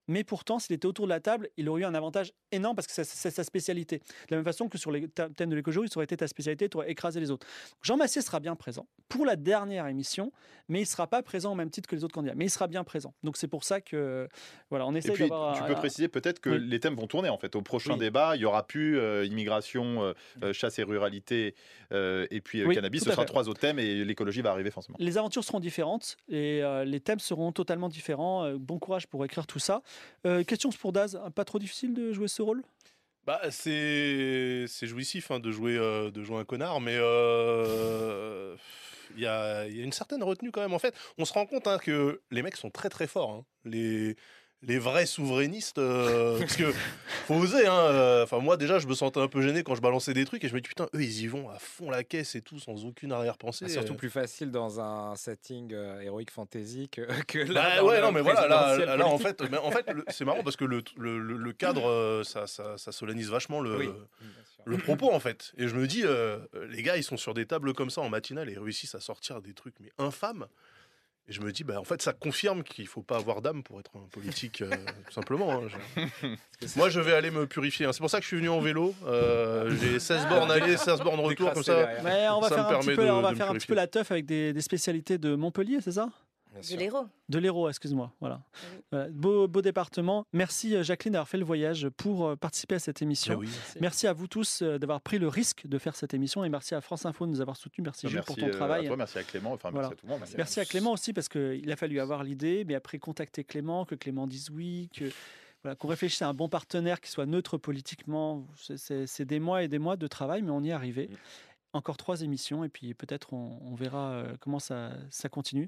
Mais 0.09 0.23
pourtant, 0.25 0.59
s'il 0.59 0.75
était 0.77 0.87
autour 0.87 1.07
de 1.07 1.11
la 1.11 1.21
table, 1.21 1.49
il 1.57 1.69
aurait 1.69 1.83
eu 1.83 1.85
un 1.85 1.95
avantage 1.95 2.33
énorme 2.53 2.77
parce 2.77 2.87
que 2.87 2.93
c'est 2.93 3.31
sa 3.31 3.45
spécialité. 3.45 3.99
De 3.99 4.05
la 4.31 4.37
même 4.37 4.45
façon 4.45 4.69
que 4.69 4.79
sur 4.79 4.91
les 4.93 5.07
thè- 5.09 5.33
thèmes 5.35 5.51
de 5.51 5.57
l'écologie, 5.57 5.89
ça 5.89 5.99
aurait 5.99 6.05
été 6.05 6.17
ta 6.17 6.29
spécialité, 6.29 6.69
tu 6.69 6.77
aurais 6.77 6.91
écrasé 6.91 7.19
les 7.21 7.31
autres. 7.31 7.47
Jean 7.83 7.97
Massier 7.97 8.23
sera 8.23 8.39
bien 8.41 8.55
présent 8.57 8.87
pour 9.09 9.27
la 9.27 9.37
dernière 9.37 9.87
émission, 9.89 10.33
mais 10.69 10.79
il 10.79 10.83
ne 10.83 10.87
sera 10.87 11.07
pas 11.09 11.23
présent 11.23 11.53
au 11.53 11.55
même 11.55 11.71
titre 11.71 11.89
que 11.89 11.97
les 11.97 12.05
autres 12.05 12.15
candidats. 12.15 12.35
Mais 12.37 12.47
il 12.47 12.51
sera 12.51 12.67
bien 12.69 12.85
présent. 12.85 13.15
Donc 13.25 13.37
c'est 13.37 13.49
pour 13.49 13.65
ça 13.65 13.81
que 13.81 14.29
voilà, 14.71 14.87
on 14.87 14.95
essaie 14.95 15.13
d'avoir. 15.17 15.57
tu 15.57 15.63
un- 15.63 15.67
peux 15.67 15.75
préciser 15.75 16.09
peut-être 16.09 16.41
que 16.41 16.51
Oui. 16.51 16.61
les 16.61 16.81
thèmes 16.81 16.95
vont 16.95 17.07
tourner 17.07 17.29
en 17.29 17.39
fait. 17.39 17.57
Au 17.57 17.63
prochain 17.63 17.95
Oui. 17.95 17.99
débat, 17.99 18.37
il 18.37 18.43
y 18.43 18.45
aura 18.45 18.67
plus 18.67 18.99
euh, 18.99 19.25
immigration, 19.27 20.03
euh, 20.03 20.13
euh, 20.43 20.53
chasse 20.53 20.79
et 20.79 20.83
ruralité, 20.85 21.55
euh, 21.93 22.27
et 22.31 22.41
puis 22.41 22.65
Oui, 22.65 22.75
cannabis. 22.75 23.03
Ce 23.03 23.11
sera 23.11 23.23
fait. 23.23 23.27
trois 23.27 23.49
autres 23.49 23.61
thèmes 23.61 23.79
et 23.79 24.05
l'écologie 24.05 24.41
va 24.43 24.51
arriver 24.53 24.71
forcément. 24.71 24.97
Les 25.01 25.19
aventures 25.19 25.45
seront 25.45 25.61
différentes 25.61 26.17
et 26.29 26.63
les 26.85 27.01
thèmes 27.01 27.19
seront 27.21 27.51
totalement 27.53 27.89
différents. 27.89 28.53
Bon 28.57 28.79
courage 28.79 29.07
pour 29.07 29.25
écrire 29.25 29.47
tout 29.47 29.59
ça. 29.59 29.83
Euh, 30.27 30.45
question 30.45 30.71
pour 30.71 30.93
Daz, 30.93 31.21
pas 31.35 31.45
trop 31.45 31.59
difficile 31.59 31.95
de 31.95 32.13
jouer 32.13 32.29
ce 32.29 32.43
rôle? 32.43 32.63
Bah, 33.27 33.41
c'est 33.51 34.67
jouissif 34.83 35.33
hein, 35.33 35.41
de 35.41 35.51
jouer 35.51 35.77
euh, 35.77 36.13
de 36.13 36.23
jouer 36.23 36.39
un 36.39 36.45
connard, 36.45 36.81
mais 36.81 36.97
euh, 36.97 38.55
il 39.17 39.23
y, 39.23 39.27
a, 39.27 39.67
une 39.67 39.93
certaine 39.93 40.23
retenue 40.23 40.53
quand 40.53 40.61
même. 40.61 40.75
En 40.75 40.79
fait, 40.79 40.95
on 41.19 41.25
se 41.25 41.33
rend 41.33 41.45
compte 41.45 41.67
hein, 41.67 41.79
que 41.79 42.21
les 42.31 42.43
mecs 42.43 42.57
sont 42.57 42.71
très 42.71 42.89
très 42.89 43.09
forts. 43.09 43.31
hein. 43.31 43.45
Les 44.67 44.79
vrais 44.79 45.07
souverainistes, 45.07 45.79
euh, 45.79 46.39
parce 46.41 46.57
que 46.57 46.73
faut 47.27 47.35
oser. 47.35 47.67
Hein, 47.67 47.73
euh, 47.79 48.23
Enfin, 48.25 48.39
moi 48.41 48.57
déjà, 48.57 48.79
je 48.79 48.87
me 48.87 48.95
sentais 48.95 49.21
un 49.21 49.29
peu 49.29 49.41
gêné 49.41 49.63
quand 49.63 49.75
je 49.75 49.81
balançais 49.81 50.13
des 50.13 50.25
trucs 50.25 50.43
et 50.45 50.49
je 50.49 50.55
me 50.55 50.61
dis 50.61 50.69
putain, 50.69 50.89
eux 50.95 51.03
ils 51.03 51.23
y 51.23 51.27
vont 51.29 51.49
à 51.51 51.59
fond 51.59 51.91
la 51.91 52.03
caisse 52.03 52.35
et 52.35 52.43
tout 52.43 52.59
sans 52.59 52.85
aucune 52.85 53.13
arrière-pensée. 53.13 53.67
C'est 53.69 53.75
surtout 53.75 53.93
euh. 53.95 53.97
plus 53.97 54.11
facile 54.11 54.51
dans 54.51 54.81
un 54.81 55.15
setting 55.17 55.73
héroïque 56.03 56.31
fantasy 56.31 56.89
que, 56.89 57.03
que 57.29 57.39
là. 57.39 57.77
Bah 57.77 57.85
ouais, 57.85 58.01
non, 58.01 58.11
mais 58.13 58.21
voilà, 58.23 58.47
là, 58.97 59.07
en 59.07 59.19
fait, 59.19 59.41
mais 59.51 59.59
en 59.59 59.71
fait, 59.71 59.87
c'est 60.09 60.25
marrant 60.25 60.43
parce 60.43 60.57
que 60.57 60.65
le, 60.65 60.83
le, 60.97 61.19
le- 61.19 61.37
le 61.37 61.53
cadre, 61.53 62.23
ça, 62.25 62.47
ça, 62.47 62.77
ça 62.79 62.93
solennise 62.93 63.31
vachement 63.31 63.61
le, 63.61 63.77
Oui. 63.77 63.91
le 64.65 64.77
propos, 64.79 65.13
en 65.13 65.21
fait. 65.21 65.53
Et 65.59 65.69
je 65.69 65.75
me 65.77 65.87
dis, 65.87 66.03
les 66.71 66.83
gars, 66.83 66.97
ils 66.97 67.05
sont 67.05 67.17
sur 67.17 67.35
des 67.35 67.47
tables 67.47 67.73
comme 67.75 67.91
ça 67.91 68.01
en 68.01 68.09
matinale 68.09 68.49
et 68.49 68.53
ils 68.53 68.59
réussissent 68.59 68.95
à 68.97 69.01
sortir 69.01 69.41
des 69.43 69.53
trucs, 69.55 69.75
mais 69.81 69.93
infâmes. 69.99 70.47
Et 71.29 71.33
je 71.33 71.41
me 71.41 71.51
dis, 71.51 71.65
bah, 71.65 71.81
en 71.81 71.85
fait, 71.85 72.01
ça 72.03 72.13
confirme 72.13 72.63
qu'il 72.63 72.87
faut 72.87 73.03
pas 73.03 73.17
avoir 73.17 73.43
d'âme 73.43 73.65
pour 73.65 73.81
être 73.81 73.91
un 73.97 74.07
politique, 74.13 74.63
euh, 74.63 74.71
tout 75.07 75.13
simplement. 75.13 75.55
hein. 75.61 75.63
Je- 76.63 76.67
Moi, 76.77 76.89
je 76.89 77.01
vais 77.01 77.15
aller 77.15 77.33
me 77.33 77.47
purifier. 77.49 77.87
hein. 77.87 77.93
C'est 77.93 77.99
pour 77.99 78.11
ça 78.11 78.19
que 78.19 78.23
je 78.23 78.29
suis 78.29 78.37
venu 78.37 78.49
en 78.49 78.61
vélo. 78.61 78.95
Euh, 79.07 79.75
J'ai 79.81 79.99
16 79.99 80.27
bornes 80.29 80.51
aller, 80.53 80.77
16 80.77 81.01
bornes 81.01 81.19
retour, 81.21 81.53
comme 81.53 81.65
ça. 81.65 81.79
Ouais, 82.05 82.29
on 82.31 82.41
va 82.41 82.49
Ça 82.49 82.55
faire, 82.55 82.69
un 82.69 82.79
petit, 82.79 82.95
peu, 82.95 83.05
de- 83.07 83.11
on 83.11 83.21
va 83.23 83.29
de 83.31 83.33
me 83.35 83.39
faire 83.39 83.47
un 83.51 83.55
petit 83.55 83.67
purifier. 83.67 83.67
peu 83.67 83.75
la 83.75 83.87
teuf 83.89 84.11
avec 84.13 84.25
des, 84.27 84.53
des 84.53 84.61
spécialités 84.61 85.19
de 85.19 85.35
Montpellier, 85.35 85.79
c'est 85.81 85.93
ça? 85.93 86.09
De 86.61 86.77
l'héros. 86.77 87.07
De 87.29 87.39
l'Hérault, 87.39 87.69
excuse-moi. 87.69 88.13
Voilà. 88.21 88.43
Oui. 88.55 88.79
Voilà. 88.93 89.09
Beau, 89.11 89.49
beau 89.49 89.63
département. 89.63 90.25
Merci 90.33 90.75
euh, 90.77 90.83
Jacqueline 90.83 91.13
d'avoir 91.15 91.29
fait 91.29 91.39
le 91.39 91.45
voyage 91.45 91.89
pour 91.91 92.27
euh, 92.27 92.37
participer 92.37 92.77
à 92.77 92.79
cette 92.79 93.03
émission. 93.03 93.37
Oui. 93.37 93.49
Merci 93.81 94.07
à 94.07 94.13
vous 94.13 94.27
tous 94.27 94.63
euh, 94.63 94.79
d'avoir 94.79 95.01
pris 95.01 95.19
le 95.19 95.29
risque 95.29 95.67
de 95.67 95.79
faire 95.79 95.97
cette 95.97 96.15
émission 96.15 96.45
et 96.45 96.49
merci 96.49 96.75
à 96.75 96.81
France 96.81 97.07
Info 97.07 97.27
de 97.27 97.31
nous 97.31 97.41
avoir 97.41 97.57
soutenus. 97.57 97.85
Merci 97.85 98.09
Jules 98.09 98.23
pour 98.23 98.37
ton 98.37 98.47
euh, 98.47 98.51
travail. 98.51 98.85
à 98.85 98.89
toi, 98.89 98.97
merci 98.97 99.19
à 99.19 99.23
Clément, 99.25 99.53
enfin 99.53 99.71
Voilà. 99.71 99.89
merci 99.89 99.93
à 99.93 100.01
tout 100.01 100.07
le 100.07 100.13
monde. 100.13 100.29
Merci 100.37 100.61
à 100.61 100.65
Clément 100.65 100.93
aussi 100.93 101.13
parce 101.13 101.29
qu'il 101.29 101.71
a 101.71 101.77
fallu 101.77 102.01
avoir 102.01 102.23
l'idée, 102.25 102.65
mais 102.65 102.75
après 102.75 102.99
contacter 102.99 103.45
Clément, 103.45 103.85
que 103.85 103.95
Clément 103.95 104.27
dise 104.27 104.51
oui, 104.51 104.89
que 104.95 105.05
voilà, 105.63 105.75
qu'on 105.77 105.89
réfléchisse 105.89 106.23
à 106.23 106.29
un 106.29 106.35
bon 106.35 106.49
partenaire 106.49 107.01
qui 107.01 107.11
soit 107.11 107.27
neutre 107.27 107.59
politiquement. 107.59 108.47
C'est- 108.77 109.25
des 109.25 109.41
mois 109.41 109.63
et 109.65 109.69
des 109.69 109.79
mois 109.79 109.97
de 109.97 110.07
travail, 110.07 110.43
mais 110.43 110.51
on 110.51 110.63
y 110.63 110.69
est 110.69 110.73
arrivé. 110.73 111.11
Encore 111.73 111.97
trois 111.97 112.23
émissions 112.23 112.65
et 112.65 112.69
puis 112.69 112.95
peut-être 112.95 113.33
on, 113.35 113.59
on 113.63 113.75
verra 113.75 114.23
comment 114.41 114.59
ça, 114.61 114.93
ça 115.11 115.29
continue. 115.29 115.67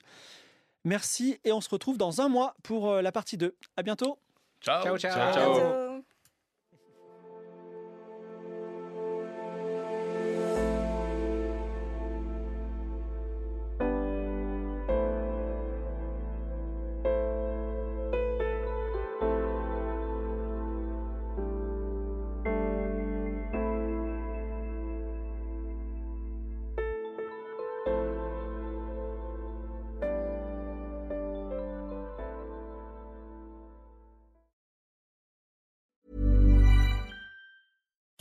Merci 0.89 1.39
et 1.45 1.53
on 1.53 1.61
se 1.61 1.69
retrouve 1.69 1.99
dans 1.99 2.23
un 2.23 2.31
mois 2.31 2.57
pour 2.63 2.91
euh, 2.91 3.03
la 3.03 3.13
partie 3.13 3.37
2. 3.37 3.55
À 3.77 3.83
bientôt. 3.83 4.19
Ciao. 4.63 4.83
Ciao, 4.83 4.99
ciao. 4.99 5.21
À 5.21 5.33
ciao. 5.33 6.03